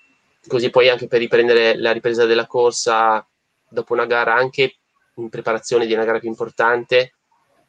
così 0.47 0.71
poi 0.71 0.89
anche 0.89 1.07
per 1.07 1.21
riprendere 1.21 1.77
la 1.77 1.93
ripresa 1.93 2.27
della 2.27 2.47
corsa 2.47 3.27
dopo 3.69 3.93
una 3.93 4.07
gara, 4.07 4.35
anche 4.35 4.77
in 5.17 5.29
preparazione 5.29 5.87
di 5.87 5.93
una 5.95 6.05
gara 6.05 6.19
più 6.19 6.29
importante, 6.29 7.15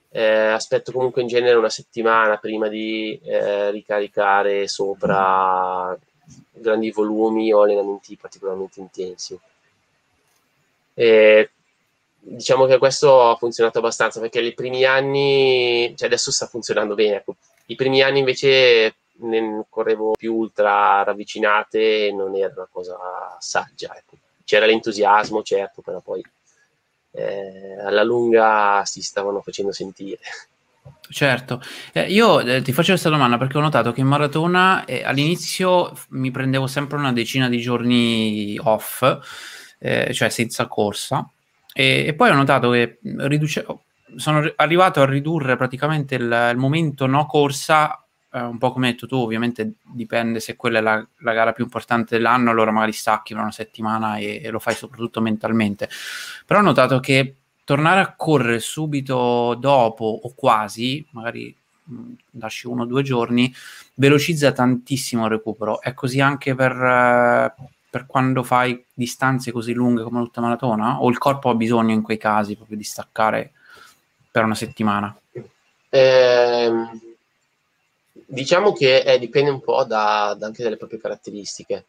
eh, 0.10 0.24
aspetto 0.24 0.92
comunque 0.92 1.22
in 1.22 1.28
genere 1.28 1.58
una 1.58 1.70
settimana 1.70 2.38
prima 2.38 2.68
di 2.68 3.20
eh, 3.24 3.72
ricaricare 3.72 4.68
sopra 4.68 5.98
grandi 6.52 6.92
volumi 6.92 7.52
o 7.54 7.62
allenamenti 7.62 8.18
particolarmente 8.18 8.80
intensi. 8.80 9.40
E 10.94 11.50
diciamo 12.28 12.66
che 12.66 12.78
questo 12.78 13.30
ha 13.30 13.36
funzionato 13.36 13.80
abbastanza 13.80 14.20
perché 14.20 14.42
i 14.42 14.54
primi 14.54 14.84
anni, 14.84 15.94
cioè 15.96 16.08
adesso 16.08 16.32
sta 16.32 16.48
funzionando 16.48 16.96
bene, 16.96 17.18
ecco. 17.18 17.36
i 17.68 17.76
primi 17.76 18.02
anni 18.02 18.20
invece 18.20 18.96
ne 19.18 19.66
correvo 19.70 20.14
più 20.18 20.34
ultra 20.34 21.04
ravvicinate 21.04 22.08
e 22.08 22.12
non 22.12 22.36
era 22.36 22.54
una 22.56 22.68
cosa 22.70 22.98
saggia. 23.40 23.96
Ecco. 23.96 24.18
C'era 24.44 24.66
l'entusiasmo, 24.66 25.42
certo, 25.44 25.82
però 25.82 26.02
poi 26.02 26.24
eh, 27.12 27.80
alla 27.82 28.04
lunga 28.04 28.84
si 28.86 29.02
stavano 29.02 29.42
facendo 29.42 29.72
sentire. 29.72 30.20
Certo, 31.10 31.62
eh, 31.94 32.12
io 32.12 32.40
eh, 32.40 32.62
ti 32.62 32.72
faccio 32.72 32.90
questa 32.92 33.10
domanda 33.10 33.38
perché 33.38 33.58
ho 33.58 33.62
notato 33.62 33.92
che 33.92 34.02
in 34.02 34.08
maratona 34.08 34.86
eh, 34.86 35.04
all'inizio 35.04 35.94
mi 36.10 36.32
prendevo 36.32 36.68
sempre 36.68 36.98
una 36.98 37.14
decina 37.14 37.48
di 37.48 37.60
giorni 37.60 38.60
off, 38.62 39.04
eh, 39.80 40.14
cioè 40.14 40.30
senza 40.30 40.68
corsa, 40.68 41.28
e, 41.78 42.06
e, 42.08 42.14
poi 42.14 42.30
ho 42.30 42.36
notato 42.36 42.70
che 42.70 43.00
riduce- 43.02 43.66
sono 44.16 44.50
arrivato 44.56 45.02
a 45.02 45.06
ridurre 45.06 45.58
praticamente 45.58 46.16
il, 46.16 46.50
il 46.52 46.58
momento 46.58 47.06
no 47.06 47.26
corsa, 47.26 48.02
eh, 48.32 48.40
un 48.40 48.58
po' 48.58 48.72
come 48.72 48.88
hai 48.88 48.94
detto 48.94 49.08
tu, 49.08 49.18
ovviamente 49.18 49.74
dipende 49.84 50.40
se 50.40 50.56
quella 50.56 50.80
è 50.80 50.82
la, 50.82 51.06
la, 51.18 51.34
gara 51.34 51.52
più 51.52 51.66
importante 51.66 52.16
dell'anno, 52.16 52.50
allora 52.50 52.72
magari 52.72 52.94
stacchi 52.94 53.34
per 53.34 53.42
una 53.42 53.52
settimana 53.52 54.16
e, 54.16 54.40
e 54.42 54.50
lo 54.52 54.60
fai 54.60 54.74
soprattutto 54.74 55.20
mentalmente. 55.20 55.90
Però 56.46 56.62
ho 56.62 56.64
notato 56.64 57.02
che 57.02 57.36
tornare 57.66 58.00
a 58.00 58.14
correre 58.16 58.60
subito 58.60 59.54
dopo 59.60 60.06
o 60.24 60.34
quasi, 60.34 61.06
magari 61.12 61.54
mh, 61.84 62.12
lasci 62.40 62.68
uno 62.68 62.84
o 62.84 62.86
due 62.86 63.04
giorni, 63.04 63.54
velocizza 63.96 64.54
tantissimo 64.54 65.26
il 65.26 65.32
recupero. 65.32 65.82
È 65.82 65.94
così 65.94 66.22
anche 66.22 66.56
per, 66.56 66.72
eh, 66.72 67.54
per 67.96 68.08
quando 68.08 68.44
fai 68.44 68.84
distanze 68.94 69.54
così 69.54 69.72
lunghe 69.72 70.04
come 70.04 70.20
l'ultramaratona? 70.20 71.02
O 71.02 71.10
il 71.10 71.18
corpo 71.18 71.50
ha 71.50 71.56
bisogno 71.56 71.94
in 71.94 72.02
quei 72.02 72.18
casi 72.18 72.58
proprio 72.58 72.76
di 72.76 72.84
staccare 72.84 73.54
per 74.30 74.44
una 74.44 74.54
settimana? 74.54 75.18
Eh, 75.88 76.72
diciamo 78.12 78.74
che 78.74 78.98
eh, 78.98 79.18
dipende 79.18 79.50
un 79.50 79.62
po' 79.62 79.86
da, 79.86 80.36
da 80.38 80.46
anche 80.46 80.62
dalle 80.62 80.76
proprie 80.76 81.00
caratteristiche. 81.00 81.86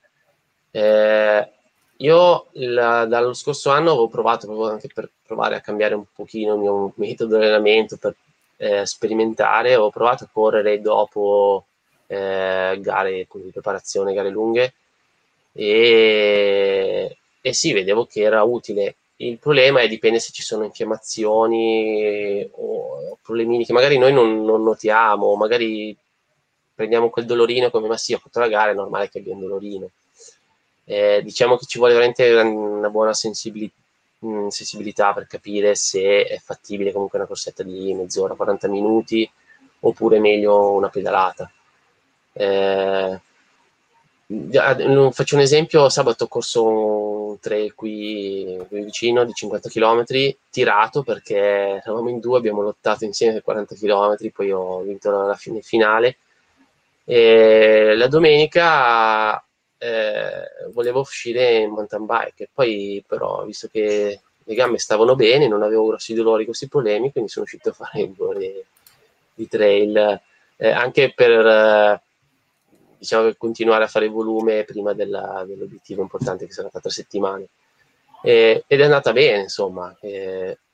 Eh, 0.71 1.51
io 1.97 2.47
il, 2.53 3.07
dallo 3.09 3.35
scorso 3.35 3.71
anno 3.71 3.91
avevo 3.91 4.07
provato 4.07 4.47
proprio 4.47 4.71
anche 4.71 4.89
per 4.95 5.11
provare 5.27 5.57
a 5.57 5.61
cambiare 5.61 5.95
un 5.95 6.05
pochino 6.15 6.55
il 6.55 6.61
mio 6.61 6.93
metodo 6.99 7.37
di 7.37 7.43
allenamento, 7.43 7.97
per 7.97 8.15
eh, 8.59 8.87
sperimentare, 8.87 9.75
ho 9.75 9.91
provato 9.91 10.23
a 10.23 10.29
correre 10.33 10.81
dopo 10.81 11.67
eh, 12.07 12.79
gare 12.81 13.11
di 13.11 13.51
preparazione, 13.51 14.15
gare 14.15 14.31
lunghe 14.31 14.73
e, 15.57 17.17
e 17.41 17.53
sì, 17.53 17.73
vedevo 17.73 18.07
che 18.07 18.23
era 18.23 18.43
utile. 18.43 18.97
Il 19.17 19.39
problema 19.39 19.81
è 19.81 19.89
dipende 19.89 20.19
se 20.21 20.33
ci 20.33 20.43
sono 20.43 20.65
infiammazioni 20.65 22.47
o 22.53 23.19
problemini 23.23 23.65
che 23.65 23.73
magari 23.73 23.99
noi 23.99 24.13
non, 24.13 24.45
non 24.45 24.63
notiamo, 24.63 25.35
magari 25.37 25.97
prendiamo 26.75 27.09
quel 27.11 27.25
dolorino 27.25 27.71
come 27.71 27.89
ma 27.89 27.97
sì, 27.97 28.13
ho 28.15 28.19
fatto 28.19 28.41
la 28.41 28.49
gara, 28.49 28.73
è 28.73 28.75
normale 28.75 29.09
che 29.09 29.19
abbia 29.19 29.33
un 29.33 29.41
dolorino 29.41 29.91
eh, 30.89 31.21
diciamo 31.23 31.57
che 31.57 31.67
ci 31.67 31.79
vuole 31.79 31.95
veramente 31.95 32.31
una 32.33 32.89
buona 32.89 33.13
sensibilità, 33.13 33.75
mm, 34.25 34.49
sensibilità 34.49 35.13
per 35.13 35.27
capire 35.27 35.75
se 35.75 36.25
è 36.25 36.39
fattibile 36.39 36.93
comunque 36.93 37.19
una 37.19 37.27
corsetta 37.27 37.63
di 37.65 37.93
mezz'ora, 37.93 38.35
40 38.35 38.69
minuti, 38.69 39.29
oppure 39.81 40.21
meglio 40.21 40.73
una 40.73 40.89
pedalata. 40.89 41.51
Eh, 42.33 43.21
faccio 45.12 45.37
un 45.37 45.41
esempio, 45.41 45.89
sabato 45.89 46.24
ho 46.24 46.29
corso 46.29 46.64
un 46.66 47.39
trail 47.41 47.74
qui, 47.74 48.59
qui 48.68 48.83
vicino 48.83 49.24
di 49.24 49.33
50 49.33 49.68
km, 49.68 50.05
tirato 50.51 51.03
perché 51.03 51.37
eravamo 51.83 52.09
in 52.09 52.18
due, 52.18 52.39
abbiamo 52.39 52.62
lottato 52.62 53.05
insieme 53.05 53.35
per 53.35 53.43
40 53.43 53.74
km, 53.77 54.31
poi 54.33 54.51
ho 54.51 54.81
vinto 54.81 55.11
la 55.11 55.35
fine 55.37 55.61
finale. 55.61 56.16
E 57.05 57.95
la 57.95 58.09
domenica 58.09 59.41
eh, 59.79 60.43
volevo 60.72 61.01
uscire 61.01 61.59
in 61.59 61.70
mountain 61.70 62.07
bike 62.07 62.49
poi 62.53 63.05
però 63.07 63.45
visto 63.45 63.68
che 63.68 64.20
le 64.43 64.55
gambe 64.55 64.79
stavano 64.79 65.14
bene, 65.14 65.49
non 65.49 65.62
avevo 65.62 65.87
grossi 65.87 66.14
dolori, 66.14 66.45
grossi 66.45 66.68
problemi, 66.68 67.11
quindi 67.12 67.31
sono 67.31 67.45
uscito 67.45 67.70
a 67.70 67.72
fare 67.72 68.01
il 68.01 68.14
gole 68.14 68.64
di 69.35 69.49
trail 69.49 70.20
eh, 70.57 70.70
anche 70.70 71.12
per 71.14 71.47
eh, 71.47 72.01
diciamo, 72.99 73.32
continuare 73.36 73.84
a 73.84 73.88
fare 73.88 74.09
volume 74.09 74.64
prima 74.64 74.92
della, 74.92 75.44
dell'obiettivo 75.47 76.03
importante 76.03 76.47
che 76.47 76.53
sarà 76.53 76.68
tra 76.68 76.80
tre 76.80 76.90
settimane. 76.90 77.49
ed 78.22 78.64
è 78.66 78.82
andata 78.82 79.12
bene, 79.12 79.42
insomma. 79.42 79.97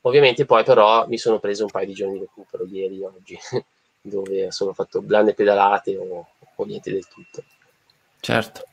ovviamente 0.02 0.44
poi 0.44 0.64
però 0.64 1.06
mi 1.06 1.18
sono 1.18 1.38
preso 1.38 1.64
un 1.64 1.70
paio 1.70 1.86
di 1.86 1.94
giorni 1.94 2.14
di 2.14 2.20
recupero 2.20 2.64
ieri 2.66 3.02
oggi, 3.02 3.38
dove 4.00 4.50
sono 4.50 4.72
fatto 4.72 5.00
blande 5.00 5.34
pedalate 5.34 5.96
o, 5.96 6.26
o 6.54 6.64
niente 6.64 6.90
del 6.90 7.06
tutto. 7.08 7.42
Certo. 8.20 8.64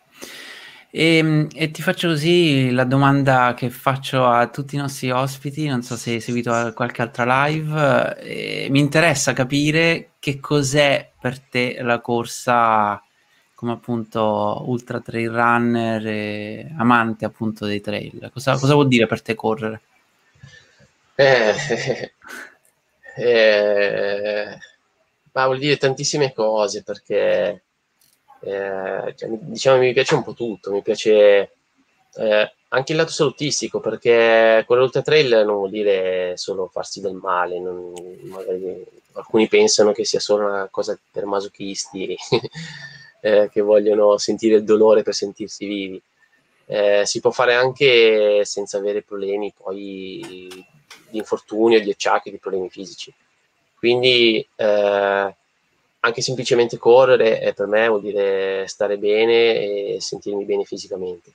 E, 0.91 1.17
ehm, 1.17 1.47
e, 1.53 1.71
ti 1.71 1.81
faccio 1.81 2.07
così 2.07 2.71
la 2.71 2.83
domanda 2.83 3.53
che 3.55 3.69
faccio 3.69 4.25
a 4.25 4.47
tutti 4.47 4.75
i 4.75 4.77
nostri 4.79 5.11
ospiti, 5.11 5.67
non 5.67 5.83
so 5.83 5.95
se 5.95 6.11
hai 6.13 6.21
seguito 6.21 6.51
qualche 6.73 7.01
altra 7.01 7.45
live, 7.45 8.17
eh, 8.19 8.67
mi 8.69 8.79
interessa 8.79 9.33
capire 9.33 10.11
che 10.19 10.39
cos'è 10.39 11.11
per 11.19 11.39
te 11.39 11.79
la 11.81 11.99
corsa 12.01 13.01
come 13.59 13.73
appunto 13.73 14.63
ultra 14.67 15.01
trail 15.01 15.29
runner 15.29 16.07
e 16.07 16.71
amante 16.77 17.25
appunto 17.25 17.65
dei 17.65 17.81
trail. 17.81 18.29
Cosa, 18.31 18.57
cosa 18.57 18.73
vuol 18.73 18.87
dire 18.87 19.05
per 19.05 19.21
te 19.21 19.35
correre? 19.35 19.81
Eh, 21.13 21.53
eh, 23.17 24.57
ma 25.33 25.45
vuol 25.45 25.59
dire 25.59 25.75
tantissime 25.75 26.31
cose 26.31 26.83
perché 26.83 27.63
eh, 28.39 29.13
cioè, 29.17 29.29
diciamo 29.29 29.79
mi 29.79 29.91
piace 29.91 30.15
un 30.15 30.23
po' 30.23 30.33
tutto, 30.33 30.71
mi 30.71 30.81
piace 30.81 31.51
eh, 32.15 32.53
anche 32.69 32.91
il 32.93 32.97
lato 32.97 33.11
salutistico 33.11 33.81
perché 33.81 34.63
quello 34.65 34.83
ultra 34.83 35.01
trail 35.01 35.43
non 35.45 35.55
vuol 35.55 35.69
dire 35.69 36.37
solo 36.37 36.69
farsi 36.71 37.01
del 37.01 37.15
male, 37.15 37.59
non, 37.59 37.91
magari 38.23 38.85
alcuni 39.15 39.49
pensano 39.49 39.91
che 39.91 40.05
sia 40.05 40.21
solo 40.21 40.47
una 40.47 40.69
cosa 40.71 40.97
per 41.11 41.25
masochisti 41.25 42.15
eh, 43.21 43.49
che 43.51 43.61
vogliono 43.61 44.17
sentire 44.17 44.55
il 44.57 44.63
dolore 44.63 45.03
per 45.03 45.13
sentirsi 45.13 45.65
vivi. 45.65 46.01
Eh, 46.65 47.01
si 47.05 47.19
può 47.19 47.31
fare 47.31 47.55
anche 47.55 48.45
senza 48.45 48.77
avere 48.77 49.01
problemi 49.01 49.51
poi 49.55 50.55
di 51.09 51.17
infortunio, 51.17 51.81
di 51.81 51.89
acciacchi, 51.89 52.31
di 52.31 52.37
problemi 52.37 52.69
fisici. 52.69 53.13
Quindi 53.75 54.45
eh, 54.55 55.35
anche 56.01 56.21
semplicemente 56.21 56.77
correre 56.77 57.41
eh, 57.41 57.53
per 57.53 57.67
me 57.67 57.87
vuol 57.87 58.01
dire 58.01 58.67
stare 58.67 58.97
bene 58.97 59.95
e 59.95 59.97
sentirmi 59.99 60.45
bene 60.45 60.63
fisicamente. 60.63 61.31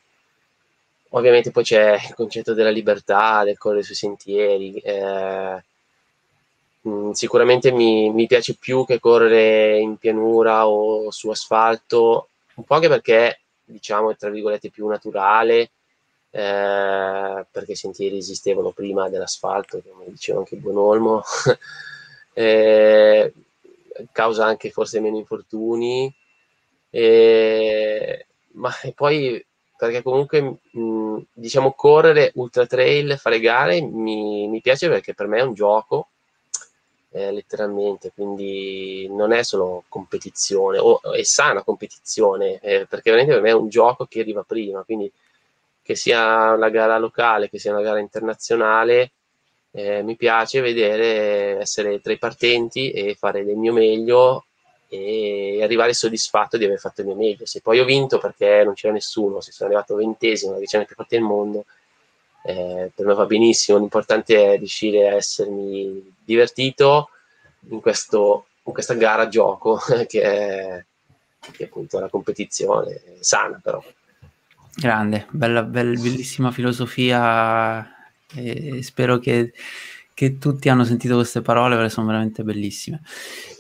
Ovviamente 1.10 1.50
poi 1.50 1.62
c'è 1.62 1.94
il 1.94 2.14
concetto 2.14 2.54
della 2.54 2.70
libertà, 2.70 3.44
del 3.44 3.58
correre 3.58 3.82
sui 3.82 3.94
sentieri. 3.94 4.78
Eh, 4.78 5.62
mm, 6.88 7.10
sicuramente 7.12 7.72
mi, 7.72 8.10
mi, 8.10 8.26
piace 8.26 8.54
più 8.54 8.84
che 8.84 9.00
correre 9.00 9.78
in 9.78 9.96
pianura 9.96 10.66
o 10.68 11.10
su 11.10 11.30
asfalto, 11.30 12.28
un 12.54 12.64
po' 12.64 12.74
anche 12.74 12.88
perché 12.88 13.40
diciamo 13.64 14.10
è 14.10 14.16
tra 14.16 14.30
virgolette 14.30 14.70
più 14.70 14.86
naturale, 14.86 15.70
eh, 16.30 17.46
perché 17.50 17.72
i 17.72 17.76
sentieri 17.76 18.18
esistevano 18.18 18.70
prima 18.70 19.08
dell'asfalto, 19.08 19.82
come 19.86 20.06
diceva 20.08 20.38
anche 20.38 20.56
Buonolmo. 20.56 21.22
eh, 22.34 23.32
causa 24.12 24.46
anche 24.46 24.70
forse 24.70 25.00
meno 25.00 25.16
infortuni, 25.16 26.12
e, 26.90 28.26
ma 28.52 28.70
poi 28.94 29.44
perché 29.76 30.02
comunque 30.02 30.58
mh, 30.70 31.18
diciamo 31.32 31.72
correre 31.72 32.32
ultra 32.36 32.66
trail, 32.66 33.18
fare 33.18 33.40
gare 33.40 33.80
mi, 33.80 34.48
mi, 34.48 34.60
piace 34.60 34.88
perché 34.88 35.14
per 35.14 35.26
me 35.26 35.38
è 35.38 35.42
un 35.42 35.54
gioco 35.54 36.08
eh, 37.14 37.30
letteralmente, 37.30 38.10
quindi 38.12 39.08
non 39.08 39.32
è 39.32 39.44
solo 39.44 39.84
competizione, 39.88 40.78
o 40.78 41.00
è 41.12 41.22
sana 41.22 41.62
competizione, 41.62 42.58
eh, 42.60 42.86
perché 42.88 43.10
veramente 43.10 43.34
per 43.34 43.42
me 43.42 43.50
è 43.50 43.54
un 43.54 43.68
gioco 43.68 44.06
che 44.06 44.20
arriva 44.20 44.42
prima, 44.42 44.82
quindi 44.82 45.10
che 45.80 45.94
sia 45.94 46.50
una 46.52 46.70
gara 46.70 46.98
locale, 46.98 47.48
che 47.48 47.60
sia 47.60 47.70
una 47.70 47.82
gara 47.82 48.00
internazionale, 48.00 49.12
eh, 49.70 50.02
mi 50.02 50.16
piace 50.16 50.60
vedere 50.60 51.60
essere 51.60 52.00
tra 52.00 52.12
i 52.12 52.18
partenti 52.18 52.90
e 52.90 53.14
fare 53.14 53.44
del 53.44 53.56
mio 53.56 53.72
meglio 53.72 54.46
e 54.88 55.60
arrivare 55.62 55.94
soddisfatto 55.94 56.56
di 56.56 56.64
aver 56.64 56.78
fatto 56.78 57.02
il 57.02 57.08
mio 57.08 57.16
meglio. 57.16 57.46
Se 57.46 57.60
poi 57.60 57.78
ho 57.78 57.84
vinto 57.84 58.18
perché 58.18 58.64
non 58.64 58.74
c'era 58.74 58.92
nessuno, 58.92 59.40
se 59.40 59.52
sono 59.52 59.68
arrivato 59.70 59.94
ventesimo, 59.94 60.52
la 60.52 60.58
vicenda 60.58 60.84
più 60.84 60.96
forte 60.96 61.16
del 61.16 61.24
mondo, 61.24 61.64
eh, 62.46 62.90
per 62.94 63.06
me 63.06 63.14
va 63.14 63.24
benissimo. 63.24 63.78
L'importante 63.78 64.52
è 64.52 64.58
riuscire 64.58 65.08
a 65.08 65.14
essermi 65.14 66.14
divertito 66.22 67.08
in, 67.70 67.80
questo, 67.80 68.46
in 68.64 68.72
questa 68.72 68.94
gara 68.94 69.28
gioco 69.28 69.80
che 70.06 70.20
è, 70.20 70.84
che 71.40 71.62
è 71.62 71.64
appunto 71.64 71.98
la 71.98 72.08
competizione 72.08 73.00
sana 73.20 73.58
però. 73.62 73.82
Grande, 74.76 75.26
bella, 75.30 75.62
bella, 75.62 75.98
bellissima 75.98 76.50
filosofia 76.50 77.88
e 78.34 78.82
spero 78.82 79.18
che, 79.18 79.52
che, 80.12 80.38
tutti 80.38 80.68
hanno 80.68 80.82
sentito 80.82 81.14
queste 81.14 81.42
parole 81.42 81.76
perché 81.76 81.90
sono 81.90 82.08
veramente 82.08 82.42
bellissime. 82.42 83.00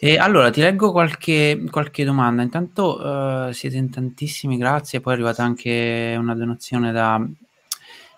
E 0.00 0.18
allora 0.18 0.50
ti 0.50 0.60
leggo 0.60 0.90
qualche, 0.90 1.62
qualche 1.70 2.04
domanda. 2.04 2.42
Intanto 2.42 3.00
uh, 3.00 3.52
siete 3.52 3.76
in 3.76 3.90
tantissimi, 3.90 4.58
grazie. 4.58 5.00
Poi 5.00 5.12
è 5.12 5.14
arrivata 5.16 5.44
anche 5.44 6.16
una 6.18 6.34
donazione 6.34 6.90
da, 6.90 7.24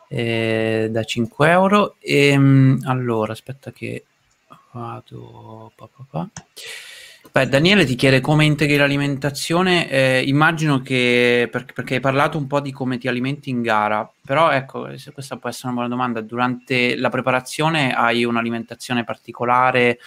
eh, 0.08 0.88
da 0.90 1.04
5 1.04 1.50
euro. 1.50 1.96
E, 1.98 2.36
um, 2.36 2.78
allora, 2.84 3.32
aspetta 3.32 3.72
che 3.72 4.04
vado... 4.72 5.72
Pa, 5.74 5.88
pa, 5.94 6.04
pa. 6.08 6.28
Beh, 7.36 7.48
Daniele 7.48 7.84
ti 7.84 7.96
chiede 7.96 8.22
come 8.22 8.46
integri 8.46 8.78
l'alimentazione. 8.78 9.90
Eh, 9.90 10.22
immagino 10.26 10.80
che 10.80 11.48
per, 11.50 11.66
perché 11.66 11.96
hai 11.96 12.00
parlato 12.00 12.38
un 12.38 12.46
po' 12.46 12.60
di 12.60 12.72
come 12.72 12.96
ti 12.96 13.08
alimenti 13.08 13.50
in 13.50 13.60
gara, 13.60 14.10
però 14.24 14.50
ecco, 14.50 14.88
questa 15.12 15.36
può 15.36 15.50
essere 15.50 15.66
una 15.66 15.74
buona 15.74 15.88
domanda. 15.88 16.22
Durante 16.22 16.96
la 16.96 17.10
preparazione 17.10 17.92
hai 17.94 18.24
un'alimentazione 18.24 19.04
particolare, 19.04 19.98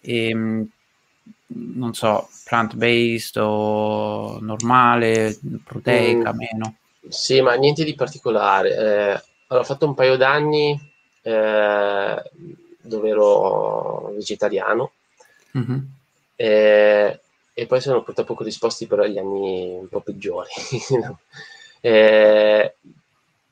ehm, 0.00 0.68
non 1.46 1.94
so, 1.94 2.28
plant-based 2.44 3.36
o 3.38 4.38
normale, 4.40 5.38
proteica, 5.64 6.34
mm, 6.34 6.36
meno? 6.36 6.74
Sì, 7.08 7.40
ma 7.40 7.54
niente 7.54 7.84
di 7.84 7.94
particolare. 7.94 8.70
Eh, 8.70 9.22
allora, 9.48 9.64
ho 9.64 9.68
fatto 9.68 9.86
un 9.86 9.94
paio 9.94 10.16
d'anni 10.16 10.78
eh, 11.22 12.22
dove 12.80 13.08
ero 13.08 14.12
vegetariano. 14.14 14.92
Mm-hmm 15.56 15.96
eh, 16.40 17.20
e 17.52 17.66
poi 17.66 17.80
sono 17.80 18.04
purtroppo 18.04 18.34
corrisposti 18.34 18.86
però 18.86 19.02
agli 19.02 19.18
anni 19.18 19.76
un 19.76 19.88
po' 19.88 20.00
peggiori. 20.00 20.50
eh, 21.80 22.74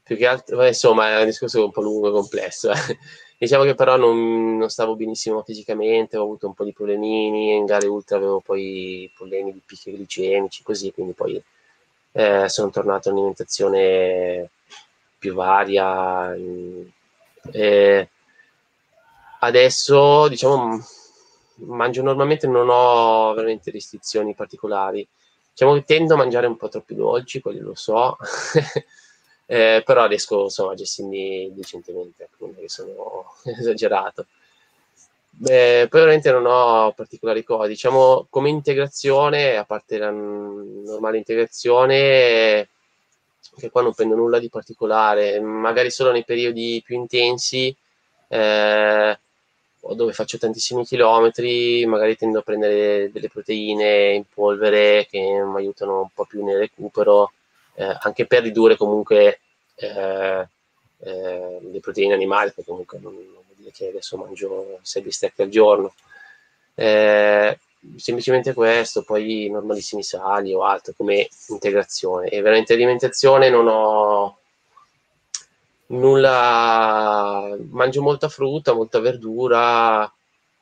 più 0.05 0.17
che 0.17 0.27
altro, 0.27 0.65
insomma, 0.65 1.11
è 1.11 1.19
un 1.19 1.25
discorso 1.27 1.65
un 1.65 1.73
po' 1.73 1.83
lungo 1.83 2.09
e 2.09 2.13
complesso. 2.13 2.71
Eh. 2.71 2.99
Diciamo 3.39 3.65
che 3.65 3.75
però 3.75 3.97
non, 3.97 4.57
non, 4.57 4.71
stavo 4.71 4.95
benissimo 4.95 5.43
fisicamente, 5.43 6.17
ho 6.17 6.23
avuto 6.23 6.47
un 6.47 6.55
po' 6.55 6.63
di 6.65 6.73
problemini, 6.73 7.57
in 7.57 7.65
gare 7.65 7.89
ultra 7.89 8.17
avevo 8.17 8.41
poi 8.41 9.11
problemi 9.17 9.53
di 9.53 9.61
picchi 9.67 9.91
glicemici, 9.91 10.63
così, 10.63 10.93
quindi 10.93 11.13
poi 11.13 11.43
eh, 12.17 12.49
sono 12.49 12.71
tornato 12.71 13.09
a 13.09 13.13
un'alimentazione 13.13 14.49
più 15.19 15.35
varia. 15.35 16.35
Eh, 17.53 18.09
adesso, 19.41 20.27
diciamo, 20.29 20.83
mangio 21.57 22.03
normalmente, 22.03 22.47
non 22.47 22.69
ho 22.71 23.35
veramente 23.35 23.71
restrizioni 23.71 24.35
particolari. 24.35 25.07
Diciamo 25.51 25.75
che 25.75 25.85
tendo 25.85 26.15
a 26.15 26.17
mangiare 26.17 26.47
un 26.47 26.57
po' 26.57 26.71
troppi 26.71 26.95
dolci, 26.95 27.41
quelli 27.41 27.61
lo 27.61 27.75
so, 27.75 28.17
eh, 29.45 29.83
però 29.85 30.07
riesco 30.07 30.45
insomma, 30.45 30.73
a 30.73 30.75
gestirmi 30.75 31.53
decentemente, 31.55 32.25
ecco, 32.25 32.47
non 32.47 32.55
è 32.57 32.61
che 32.61 32.69
sono 32.71 33.35
esagerato. 33.45 34.27
Beh, 35.39 35.87
poi 35.91 36.01
veramente 36.01 36.31
non 36.33 36.47
ho 36.47 36.93
particolari 36.93 37.45
cose, 37.45 37.69
diciamo 37.69 38.27
come 38.31 38.49
integrazione, 38.49 39.57
a 39.57 39.65
parte 39.65 39.99
la 39.99 40.11
normale 40.11 41.19
integrazione, 41.19 42.69
che 43.59 43.71
qua 43.71 43.83
non 43.83 43.93
prendo 43.95 44.15
nulla 44.15 44.39
di 44.39 44.49
particolare, 44.49 45.39
magari 45.41 45.91
solo 45.91 46.11
nei 46.11 46.25
periodi 46.25 46.81
più 46.85 46.97
intensi, 46.97 47.75
eh, 48.29 49.19
dove 49.95 50.13
faccio 50.15 50.39
tantissimi 50.39 50.85
chilometri, 50.87 51.85
magari 51.87 52.17
tendo 52.17 52.39
a 52.39 52.43
prendere 52.43 53.11
delle 53.13 53.29
proteine 53.29 54.15
in 54.15 54.25
polvere 54.33 55.07
che 55.09 55.21
mi 55.21 55.57
aiutano 55.59 56.01
un 56.01 56.09
po' 56.15 56.25
più 56.25 56.43
nel 56.45 56.59
recupero, 56.59 57.33
eh, 57.75 57.97
anche 58.01 58.27
per 58.27 58.43
ridurre 58.43 58.77
comunque 58.77 59.41
eh, 59.75 60.49
eh, 61.01 61.59
le 61.61 61.81
proteine 61.81 62.15
animali, 62.15 62.53
perché 62.55 62.71
comunque 62.71 62.99
non, 63.01 63.15
non 63.15 63.45
dire 63.67 63.71
che 63.73 63.89
adesso 63.89 64.17
mangio 64.17 64.79
6 64.83 65.03
bistecche 65.03 65.43
al 65.43 65.49
giorno. 65.49 65.95
Eh, 66.75 67.59
semplicemente 67.97 68.53
questo, 68.53 69.03
poi 69.03 69.49
normalissimi 69.51 70.03
sali 70.03 70.53
o 70.53 70.65
altro 70.65 70.95
come 70.97 71.29
integrazione. 71.49 72.29
E 72.29 72.41
veramente 72.41 72.75
alimentazione 72.75 73.51
non 73.51 73.67
ho 73.69 74.39
nulla, 75.89 77.57
mangio 77.71 78.03
molta 78.03 78.29
frutta, 78.29 78.75
molta 78.75 79.01
verdura, 79.01 80.13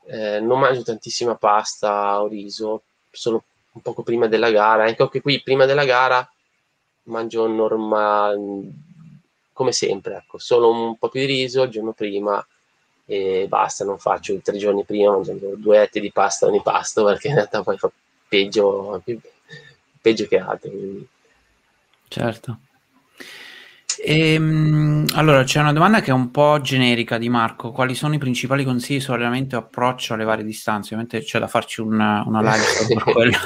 eh, 0.07 0.39
non 0.39 0.59
mangio 0.59 0.83
tantissima 0.83 1.35
pasta 1.35 2.21
o 2.21 2.27
riso, 2.27 2.83
solo 3.11 3.43
un 3.73 3.81
poco 3.81 4.03
prima 4.03 4.27
della 4.27 4.51
gara. 4.51 4.87
Ecco 4.87 5.09
che 5.09 5.21
qui 5.21 5.41
prima 5.41 5.65
della 5.65 5.85
gara 5.85 6.27
mangio 7.03 7.47
normale, 7.47 8.71
come 9.53 9.71
sempre, 9.71 10.17
ecco, 10.17 10.37
solo 10.37 10.71
un 10.71 10.97
po' 10.97 11.09
più 11.09 11.21
di 11.21 11.27
riso 11.27 11.63
il 11.63 11.69
giorno 11.69 11.93
prima 11.93 12.45
e 13.05 13.45
basta, 13.47 13.85
non 13.85 13.99
faccio 13.99 14.35
tre 14.41 14.57
giorni 14.57 14.83
prima 14.83 15.11
mangiando 15.11 15.53
due 15.55 15.81
etti 15.81 15.99
di 15.99 16.11
pasta 16.11 16.47
ogni 16.47 16.61
pasto 16.61 17.05
perché 17.05 17.27
in 17.27 17.35
realtà 17.35 17.61
poi 17.61 17.77
fa 17.77 17.91
peggio, 18.27 19.01
peggio 20.01 20.25
che 20.25 20.37
altro. 20.37 20.69
Quindi. 20.69 21.07
Certo. 22.07 22.59
Ehm, 24.03 25.05
allora, 25.13 25.43
c'è 25.43 25.59
una 25.59 25.73
domanda 25.73 26.01
che 26.01 26.11
è 26.11 26.13
un 26.13 26.29
po' 26.31 26.59
generica 26.61 27.17
di 27.17 27.29
Marco. 27.29 27.71
Quali 27.71 27.95
sono 27.95 28.13
i 28.13 28.19
principali 28.19 28.63
consigli 28.63 28.99
su 28.99 29.11
allenamento 29.11 29.55
e 29.55 29.59
approccio 29.59 30.13
alle 30.13 30.25
varie 30.25 30.43
distanze? 30.43 30.93
Ovviamente 30.93 31.25
c'è 31.25 31.39
da 31.39 31.47
farci 31.47 31.81
una, 31.81 32.23
una 32.25 32.41
live 32.41 32.93
per 32.93 33.03
quello. 33.13 33.37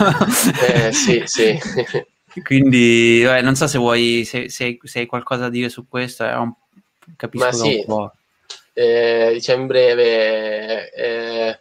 eh, 0.68 0.92
sì, 0.92 1.24
sì. 1.26 1.58
Quindi, 2.44 3.24
eh, 3.24 3.42
non 3.42 3.56
so 3.56 3.68
se 3.68 3.78
vuoi, 3.78 4.24
se, 4.26 4.50
se, 4.50 4.78
se, 4.82 5.00
hai 5.00 5.06
qualcosa 5.06 5.44
da 5.44 5.50
dire 5.50 5.70
su 5.70 5.88
questo, 5.88 6.24
un, 6.24 6.54
capisco 7.16 7.46
Ma 7.46 7.52
sì, 7.52 7.76
un 7.76 7.86
po'. 7.86 8.14
Eh, 8.80 9.32
diciamo 9.34 9.60
in 9.64 9.68
breve, 9.68 10.90
eh, 10.94 11.60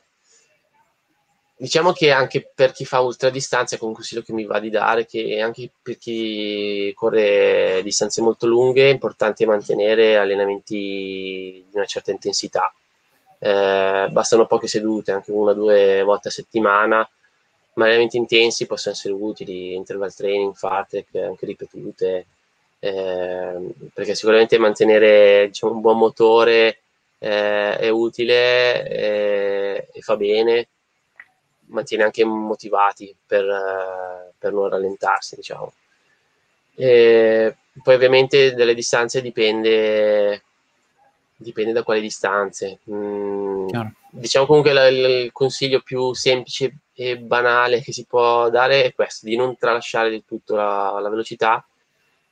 diciamo 1.57 1.91
che 1.91 2.13
anche 2.13 2.49
per 2.55 2.71
chi 2.71 2.85
fa 2.85 3.01
ultradistanza 3.01 3.75
è 3.75 3.79
un 3.83 3.93
consiglio 3.93 4.23
che 4.23 4.33
mi 4.33 4.45
va 4.45 4.61
di 4.61 4.71
dare 4.71 5.05
che 5.05 5.41
anche 5.41 5.69
per 5.83 5.99
chi 5.99 6.93
corre 6.95 7.81
distanze 7.83 8.23
molto 8.23 8.47
lunghe 8.47 8.89
è 8.89 8.93
importante 8.93 9.47
mantenere 9.47 10.17
allenamenti 10.17 11.65
di 11.69 11.71
una 11.73 11.87
certa 11.87 12.13
intensità. 12.13 12.73
Eh, 13.41 14.07
bastano 14.11 14.47
poche 14.47 14.69
sedute 14.69 15.11
anche 15.11 15.33
una 15.33 15.51
o 15.51 15.55
due 15.55 16.03
volte 16.03 16.29
a 16.29 16.31
settimana 16.31 17.09
ma 17.75 17.85
allenamenti 17.85 18.17
intensi 18.17 18.67
possono 18.67 18.95
essere 18.95 19.15
utili 19.15 19.75
interval 19.75 20.15
training, 20.15 20.55
fartec, 20.55 21.07
anche 21.17 21.47
ripetute 21.47 22.27
eh, 22.79 23.75
perché 23.93 24.15
sicuramente 24.15 24.57
mantenere 24.59 25.49
diciamo, 25.49 25.73
un 25.73 25.81
buon 25.81 25.99
motore 25.99 26.83
eh, 27.19 27.77
è 27.77 27.89
utile 27.89 28.89
eh, 28.89 29.89
e 29.93 30.01
fa 30.01 30.17
bene 30.17 30.69
mantiene 31.69 32.05
anche 32.05 32.25
motivati 32.25 33.15
per, 33.27 33.45
eh, 33.45 34.33
per 34.39 34.53
non 34.53 34.69
rallentarsi, 34.69 35.37
diciamo. 35.37 35.73
E 36.75 37.57
poi 37.83 37.95
ovviamente 37.95 38.55
dalle 38.55 38.75
distanze 38.75 39.21
dipende, 39.21 40.43
dipende 41.37 41.73
da 41.73 41.83
quali 41.83 42.01
distanze. 42.01 42.79
Mm, 42.91 43.69
diciamo 44.11 44.47
comunque 44.47 44.73
la, 44.73 44.87
il 44.89 45.31
consiglio 45.33 45.81
più 45.81 46.13
semplice 46.15 46.79
e 46.95 47.19
banale 47.19 47.81
che 47.81 47.93
si 47.93 48.05
può 48.05 48.49
dare 48.51 48.85
è 48.85 48.95
questo, 48.95 49.27
di 49.27 49.37
non 49.37 49.57
tralasciare 49.57 50.11
del 50.11 50.25
tutto 50.27 50.55
la, 50.55 50.99
la 51.01 51.09
velocità, 51.09 51.67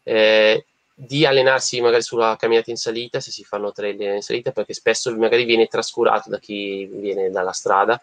eh, 0.03 0.67
di 0.99 1.27
allenarsi 1.27 1.79
magari 1.83 2.01
sulla 2.01 2.37
camminata 2.39 2.71
in 2.71 2.79
salita, 2.79 3.21
se 3.21 3.31
si 3.31 3.45
fanno 3.45 3.71
trail 3.71 4.01
in 4.01 4.23
salita, 4.23 4.51
perché 4.51 4.73
spesso 4.73 5.15
magari 5.15 5.45
viene 5.45 5.67
trascurato 5.67 6.31
da 6.31 6.39
chi 6.39 6.87
viene 6.87 7.31
dalla 7.31 7.53
strada 7.53 8.03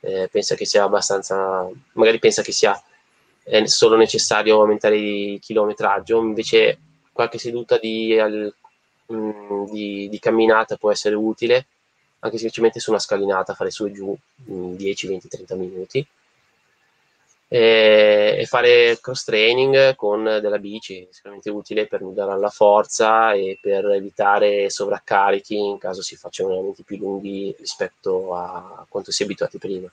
eh, 0.00 0.28
pensa 0.30 0.54
che 0.54 0.66
sia 0.66 0.84
abbastanza, 0.84 1.66
magari 1.92 2.18
pensa 2.18 2.42
che 2.42 2.52
sia 2.52 2.78
è 3.42 3.64
solo 3.66 3.96
necessario 3.96 4.60
aumentare 4.60 4.98
il 4.98 5.40
chilometraggio, 5.40 6.20
invece 6.20 6.78
qualche 7.12 7.38
seduta 7.38 7.78
di, 7.78 8.18
al, 8.18 8.54
mh, 9.06 9.14
mm, 9.14 9.64
di, 9.70 10.08
di, 10.10 10.18
camminata 10.18 10.76
può 10.76 10.90
essere 10.90 11.14
utile, 11.14 11.66
anche 12.20 12.36
semplicemente 12.36 12.78
su 12.80 12.90
una 12.90 12.98
scalinata, 12.98 13.54
fare 13.54 13.70
su 13.70 13.86
e 13.86 13.92
giù 13.92 14.14
mh, 14.44 14.74
10, 14.74 15.06
20, 15.06 15.28
30 15.28 15.54
minuti 15.54 16.06
e, 17.54 18.34
e 18.40 18.46
fare 18.46 18.98
cross 19.00 19.22
training 19.22 19.94
con 19.94 20.24
della 20.24 20.58
bici, 20.58 21.06
sicuramente 21.12 21.50
utile 21.50 21.86
per 21.86 22.02
dare 22.06 22.36
la 22.36 22.48
forza 22.48 23.32
e 23.32 23.60
per 23.62 23.86
evitare 23.90 24.68
sovraccarichi 24.68 25.56
in 25.56 25.78
caso 25.78 26.02
si 26.02 26.16
facciano 26.16 26.48
allenamenti 26.48 26.82
più 26.82 26.96
lunghi 26.96 27.54
rispetto 27.56 28.34
a 28.34 28.84
quanto 28.88 29.12
si 29.12 29.22
è 29.22 29.26
abituati 29.26 29.58
prima. 29.58 29.88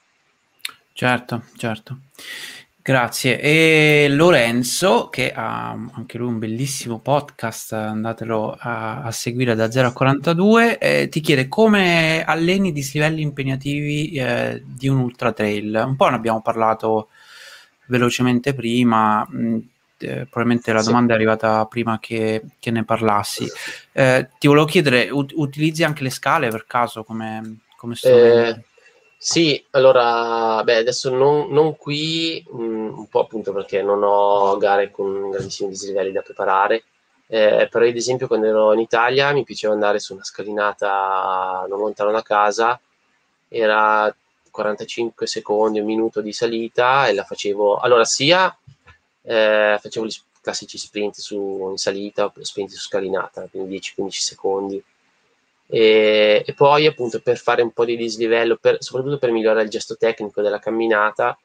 Certo, 0.91 1.43
certo. 1.55 1.97
Grazie. 2.82 3.39
E 3.39 4.07
Lorenzo, 4.09 5.09
che 5.09 5.32
ha 5.32 5.70
anche 5.70 6.18
lui 6.18 6.30
un 6.30 6.39
bellissimo 6.39 6.97
podcast, 6.97 7.74
andatelo 7.74 8.57
a, 8.57 9.03
a 9.03 9.12
seguire 9.12 9.53
da 9.53 9.70
0 9.70 9.89
a 9.89 9.93
42, 9.93 10.80
eh, 10.80 11.09
ti 11.09 11.20
chiede 11.20 11.47
come 11.47 12.24
alleni 12.26 12.70
i 12.70 12.74
dislivelli 12.74 13.22
impegnativi 13.22 14.14
eh, 14.14 14.64
di 14.66 14.88
un 14.88 14.97
ultra 14.97 15.32
trail. 15.32 15.84
Un 15.86 15.95
po' 15.95 16.09
ne 16.09 16.16
abbiamo 16.16 16.41
parlato 16.41 17.09
velocemente 17.92 18.54
prima, 18.54 19.28
mh, 19.30 19.38
mm, 19.38 19.58
eh, 20.00 20.26
probabilmente 20.26 20.74
la 20.74 20.80
sì. 20.80 20.88
domanda 20.88 21.14
è 21.14 21.16
arrivata 21.16 21.66
prima 21.66 22.00
che, 22.00 22.42
che 22.60 22.72
ne 22.72 22.84
parlassi. 22.84 23.46
Eh, 23.92 24.30
ti 24.39 24.48
volevo 24.48 24.66
chiedere, 24.66 25.10
ut- 25.10 25.34
utilizzi 25.36 25.84
anche 25.84 26.04
le 26.04 26.10
scale 26.10 26.50
per 26.50 26.66
caso 26.66 27.04
come, 27.04 27.60
come 27.76 27.96
strumento? 27.96 28.60
Eh, 28.60 28.64
sì, 29.18 29.64
allora, 29.72 30.64
beh, 30.64 30.78
adesso 30.78 31.14
non, 31.14 31.52
non 31.52 31.76
qui, 31.76 32.44
mh, 32.50 32.64
mm, 32.64 32.98
un 32.98 33.08
po' 33.08 33.20
appunto 33.20 33.54
perché 33.54 33.84
non 33.84 34.02
ho 34.02 34.58
gare 34.58 34.89
con 34.89 35.30
grandissimi 35.30 35.70
dislivelli 35.70 36.12
da 36.12 36.22
preparare, 36.22 36.86
eh, 37.28 37.68
però 37.70 37.86
ad 37.86 37.96
esempio 37.96 38.28
quando 38.28 38.48
ero 38.48 38.74
in 38.74 38.80
Italia 38.80 39.32
mi 39.34 39.44
piaceva 39.44 39.74
andare 39.74 40.00
su 40.00 40.14
una 40.14 40.24
scalinata 40.24 41.66
non 41.70 41.80
lontano 41.80 42.12
da 42.12 42.22
casa 42.22 42.80
era 43.54 44.14
45 44.52 45.26
secondi, 45.26 45.80
un 45.80 45.86
minuto 45.86 46.22
di 46.22 46.34
salita 46.34 47.08
e 47.08 47.14
la 47.14 47.24
facevo, 47.24 47.78
allora 47.78 48.06
sia 48.06 48.56
eh, 49.24 49.78
facevo 49.80 50.06
gli 50.06 50.14
classici 50.41 50.78
sprint 50.78 51.20
su, 51.20 51.68
in 51.70 51.78
salita, 51.78 52.32
sprint 52.41 52.72
su 52.72 52.80
scalinata, 52.80 53.47
quindi 53.49 53.80
10-15 53.80 54.10
secondi. 54.10 54.84
E, 55.68 56.43
e, 56.45 56.54
poi 56.54 56.86
appunto 56.86 57.22
per 57.22 57.38
fare 57.38 57.62
un 57.62 57.72
po' 57.72 57.86
di 57.86 57.95
dislivello, 57.95 58.58
per, 58.58 58.78
soprattutto 58.80 59.18
per 59.18 59.32
migliorare 59.32 59.64
il 59.64 59.70
gesto 59.70 59.95
tecnico 59.95 60.41
della 60.41 60.60
camminata, 60.60 61.38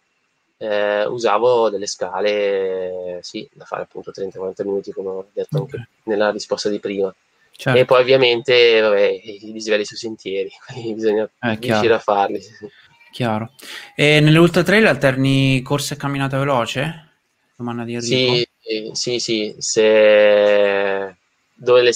eh, 0.58 1.04
usavo 1.04 1.68
delle 1.70 1.86
scale, 1.86 3.20
sì, 3.22 3.48
da 3.52 3.64
fare 3.64 3.82
appunto 3.82 4.10
30-40 4.10 4.64
minuti, 4.64 4.92
come 4.92 5.08
ho 5.08 5.26
detto 5.32 5.62
okay. 5.62 5.78
anche 5.78 5.88
nella 6.04 6.30
risposta 6.30 6.68
di 6.68 6.80
prima. 6.80 7.14
Certo. 7.58 7.78
E 7.78 7.84
poi 7.86 8.02
ovviamente 8.02 8.80
vabbè, 8.80 9.20
i 9.22 9.52
dislivelli 9.52 9.84
sui 9.84 9.96
sentieri, 9.96 10.50
bisogna 10.92 11.28
eh, 11.40 11.58
riuscire 11.60 11.94
a 11.94 11.98
farli. 11.98 12.40
Chiaro. 13.16 13.52
E 13.94 14.20
nelle 14.20 14.36
ultra 14.36 14.62
trail 14.62 14.86
alterni 14.86 15.62
corsa 15.62 15.94
e 15.94 15.96
camminata 15.96 16.36
veloce? 16.36 17.12
Domanda 17.56 17.82
di 17.82 17.94
Enrico. 17.94 18.46
Sì, 18.60 18.90
sì, 18.92 19.18
sì. 19.18 19.54
Se 19.56 21.16
dove 21.54 21.80
le, 21.80 21.92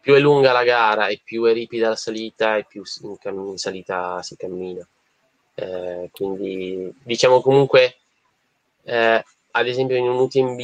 più 0.00 0.14
è 0.14 0.18
lunga 0.18 0.50
la 0.50 0.64
gara 0.64 1.06
e 1.06 1.20
più 1.22 1.44
è 1.44 1.52
ripida 1.52 1.90
la 1.90 1.94
salita 1.94 2.56
e 2.56 2.64
più 2.64 2.82
in, 3.02 3.16
cam- 3.18 3.50
in 3.50 3.56
salita 3.56 4.20
si 4.22 4.34
cammina. 4.34 4.84
Eh, 5.54 6.10
quindi 6.10 6.92
diciamo 7.04 7.40
comunque, 7.40 7.98
eh, 8.82 9.24
ad 9.52 9.68
esempio 9.68 9.94
in 9.94 10.08
un 10.08 10.16
UTMB, 10.16 10.58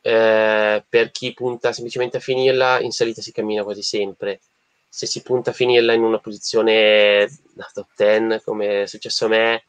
eh, 0.00 0.84
per 0.88 1.10
chi 1.12 1.32
punta 1.32 1.72
semplicemente 1.72 2.16
a 2.16 2.20
finirla, 2.20 2.80
in 2.80 2.90
salita 2.90 3.22
si 3.22 3.30
cammina 3.30 3.62
quasi 3.62 3.82
sempre. 3.82 4.40
Se 4.88 5.06
si 5.06 5.22
punta 5.22 5.50
a 5.50 5.54
finirla 5.54 5.92
in 5.92 6.02
una 6.02 6.18
posizione 6.18 7.28
da 7.54 7.68
top 7.72 7.88
10, 7.96 8.42
come 8.44 8.82
è 8.82 8.86
successo 8.86 9.26
a 9.26 9.28
me, 9.28 9.66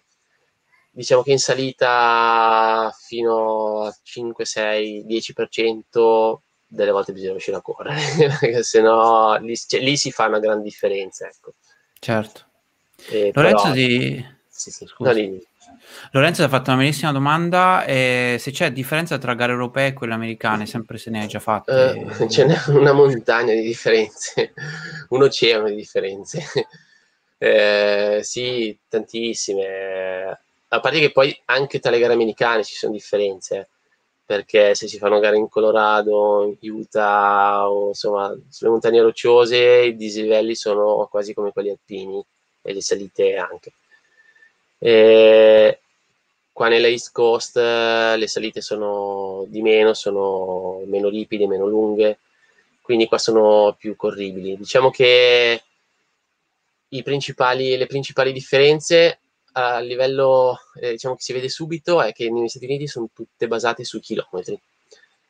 diciamo 0.92 1.22
che 1.22 1.32
in 1.32 1.40
salita 1.40 2.94
fino 3.06 3.84
a 3.84 3.98
5, 4.02 4.46
6, 4.46 5.06
10% 5.06 6.36
delle 6.68 6.92
volte 6.92 7.14
bisogna 7.14 7.32
riuscire 7.32 7.58
a 7.58 7.62
correre, 7.62 8.00
perché 8.40 8.64
sennò 8.64 9.38
lì, 9.38 9.56
cioè, 9.56 9.80
lì 9.82 9.98
si 9.98 10.12
fa 10.12 10.28
una 10.28 10.40
gran 10.40 10.62
differenza. 10.62 11.28
Ecco. 11.28 11.54
Certo. 12.00 12.46
E 13.08 13.32
Lorenzo 13.34 13.64
però... 13.64 13.74
di... 13.74 14.38
Sì, 14.48 14.72
sì, 14.72 14.88
no, 14.98 15.14
Lorenzo 16.12 16.42
ti 16.42 16.48
ha 16.48 16.50
fatto 16.50 16.72
una 16.72 16.80
bellissima 16.80 17.12
domanda. 17.12 17.86
Eh, 17.86 18.38
se 18.40 18.52
c'è 18.52 18.72
differenza 18.72 19.18
tra 19.18 19.34
gare 19.34 19.52
europee 19.52 19.88
e 19.88 19.94
quelle 19.94 20.14
americane, 20.14 20.66
sempre 20.66 20.98
se 20.98 21.10
ne 21.10 21.22
hai 21.22 21.28
già 21.28 21.40
fatte. 21.40 21.72
Uh, 21.72 22.28
ce 22.28 22.46
n'è 22.46 22.58
una 22.68 22.94
montagna 22.94 23.54
di 23.54 23.62
differenze, 23.62 24.54
un 25.10 25.24
oceano 25.24 25.68
di 25.68 25.76
differenze. 25.76 26.44
Eh, 27.42 28.20
sì, 28.22 28.78
tantissime 28.90 30.38
a 30.70 30.80
parte 30.80 31.00
che 31.00 31.12
poi 31.12 31.36
anche 31.46 31.80
tra 31.80 31.90
le 31.92 32.00
gare 32.00 32.14
americane 32.14 32.64
ci 32.64 32.76
sono 32.76 32.94
differenze, 32.94 33.70
perché 34.26 34.76
se 34.76 34.88
si 34.88 34.98
fanno 34.98 35.20
gare 35.20 35.38
in 35.38 35.50
Colorado, 35.50 36.56
in 36.60 36.72
Utah 36.72 37.70
o 37.70 37.88
insomma 37.88 38.36
sulle 38.50 38.70
montagne 38.70 39.02
rocciose 39.02 39.58
i 39.58 39.96
dislivelli 39.96 40.56
sono 40.56 41.08
quasi 41.10 41.34
come 41.34 41.52
quelli 41.52 41.70
alpini 41.70 42.24
e 42.62 42.74
le 42.74 42.82
salite 42.82 43.36
anche. 43.36 43.72
E 44.80 45.80
qua 46.52 46.68
nella 46.70 46.88
East 46.88 47.12
Coast 47.12 47.58
le 47.58 48.28
salite 48.28 48.62
sono 48.62 49.46
di 49.48 49.62
meno, 49.62 49.94
sono 49.94 50.82
meno 50.86 51.10
ripide, 51.10 51.48
meno 51.48 51.68
lunghe, 51.68 52.20
quindi 52.82 53.06
qua 53.08 53.18
sono 53.18 53.76
più 53.78 53.96
corribili. 53.96 54.58
Diciamo 54.58 54.90
che 54.90 55.64
principali, 57.04 57.78
le 57.78 57.86
principali 57.86 58.32
differenze 58.32 59.20
a 59.54 59.80
livello 59.80 60.58
eh, 60.80 60.92
diciamo 60.92 61.16
che 61.16 61.22
si 61.22 61.34
vede 61.34 61.50
subito 61.50 62.02
è 62.02 62.14
che 62.14 62.30
negli 62.30 62.48
Stati 62.48 62.66
Uniti 62.66 62.88
sono 62.88 63.10
tutte 63.14 63.48
basate 63.48 63.84
su 63.84 64.00
chilometri. 64.00 64.60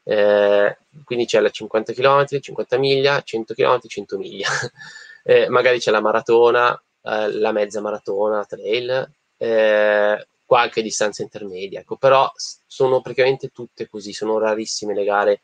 Eh, 0.04 0.78
quindi 1.04 1.26
c'è 1.26 1.40
la 1.40 1.50
50 1.50 1.94
km, 1.94 2.40
50 2.40 2.78
miglia, 2.78 3.22
100 3.22 3.54
km, 3.54 3.80
100 3.88 4.18
miglia. 4.18 4.48
eh, 5.24 5.50
magari 5.50 5.80
c'è 5.80 5.92
la 5.92 6.02
maratona, 6.02 6.74
eh, 7.04 7.32
la 7.34 7.52
mezza 7.52 7.82
maratona, 7.82 8.46
trail, 8.46 9.12
eh, 9.40 10.28
qualche 10.46 10.82
distanza 10.82 11.24
intermedia. 11.24 11.80
Ecco, 11.80 11.96
però 11.96 12.32
sono 12.36 13.02
praticamente 13.02 13.50
tutte 13.50 13.88
così, 13.88 14.14
sono 14.14 14.38
rarissime 14.38 14.94
le 14.94 15.04
gare 15.04 15.42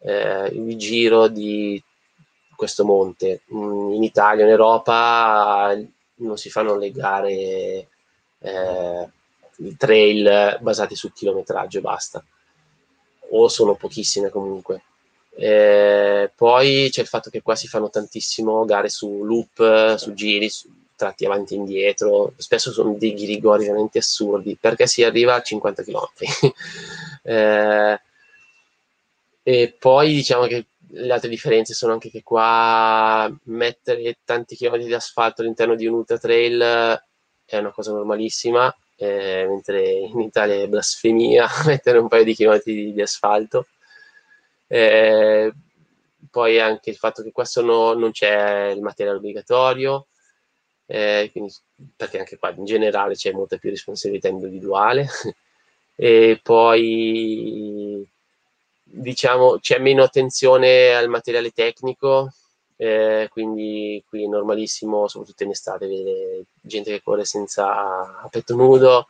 eh, 0.00 0.46
il 0.46 0.76
giro 0.76 1.28
di 1.28 1.82
questo 2.56 2.84
monte. 2.84 3.42
Mm, 3.54 3.92
in 3.92 4.02
Italia, 4.02 4.44
in 4.44 4.50
Europa 4.50 5.76
non 6.16 6.36
si 6.36 6.50
fanno 6.50 6.76
le 6.76 6.90
gare 6.90 7.88
eh, 8.38 9.08
trail 9.76 10.58
basati 10.60 10.94
sul 10.94 11.12
chilometraggio 11.12 11.78
e 11.78 11.82
basta, 11.82 12.24
o 13.30 13.48
sono 13.48 13.74
pochissime 13.74 14.30
comunque. 14.30 14.82
Eh, 15.36 16.30
poi 16.34 16.88
c'è 16.90 17.00
il 17.00 17.06
fatto 17.06 17.30
che 17.30 17.40
qua 17.40 17.54
si 17.54 17.68
fanno 17.68 17.88
tantissimo 17.88 18.64
gare 18.64 18.88
su 18.88 19.24
loop, 19.24 19.94
su 19.96 20.12
giri, 20.12 20.48
su 20.50 20.68
tratti 21.00 21.24
avanti 21.24 21.54
e 21.54 21.56
indietro, 21.56 22.34
spesso 22.36 22.72
sono 22.72 22.94
dei 22.98 23.14
ghirigori 23.14 23.64
veramente 23.64 23.98
assurdi 23.98 24.56
perché 24.60 24.86
si 24.86 25.02
arriva 25.02 25.34
a 25.34 25.42
50 25.42 25.82
km. 25.82 26.08
eh, 27.22 28.00
e 29.42 29.76
poi 29.78 30.12
diciamo 30.14 30.46
che 30.46 30.66
le 30.92 31.12
altre 31.12 31.30
differenze 31.30 31.72
sono 31.72 31.92
anche 31.94 32.10
che 32.10 32.22
qua 32.22 33.32
mettere 33.44 34.18
tanti 34.24 34.56
chilometri 34.56 34.86
di 34.88 34.94
asfalto 34.94 35.40
all'interno 35.40 35.74
di 35.74 35.86
un 35.86 35.94
ultra 35.94 36.18
trail 36.18 37.00
è 37.46 37.56
una 37.56 37.70
cosa 37.70 37.92
normalissima, 37.92 38.74
eh, 38.96 39.46
mentre 39.48 39.90
in 39.90 40.20
Italia 40.20 40.56
è 40.56 40.68
blasfemia 40.68 41.48
mettere 41.66 41.98
un 41.98 42.08
paio 42.08 42.24
di 42.24 42.34
chilometri 42.34 42.74
di, 42.74 42.92
di 42.92 43.02
asfalto. 43.02 43.66
Eh, 44.66 45.52
poi 46.30 46.60
anche 46.60 46.90
il 46.90 46.96
fatto 46.96 47.22
che 47.22 47.32
qua 47.32 47.44
sono, 47.44 47.92
non 47.94 48.12
c'è 48.12 48.68
il 48.68 48.82
materiale 48.82 49.18
obbligatorio, 49.18 50.06
eh, 50.90 51.28
quindi, 51.30 51.54
perché 51.96 52.18
anche 52.18 52.36
qua 52.36 52.50
in 52.50 52.64
generale 52.64 53.14
c'è 53.14 53.32
molta 53.32 53.56
più 53.58 53.70
responsabilità 53.70 54.28
individuale. 54.28 55.06
e 55.94 56.40
poi 56.42 58.08
diciamo 58.82 59.58
c'è 59.60 59.78
meno 59.78 60.02
attenzione 60.02 60.94
al 60.94 61.08
materiale 61.08 61.50
tecnico 61.50 62.32
eh, 62.82 63.28
quindi 63.30 64.02
qui 64.08 64.24
è 64.24 64.26
normalissimo, 64.26 65.06
soprattutto 65.06 65.42
in 65.44 65.50
estate, 65.50 65.86
vedere 65.86 66.44
gente 66.62 66.90
che 66.90 67.02
corre 67.02 67.26
senza 67.26 67.68
a 68.22 68.26
petto 68.30 68.56
nudo, 68.56 69.08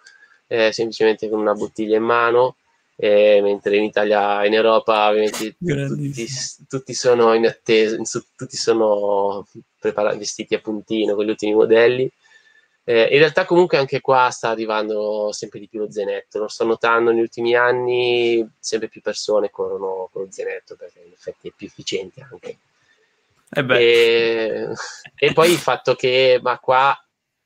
eh, 0.49 0.73
semplicemente 0.73 1.29
con 1.29 1.39
una 1.39 1.55
bottiglia 1.55 1.97
in 1.97 2.03
mano, 2.03 2.57
eh, 3.03 3.41
mentre 3.41 3.79
in 3.79 3.85
Italia, 3.85 4.45
in 4.45 4.53
Europa, 4.53 5.09
ovviamente 5.09 5.57
tutti, 5.57 6.27
tutti, 6.69 6.93
sono 6.93 7.33
in 7.33 7.47
attesa, 7.47 7.97
tutti 8.37 8.57
sono 8.59 9.47
preparati, 9.79 10.19
vestiti 10.19 10.55
a 10.55 10.61
puntino 10.61 11.15
con 11.15 11.25
gli 11.25 11.31
ultimi 11.31 11.55
modelli. 11.55 12.11
Eh, 12.85 13.09
in 13.13 13.19
realtà 13.19 13.47
comunque 13.47 13.79
anche 13.79 14.03
qua 14.03 14.29
sta 14.31 14.51
arrivando 14.51 15.33
sempre 15.33 15.61
di 15.61 15.69
più 15.69 15.81
lo 15.81 15.91
zenetto, 15.91 16.41
lo 16.41 16.49
sto 16.49 16.65
notando 16.65 17.11
negli 17.11 17.23
ultimi 17.23 17.55
anni, 17.55 18.47
sempre 18.59 18.89
più 18.89 19.01
persone 19.01 19.49
corrono 19.49 20.11
con 20.13 20.25
lo 20.25 20.29
zenetto 20.31 20.77
perché 20.77 21.01
in 21.01 21.13
effetti 21.13 21.49
è 21.49 21.53
più 21.57 21.69
efficiente 21.69 22.27
anche. 22.31 22.59
Eh 23.53 23.65
e, 23.79 24.69
e, 25.17 25.33
poi 25.33 25.51
il 25.51 25.59
fatto 25.59 25.95
che 25.95 26.39
ma 26.43 26.59
qua 26.59 26.95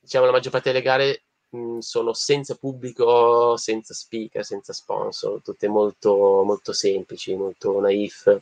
diciamo 0.01 0.27
la 0.27 0.33
maggior 0.33 0.51
parte 0.51 0.73
delle 0.73 0.85
gare 0.85 1.24
mh, 1.55 1.79
sono 1.79 2.13
senza 2.13 2.55
pubblico, 2.57 3.57
senza 3.57 3.95
speaker, 3.95 4.45
senza 4.45 4.73
sponsor, 4.73 5.41
tutte 5.43 5.69
molto, 5.69 6.43
molto 6.45 6.73
semplici, 6.73 7.35
molto 7.35 7.81
naif, 7.81 8.41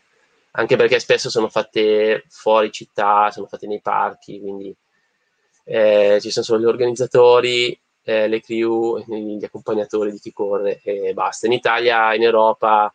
anche 0.53 0.77
perché 0.77 0.99
spesso 1.01 1.31
sono 1.31 1.49
fatte 1.49 2.25
fuori 2.29 2.73
città, 2.73 3.31
sono 3.31 3.47
fatte 3.47 3.67
nei 3.67 3.81
parchi, 3.81 4.41
quindi 4.41 4.75
eh, 5.65 6.19
ci 6.21 6.31
sono 6.31 6.45
solo 6.45 6.61
gli 6.61 6.65
organizzatori, 6.67 7.79
eh, 8.05 8.29
le 8.29 8.41
crew, 8.41 8.99
gli 9.07 9.45
accompagnatori 9.45 10.11
di 10.11 10.19
chi 10.19 10.33
corre 10.33 10.81
e 10.83 11.13
basta. 11.15 11.47
In 11.47 11.53
Italia, 11.53 12.15
in 12.15 12.23
Europa 12.23 12.93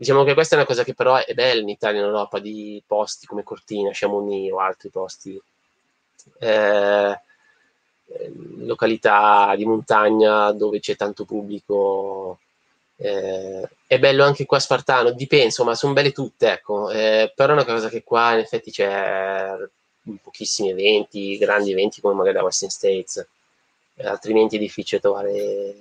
Diciamo 0.00 0.24
che 0.24 0.32
questa 0.32 0.54
è 0.54 0.58
una 0.58 0.66
cosa 0.66 0.82
che 0.82 0.94
però 0.94 1.22
è 1.22 1.34
bella 1.34 1.60
in 1.60 1.68
Italia 1.68 2.00
in 2.00 2.06
Europa, 2.06 2.38
di 2.38 2.82
posti 2.86 3.26
come 3.26 3.42
Cortina, 3.42 3.90
Chamonix 3.92 4.50
o 4.50 4.58
altri 4.58 4.88
posti, 4.88 5.38
eh, 6.38 7.20
località 8.58 9.54
di 9.56 9.64
montagna 9.64 10.52
dove 10.52 10.80
c'è 10.80 10.96
tanto 10.96 11.24
pubblico. 11.24 12.38
Eh, 12.96 13.68
è 13.86 13.98
bello 13.98 14.24
anche 14.24 14.44
qua 14.46 14.58
Spartano, 14.58 15.12
dipende, 15.12 15.46
insomma, 15.46 15.74
sono 15.74 15.94
belle 15.94 16.12
tutte, 16.12 16.52
ecco, 16.52 16.90
eh, 16.90 17.32
però 17.34 17.50
è 17.50 17.56
una 17.56 17.64
cosa 17.64 17.88
che 17.88 18.02
qua 18.04 18.34
in 18.34 18.40
effetti 18.40 18.70
c'è 18.70 19.56
pochissimi 20.22 20.70
eventi, 20.70 21.38
grandi 21.38 21.72
eventi 21.72 22.00
come 22.00 22.14
magari 22.14 22.36
la 22.36 22.42
Western 22.42 22.70
States, 22.70 23.26
altrimenti 24.02 24.56
è 24.56 24.58
difficile 24.58 25.00
trovare 25.00 25.74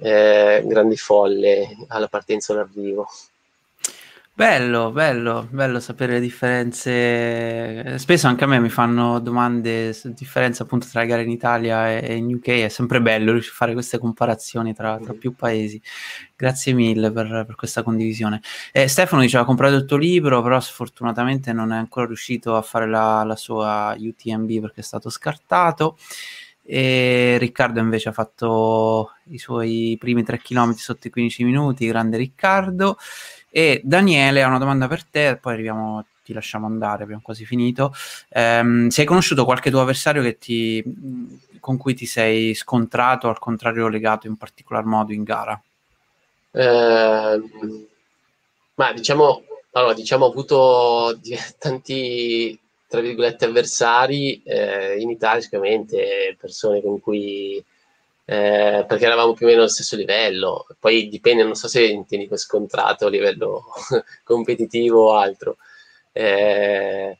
eh, 0.00 0.62
grandi 0.64 0.96
folle 0.96 1.76
alla 1.88 2.08
partenza 2.08 2.52
o 2.52 2.56
all'arrivo. 2.56 3.08
Bello, 4.38 4.92
bello, 4.92 5.48
bello 5.50 5.80
sapere 5.80 6.12
le 6.12 6.20
differenze. 6.20 7.98
Spesso 7.98 8.28
anche 8.28 8.44
a 8.44 8.46
me 8.46 8.60
mi 8.60 8.68
fanno 8.68 9.18
domande 9.18 9.92
su 9.92 10.12
differenza 10.12 10.62
appunto 10.62 10.86
tra 10.88 11.00
le 11.00 11.08
gare 11.08 11.22
in 11.22 11.30
Italia 11.30 11.98
e 11.98 12.14
in 12.14 12.32
UK. 12.34 12.46
È 12.46 12.68
sempre 12.68 13.02
bello 13.02 13.32
riuscire 13.32 13.54
a 13.54 13.58
fare 13.58 13.72
queste 13.72 13.98
comparazioni 13.98 14.74
tra, 14.74 14.96
tra 15.00 15.12
più 15.14 15.34
paesi. 15.34 15.82
Grazie 16.36 16.72
mille 16.72 17.10
per, 17.10 17.46
per 17.48 17.56
questa 17.56 17.82
condivisione. 17.82 18.40
Eh, 18.70 18.86
Stefano 18.86 19.22
diceva: 19.22 19.42
ha 19.42 19.46
comprato 19.46 19.74
il 19.74 19.86
tuo 19.86 19.96
libro, 19.96 20.40
però 20.40 20.60
sfortunatamente 20.60 21.52
non 21.52 21.72
è 21.72 21.76
ancora 21.76 22.06
riuscito 22.06 22.54
a 22.54 22.62
fare 22.62 22.86
la, 22.86 23.24
la 23.24 23.34
sua 23.34 23.96
UTMB 23.98 24.60
perché 24.60 24.82
è 24.82 24.84
stato 24.84 25.10
scartato. 25.10 25.98
E 26.62 27.38
Riccardo 27.38 27.80
invece 27.80 28.10
ha 28.10 28.12
fatto 28.12 29.12
i 29.30 29.38
suoi 29.38 29.96
primi 29.98 30.22
3 30.22 30.38
km 30.38 30.74
sotto 30.74 31.08
i 31.08 31.10
15 31.10 31.42
minuti. 31.42 31.86
Grande 31.88 32.18
Riccardo. 32.18 32.98
E 33.50 33.80
Daniele 33.82 34.42
ha 34.42 34.48
una 34.48 34.58
domanda 34.58 34.88
per 34.88 35.04
te, 35.04 35.36
poi 35.40 35.54
arriviamo, 35.54 36.04
ti 36.22 36.32
lasciamo 36.32 36.66
andare, 36.66 37.02
abbiamo 37.02 37.22
quasi 37.22 37.44
finito. 37.44 37.94
Um, 38.30 38.88
se 38.88 39.02
hai 39.02 39.06
conosciuto 39.06 39.44
qualche 39.44 39.70
tuo 39.70 39.80
avversario 39.80 40.36
ti, 40.38 40.82
con 41.60 41.76
cui 41.76 41.94
ti 41.94 42.06
sei 42.06 42.54
scontrato, 42.54 43.28
al 43.28 43.38
contrario 43.38 43.88
legato 43.88 44.26
in 44.26 44.36
particolar 44.36 44.84
modo 44.84 45.12
in 45.12 45.22
gara? 45.22 45.60
Eh, 46.50 47.42
ma 48.74 48.92
diciamo, 48.92 49.42
allora, 49.72 49.94
diciamo, 49.94 50.26
ho 50.26 50.30
avuto 50.30 51.18
tanti, 51.58 52.58
tra 52.86 53.00
virgolette, 53.00 53.44
avversari 53.46 54.42
eh, 54.42 54.98
in 54.98 55.10
Italia, 55.10 55.40
sicuramente 55.40 56.36
persone 56.38 56.82
con 56.82 57.00
cui 57.00 57.62
eh, 58.30 58.84
perché 58.86 59.06
eravamo 59.06 59.32
più 59.32 59.46
o 59.46 59.48
meno 59.48 59.62
allo 59.62 59.70
stesso 59.70 59.96
livello. 59.96 60.66
Poi 60.78 61.08
dipende, 61.08 61.44
non 61.44 61.54
so 61.54 61.66
se 61.66 61.86
intendi 61.86 62.28
scontrato 62.34 63.06
a 63.06 63.08
livello 63.08 63.64
competitivo 64.22 65.12
o 65.12 65.16
altro. 65.16 65.56
Eh, 66.12 67.16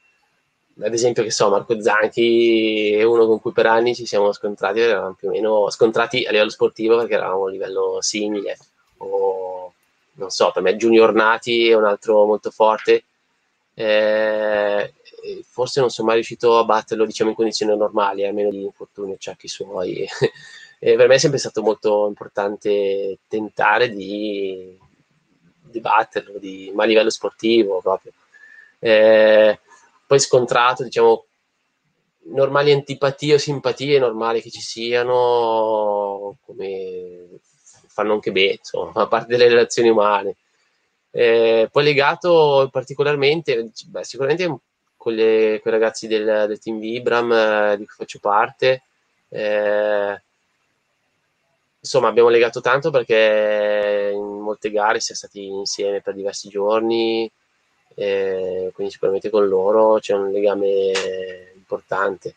ad 0.81 0.93
esempio, 0.93 1.23
che 1.23 1.31
so, 1.31 1.49
Marco 1.49 1.81
Zanchi 1.81 2.93
è 2.93 3.03
uno 3.05 3.27
con 3.27 3.41
cui 3.41 3.53
per 3.53 3.65
anni 3.65 3.95
ci 3.95 4.05
siamo 4.05 4.33
scontrati, 4.33 4.81
eravamo 4.81 5.15
più 5.15 5.29
o 5.29 5.31
meno 5.31 5.71
scontrati 5.71 6.27
a 6.27 6.31
livello 6.31 6.51
sportivo 6.51 6.99
perché 6.99 7.15
eravamo 7.15 7.47
a 7.47 7.51
livello 7.51 7.97
simile. 8.03 8.59
O 8.99 9.73
non 10.17 10.29
so, 10.29 10.51
per 10.53 10.63
me 10.63 10.77
Junior 10.77 11.15
Nati 11.15 11.71
è 11.71 11.75
un 11.75 11.85
altro 11.85 12.27
molto 12.27 12.51
forte. 12.51 13.05
Eh, 13.73 14.93
forse 15.43 15.81
non 15.81 15.89
sono 15.89 16.09
mai 16.09 16.17
riuscito 16.17 16.59
a 16.59 16.65
batterlo 16.65 17.07
diciamo 17.07 17.31
in 17.31 17.37
condizioni 17.37 17.75
normali, 17.75 18.27
a 18.27 18.33
meno 18.33 18.51
di 18.51 18.63
infortuni 18.63 19.13
e 19.13 19.37
i 19.41 19.49
suoi. 19.49 20.07
E 20.79 20.95
per 20.97 21.09
me 21.09 21.15
è 21.15 21.19
sempre 21.19 21.39
stato 21.39 21.63
molto 21.63 22.07
importante 22.07 23.19
tentare 23.27 23.91
di, 23.91 24.79
di 25.61 25.81
batterlo, 25.81 26.39
di, 26.39 26.71
ma 26.75 26.85
a 26.85 26.87
livello 26.87 27.11
sportivo 27.11 27.81
proprio. 27.81 28.13
Eh, 28.79 29.59
poi 30.07 30.21
scontrato, 30.21 30.85
diciamo, 30.85 31.25
normali 32.31 32.73
antipatie 32.73 33.35
o 33.35 33.39
simpatie 33.39 33.99
normali 33.99 34.41
che 34.41 34.51
ci 34.51 34.61
siano, 34.61 36.37
come 36.45 37.41
fanno 37.89 38.13
anche 38.15 38.33
bene, 38.33 38.53
insomma, 38.53 38.93
a 39.03 39.07
parte 39.09 39.27
delle 39.29 39.49
relazioni 39.49 39.89
umane. 39.89 40.37
Eh, 41.11 41.69
poi 41.73 41.85
legato 41.85 42.69
particolarmente, 42.71 43.71
beh, 43.87 44.05
sicuramente 44.05 44.59
con, 44.97 45.15
le, 45.15 45.61
con, 45.63 45.73
i 45.73 45.75
ragazzi 45.75 46.07
del, 46.07 46.47
del 46.47 46.59
team 46.61 46.79
Vibram 46.79 47.33
eh, 47.33 47.77
di 47.79 47.87
cui 47.87 47.95
faccio 47.97 48.19
parte, 48.21 48.83
eh, 49.29 50.23
insomma 51.89 52.09
abbiamo 52.09 52.29
legato 52.29 52.61
tanto 52.61 52.91
perché 52.91 54.11
in 54.15 54.41
molte 54.41 54.71
gare 54.71 55.01
siamo 55.01 55.19
stati 55.19 55.47
insieme 55.47 56.03
per 56.03 56.15
diversi 56.15 56.51
giorni, 56.51 57.31
eh, 57.95 58.71
quindi 58.75 58.93
sicuramente 58.93 59.31
con 59.31 59.49
loro 59.49 59.99
c'è 59.99 60.13
un 60.15 60.31
legame 60.31 60.93
importante. 61.55 62.35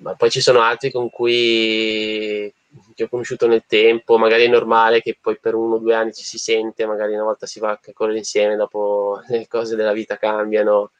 Ma 0.00 0.14
poi 0.14 0.30
ci 0.30 0.40
sono 0.40 0.60
altri 0.60 0.90
con 0.92 1.10
cui 1.10 2.52
che 2.94 3.04
ho 3.04 3.08
conosciuto 3.08 3.46
nel 3.48 3.64
tempo, 3.66 4.18
magari 4.18 4.44
è 4.44 4.48
normale 4.48 5.00
che 5.00 5.16
poi 5.20 5.38
per 5.38 5.54
uno 5.54 5.76
o 5.76 5.78
due 5.78 5.94
anni 5.94 6.12
ci 6.12 6.22
si 6.22 6.38
sente, 6.38 6.86
magari 6.86 7.14
una 7.14 7.24
volta 7.24 7.46
si 7.46 7.58
va 7.60 7.70
a 7.70 7.80
correre 7.94 8.18
insieme, 8.18 8.54
dopo 8.56 9.22
le 9.28 9.48
cose 9.48 9.76
della 9.76 9.92
vita 9.92 10.18
cambiano. 10.18 10.90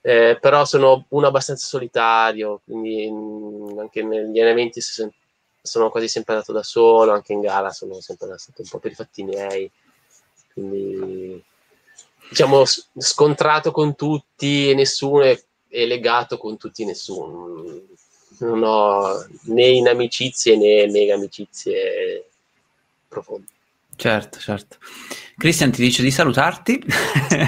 Eh, 0.00 0.38
però 0.40 0.64
sono 0.64 1.04
uno 1.10 1.26
abbastanza 1.26 1.66
solitario, 1.66 2.60
quindi 2.64 3.10
mh, 3.10 3.78
anche 3.78 4.02
negli 4.02 4.40
allenamenti 4.40 4.80
sono 4.80 5.10
quasi 5.90 6.08
sempre 6.08 6.34
andato 6.34 6.52
da 6.52 6.62
solo, 6.62 7.12
anche 7.12 7.32
in 7.32 7.40
gara 7.40 7.70
sono 7.70 8.00
sempre 8.00 8.36
stato 8.38 8.62
un 8.62 8.68
po' 8.68 8.78
per 8.78 8.92
i 8.92 8.94
fatti 8.94 9.22
miei, 9.22 9.70
quindi 10.52 11.42
diciamo 12.28 12.64
scontrato 12.96 13.70
con 13.70 13.94
tutti 13.94 14.70
e 14.70 14.74
nessuno 14.74 15.22
è, 15.22 15.40
è 15.68 15.84
legato 15.86 16.38
con 16.38 16.56
tutti 16.56 16.82
e 16.82 16.86
nessuno. 16.86 17.80
Non 18.38 18.62
ho 18.62 19.26
né 19.44 19.66
in 19.66 19.88
amicizie 19.88 20.56
né 20.56 20.86
mega 20.86 21.14
amicizie 21.14 22.28
profonde. 23.08 23.56
Certo, 23.98 24.38
certo. 24.38 24.76
Cristian 25.36 25.72
ti 25.72 25.82
dice 25.82 26.02
di 26.02 26.12
salutarti. 26.12 26.80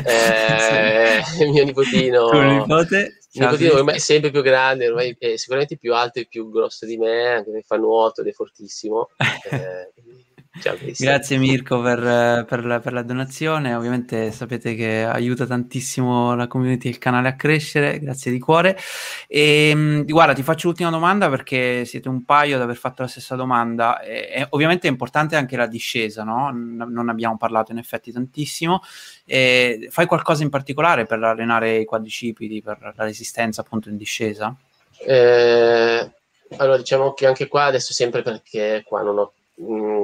Eh, 0.05 1.23
mio 1.49 1.65
nipotino. 1.65 2.27
Tuo 2.31 2.43
nipote. 2.43 3.21
Ciao, 3.31 3.53
nipotino 3.53 3.75
ormai 3.75 3.95
è 3.95 3.99
sempre 3.99 4.33
più 4.33 4.43
grande, 4.43 4.89
ormai 4.89 5.15
è 5.17 5.37
sicuramente 5.37 5.77
più 5.77 5.95
alto 5.95 6.19
e 6.19 6.27
più 6.27 6.51
grosso 6.51 6.87
di 6.87 6.97
me, 6.97 7.35
anche 7.35 7.53
se 7.53 7.63
fa 7.63 7.77
nuoto 7.77 8.23
ed 8.23 8.27
è 8.27 8.33
fortissimo. 8.33 9.11
Eh, 9.51 9.93
Grazie 10.53 11.37
Mirko 11.39 11.81
per, 11.81 12.45
per, 12.45 12.67
la, 12.67 12.81
per, 12.81 12.93
la, 12.93 13.03
donazione, 13.03 13.73
ovviamente 13.73 14.33
sapete 14.33 14.75
che 14.75 15.05
aiuta 15.05 15.47
tantissimo 15.47 16.35
la 16.35 16.49
community 16.49 16.89
e 16.89 16.91
il 16.91 16.99
canale 16.99 17.29
a 17.29 17.37
crescere, 17.37 18.01
grazie 18.01 18.33
di 18.33 18.41
cuore. 18.41 18.77
E, 19.29 19.69
ehm, 19.71 20.05
guarda, 20.07 20.33
ti 20.33 20.43
faccio 20.43 20.67
l'ultima 20.67 20.91
domanda 20.91 21.29
perché 21.31 21.85
siete 21.85 22.09
un 22.09 22.25
paio 22.25 22.57
ad 22.57 22.63
aver 22.63 22.75
fatto 22.75 23.03
la 23.03 23.09
stessa 23.09 23.37
domanda. 23.37 24.01
E, 24.01 24.29
e 24.35 24.47
ovviamente 24.51 24.89
è 24.89 24.91
importante 24.91 25.37
anche 25.37 25.57
la 25.57 25.69
discesa, 25.69 26.25
no? 26.25 26.51
non 26.51 27.09
abbiamo 27.09 27.37
parlato 27.37 27.71
in 27.71 27.79
effetti 27.79 28.11
tantissimo. 28.11 28.83
E 29.25 29.87
fai 29.91 30.07
qualcosa 30.07 30.43
in 30.43 30.51
particolare 30.51 31.07
per 31.07 31.23
allenare 31.23 31.77
i 31.79 31.85
quadricipiti, 31.85 32.61
per 32.61 32.93
la 32.97 33.05
resistenza 33.05 33.61
appunto 33.61 33.89
in 33.89 33.97
discesa? 33.97 34.53
Eh, 35.07 36.11
allora 36.57 36.77
diciamo 36.77 37.15
che 37.15 37.27
anche 37.27 37.47
qua 37.47 37.65
adesso 37.67 37.93
sempre 37.93 38.23
perché 38.23 38.83
qua 38.85 39.03
non 39.03 39.17
ho 39.17 39.33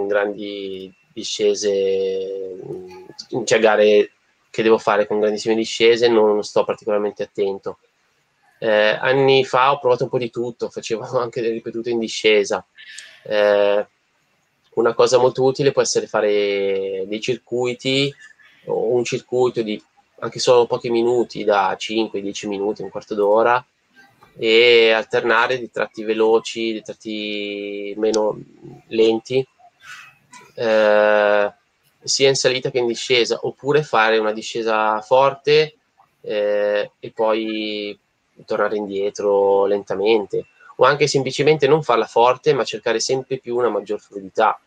grandi 0.07 0.93
discese, 1.13 2.57
cioè 3.45 3.59
gare 3.59 4.11
che 4.51 4.63
devo 4.63 4.79
fare 4.79 5.07
con 5.07 5.21
grandissime 5.21 5.55
discese, 5.55 6.09
non 6.09 6.43
sto 6.43 6.65
particolarmente 6.65 7.23
attento. 7.23 7.79
Eh, 8.59 8.69
anni 8.71 9.45
fa 9.45 9.73
ho 9.73 9.79
provato 9.79 10.05
un 10.05 10.11
po' 10.11 10.19
di 10.19 10.31
tutto, 10.31 10.69
facevo 10.71 11.19
anche 11.19 11.41
delle 11.41 11.55
ripetute 11.55 11.91
in 11.91 11.99
discesa. 11.99 12.65
Eh, 13.23 13.87
una 14.75 14.95
cosa 14.95 15.19
molto 15.19 15.43
utile 15.43 15.73
può 15.73 15.83
essere 15.83 16.07
fare 16.07 17.05
dei 17.07 17.21
circuiti 17.21 18.13
o 18.67 18.93
un 18.93 19.05
circuito 19.05 19.63
di 19.63 19.83
anche 20.19 20.39
solo 20.39 20.67
pochi 20.67 20.91
minuti, 20.91 21.45
da 21.45 21.77
5-10 21.79 22.49
minuti, 22.49 22.83
un 22.83 22.91
quarto 22.91 23.15
d'ora, 23.15 23.65
e 24.39 24.91
alternare 24.91 25.59
di 25.59 25.71
tratti 25.71 26.05
veloci, 26.05 26.73
di 26.73 26.83
tratti 26.83 27.95
meno 27.97 28.39
lenti, 28.89 29.47
eh, 30.55 31.53
sia 32.03 32.29
in 32.29 32.35
salita 32.35 32.71
che 32.71 32.79
in 32.79 32.87
discesa, 32.87 33.39
oppure 33.43 33.83
fare 33.83 34.19
una 34.19 34.33
discesa 34.33 35.01
forte 35.01 35.77
eh, 36.21 36.91
e 36.99 37.11
poi 37.13 37.99
tornare 38.45 38.77
indietro 38.77 39.65
lentamente, 39.67 40.47
o 40.77 40.85
anche 40.85 41.07
semplicemente 41.07 41.67
non 41.67 41.83
farla 41.83 42.07
forte, 42.07 42.53
ma 42.53 42.65
cercare 42.65 43.01
sempre 43.01 43.39
più 43.39 43.57
una 43.57 43.71
maggior 43.71 44.01
fluidità. 44.01 44.61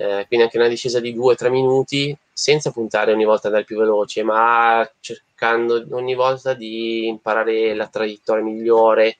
Eh, 0.00 0.24
quindi 0.28 0.46
anche 0.46 0.56
una 0.56 0.68
discesa 0.68 0.98
di 0.98 1.14
2-3 1.14 1.50
minuti 1.50 2.16
senza 2.32 2.70
puntare 2.70 3.12
ogni 3.12 3.26
volta 3.26 3.48
ad 3.48 3.52
andare 3.52 3.64
più 3.66 3.76
veloce, 3.76 4.22
ma 4.22 4.90
cercando 4.98 5.84
ogni 5.90 6.14
volta 6.14 6.54
di 6.54 7.06
imparare 7.06 7.74
la 7.74 7.86
traiettoria 7.86 8.42
migliore. 8.42 9.18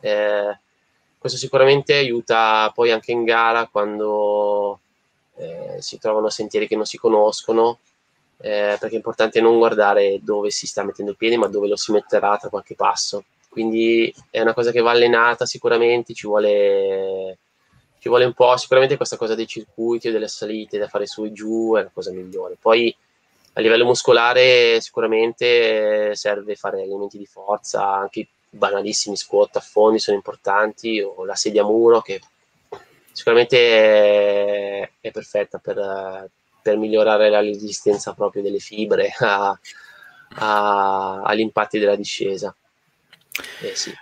Eh, 0.00 0.58
questo 1.18 1.36
sicuramente 1.38 1.92
aiuta 1.92 2.70
poi 2.74 2.90
anche 2.90 3.12
in 3.12 3.24
gara 3.24 3.66
quando 3.66 4.80
eh, 5.36 5.76
si 5.82 5.98
trovano 5.98 6.30
sentieri 6.30 6.66
che 6.68 6.76
non 6.76 6.86
si 6.86 6.96
conoscono, 6.96 7.80
eh, 8.38 8.78
perché 8.80 8.94
è 8.94 8.96
importante 8.96 9.42
non 9.42 9.58
guardare 9.58 10.20
dove 10.22 10.48
si 10.50 10.66
sta 10.66 10.84
mettendo 10.84 11.10
il 11.10 11.18
piede, 11.18 11.36
ma 11.36 11.48
dove 11.48 11.68
lo 11.68 11.76
si 11.76 11.92
metterà 11.92 12.38
tra 12.38 12.48
qualche 12.48 12.74
passo. 12.74 13.24
Quindi 13.50 14.12
è 14.30 14.40
una 14.40 14.54
cosa 14.54 14.70
che 14.70 14.80
va 14.80 14.92
allenata 14.92 15.44
sicuramente, 15.44 16.14
ci 16.14 16.26
vuole, 16.26 17.36
ci 18.04 18.10
vuole 18.10 18.26
un 18.26 18.34
po', 18.34 18.54
sicuramente 18.58 18.98
questa 18.98 19.16
cosa 19.16 19.34
dei 19.34 19.46
circuiti 19.46 20.08
o 20.08 20.12
delle 20.12 20.28
salite 20.28 20.76
da 20.76 20.88
fare 20.88 21.06
su 21.06 21.24
e 21.24 21.32
giù 21.32 21.74
è 21.74 21.84
la 21.84 21.90
cosa 21.90 22.12
migliore. 22.12 22.58
Poi 22.60 22.94
a 23.54 23.60
livello 23.62 23.86
muscolare 23.86 24.78
sicuramente 24.82 26.14
serve 26.14 26.54
fare 26.54 26.82
allenamenti 26.82 27.16
di 27.16 27.24
forza, 27.24 27.94
anche 27.94 28.28
banalissimi 28.50 29.16
squat 29.16 29.56
a 29.56 29.60
fondi 29.60 29.98
sono 30.00 30.18
importanti, 30.18 31.00
o 31.00 31.24
la 31.24 31.34
sedia 31.34 31.62
a 31.62 31.64
muro 31.64 32.02
che 32.02 32.20
sicuramente 33.10 34.82
è, 34.82 34.90
è 35.00 35.10
perfetta 35.10 35.56
per, 35.56 36.28
per 36.60 36.76
migliorare 36.76 37.30
la 37.30 37.40
resistenza 37.40 38.12
proprio 38.12 38.42
delle 38.42 38.58
fibre 38.58 39.14
a, 39.18 39.58
a, 40.40 41.22
agli 41.22 41.40
impatti 41.40 41.78
della 41.78 41.96
discesa. 41.96 42.54
Eh, 43.62 43.74
sì. 43.74 43.94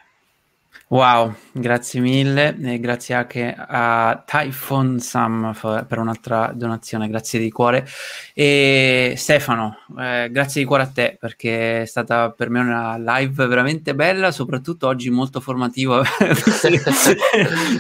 Wow, 0.93 1.35
grazie 1.53 2.01
mille 2.01 2.55
e 2.61 2.79
grazie 2.79 3.15
anche 3.15 3.55
a 3.57 4.23
Typhon 4.27 5.01
Sam 5.01 5.57
per 5.89 5.99
un'altra 5.99 6.53
donazione, 6.55 7.09
grazie 7.09 7.39
di 7.39 7.51
cuore. 7.51 7.89
E 8.35 9.15
Stefano, 9.17 9.79
eh, 9.99 10.29
grazie 10.31 10.61
di 10.61 10.67
cuore 10.67 10.83
a 10.83 10.89
te 10.89 11.17
perché 11.19 11.81
è 11.81 11.85
stata 11.87 12.31
per 12.33 12.51
me 12.51 12.61
una 12.61 12.99
live 12.99 13.47
veramente 13.47 13.95
bella, 13.95 14.31
soprattutto 14.33 14.87
oggi 14.87 15.09
molto 15.09 15.41
formativa. 15.41 16.03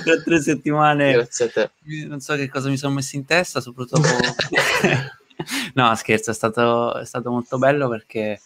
per 0.04 0.22
tre 0.24 0.40
settimane. 0.40 1.12
Grazie 1.12 1.44
a 1.44 1.50
te. 1.50 1.70
Non 2.06 2.20
so 2.20 2.34
che 2.34 2.48
cosa 2.48 2.70
mi 2.70 2.78
sono 2.78 2.94
messo 2.94 3.16
in 3.16 3.26
testa, 3.26 3.60
soprattutto... 3.60 4.08
no, 5.74 5.94
scherzo, 5.96 6.30
è 6.30 6.34
stato, 6.34 6.96
è 6.96 7.04
stato 7.04 7.30
molto 7.30 7.58
bello 7.58 7.90
perché 7.90 8.40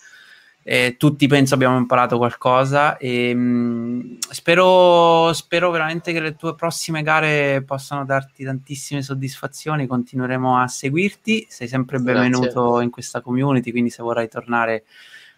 eh, 0.69 0.97
tutti 0.99 1.29
penso 1.29 1.55
abbiamo 1.55 1.77
imparato 1.77 2.17
qualcosa 2.17 2.97
e 2.97 3.33
mh, 3.33 3.39
mm, 3.39 4.17
spero, 4.31 5.33
spero, 5.33 5.71
veramente 5.71 6.13
che 6.13 6.19
le 6.19 6.35
tue 6.35 6.57
prossime 6.57 7.03
gare 7.03 7.63
possano 7.65 8.05
darti 8.05 8.43
tantissime 8.43 9.01
soddisfazioni, 9.01 9.87
continueremo 9.87 10.59
a 10.61 10.67
seguirti, 10.67 11.47
sei 11.49 11.69
sempre 11.69 12.01
benvenuto 12.01 12.63
Grazie. 12.65 12.83
in 12.83 12.91
questa 12.91 13.21
community, 13.21 13.71
quindi 13.71 13.91
se 13.91 14.03
vorrai 14.03 14.29
tornare 14.29 14.83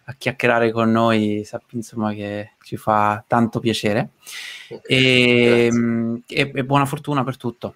a 0.05 0.15
chiacchierare 0.17 0.71
con 0.71 0.89
noi 0.89 1.43
sappi 1.45 1.75
insomma 1.75 2.11
che 2.13 2.53
ci 2.63 2.75
fa 2.75 3.23
tanto 3.27 3.59
piacere 3.59 4.13
e, 4.81 5.69
mh, 5.71 5.77
mm, 5.77 6.15
e, 6.25 6.51
e 6.55 6.65
buona 6.65 6.85
fortuna 6.85 7.23
per 7.23 7.37
tutto. 7.37 7.75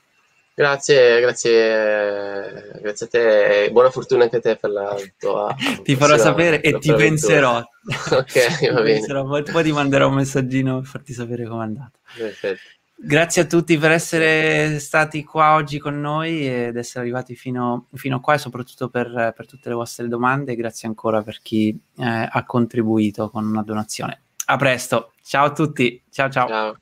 Grazie, 0.56 1.20
grazie, 1.20 2.80
grazie 2.80 3.06
a 3.08 3.10
te 3.10 3.64
e 3.64 3.72
buona 3.72 3.90
fortuna 3.90 4.24
anche 4.24 4.36
a 4.36 4.40
te 4.40 4.56
per 4.56 4.70
la 4.70 4.96
tua... 5.18 5.56
ti 5.82 5.96
farò 5.96 6.16
sapere 6.16 6.62
e 6.62 6.78
ti 6.78 6.94
penserò. 6.94 7.58
ok, 8.12 8.72
va 8.72 8.82
bene. 8.82 9.00
Penserò, 9.00 9.26
poi, 9.26 9.44
poi, 9.44 9.64
ti 9.64 9.72
manderò 9.72 10.10
un 10.10 10.14
messaggino 10.14 10.80
per 10.80 10.88
farti 10.88 11.14
sapere 11.14 11.48
com'è 11.48 11.64
andato. 11.64 12.00
Perfetto. 12.16 12.62
Grazie 12.96 13.42
a 13.42 13.46
tutti 13.46 13.78
per 13.78 13.92
essere 13.92 14.80
stati 14.80 15.24
qua 15.24 15.56
oggi 15.56 15.80
con 15.80 16.00
noi 16.00 16.48
ed 16.48 16.78
essere 16.78 17.00
arrivati 17.00 17.36
fino, 17.36 17.88
fino 17.96 18.18
a 18.18 18.20
qua 18.22 18.36
e 18.36 18.38
soprattutto 18.38 18.90
per, 18.90 19.34
per, 19.36 19.48
tutte 19.48 19.70
le 19.70 19.76
vostre 19.76 20.08
domande. 20.08 20.56
Grazie 20.56 20.88
ancora 20.88 21.24
per 21.24 21.40
chi 21.42 21.78
eh, 21.98 22.30
ha 22.32 22.46
contribuito 22.46 23.30
con 23.32 23.46
una 23.46 23.64
donazione. 23.64 24.22
A 24.46 24.56
presto, 24.58 25.14
ciao 25.24 25.46
a 25.46 25.52
tutti, 25.52 26.02
ciao 26.12 26.30
ciao. 26.30 26.48
ciao. 26.48 26.78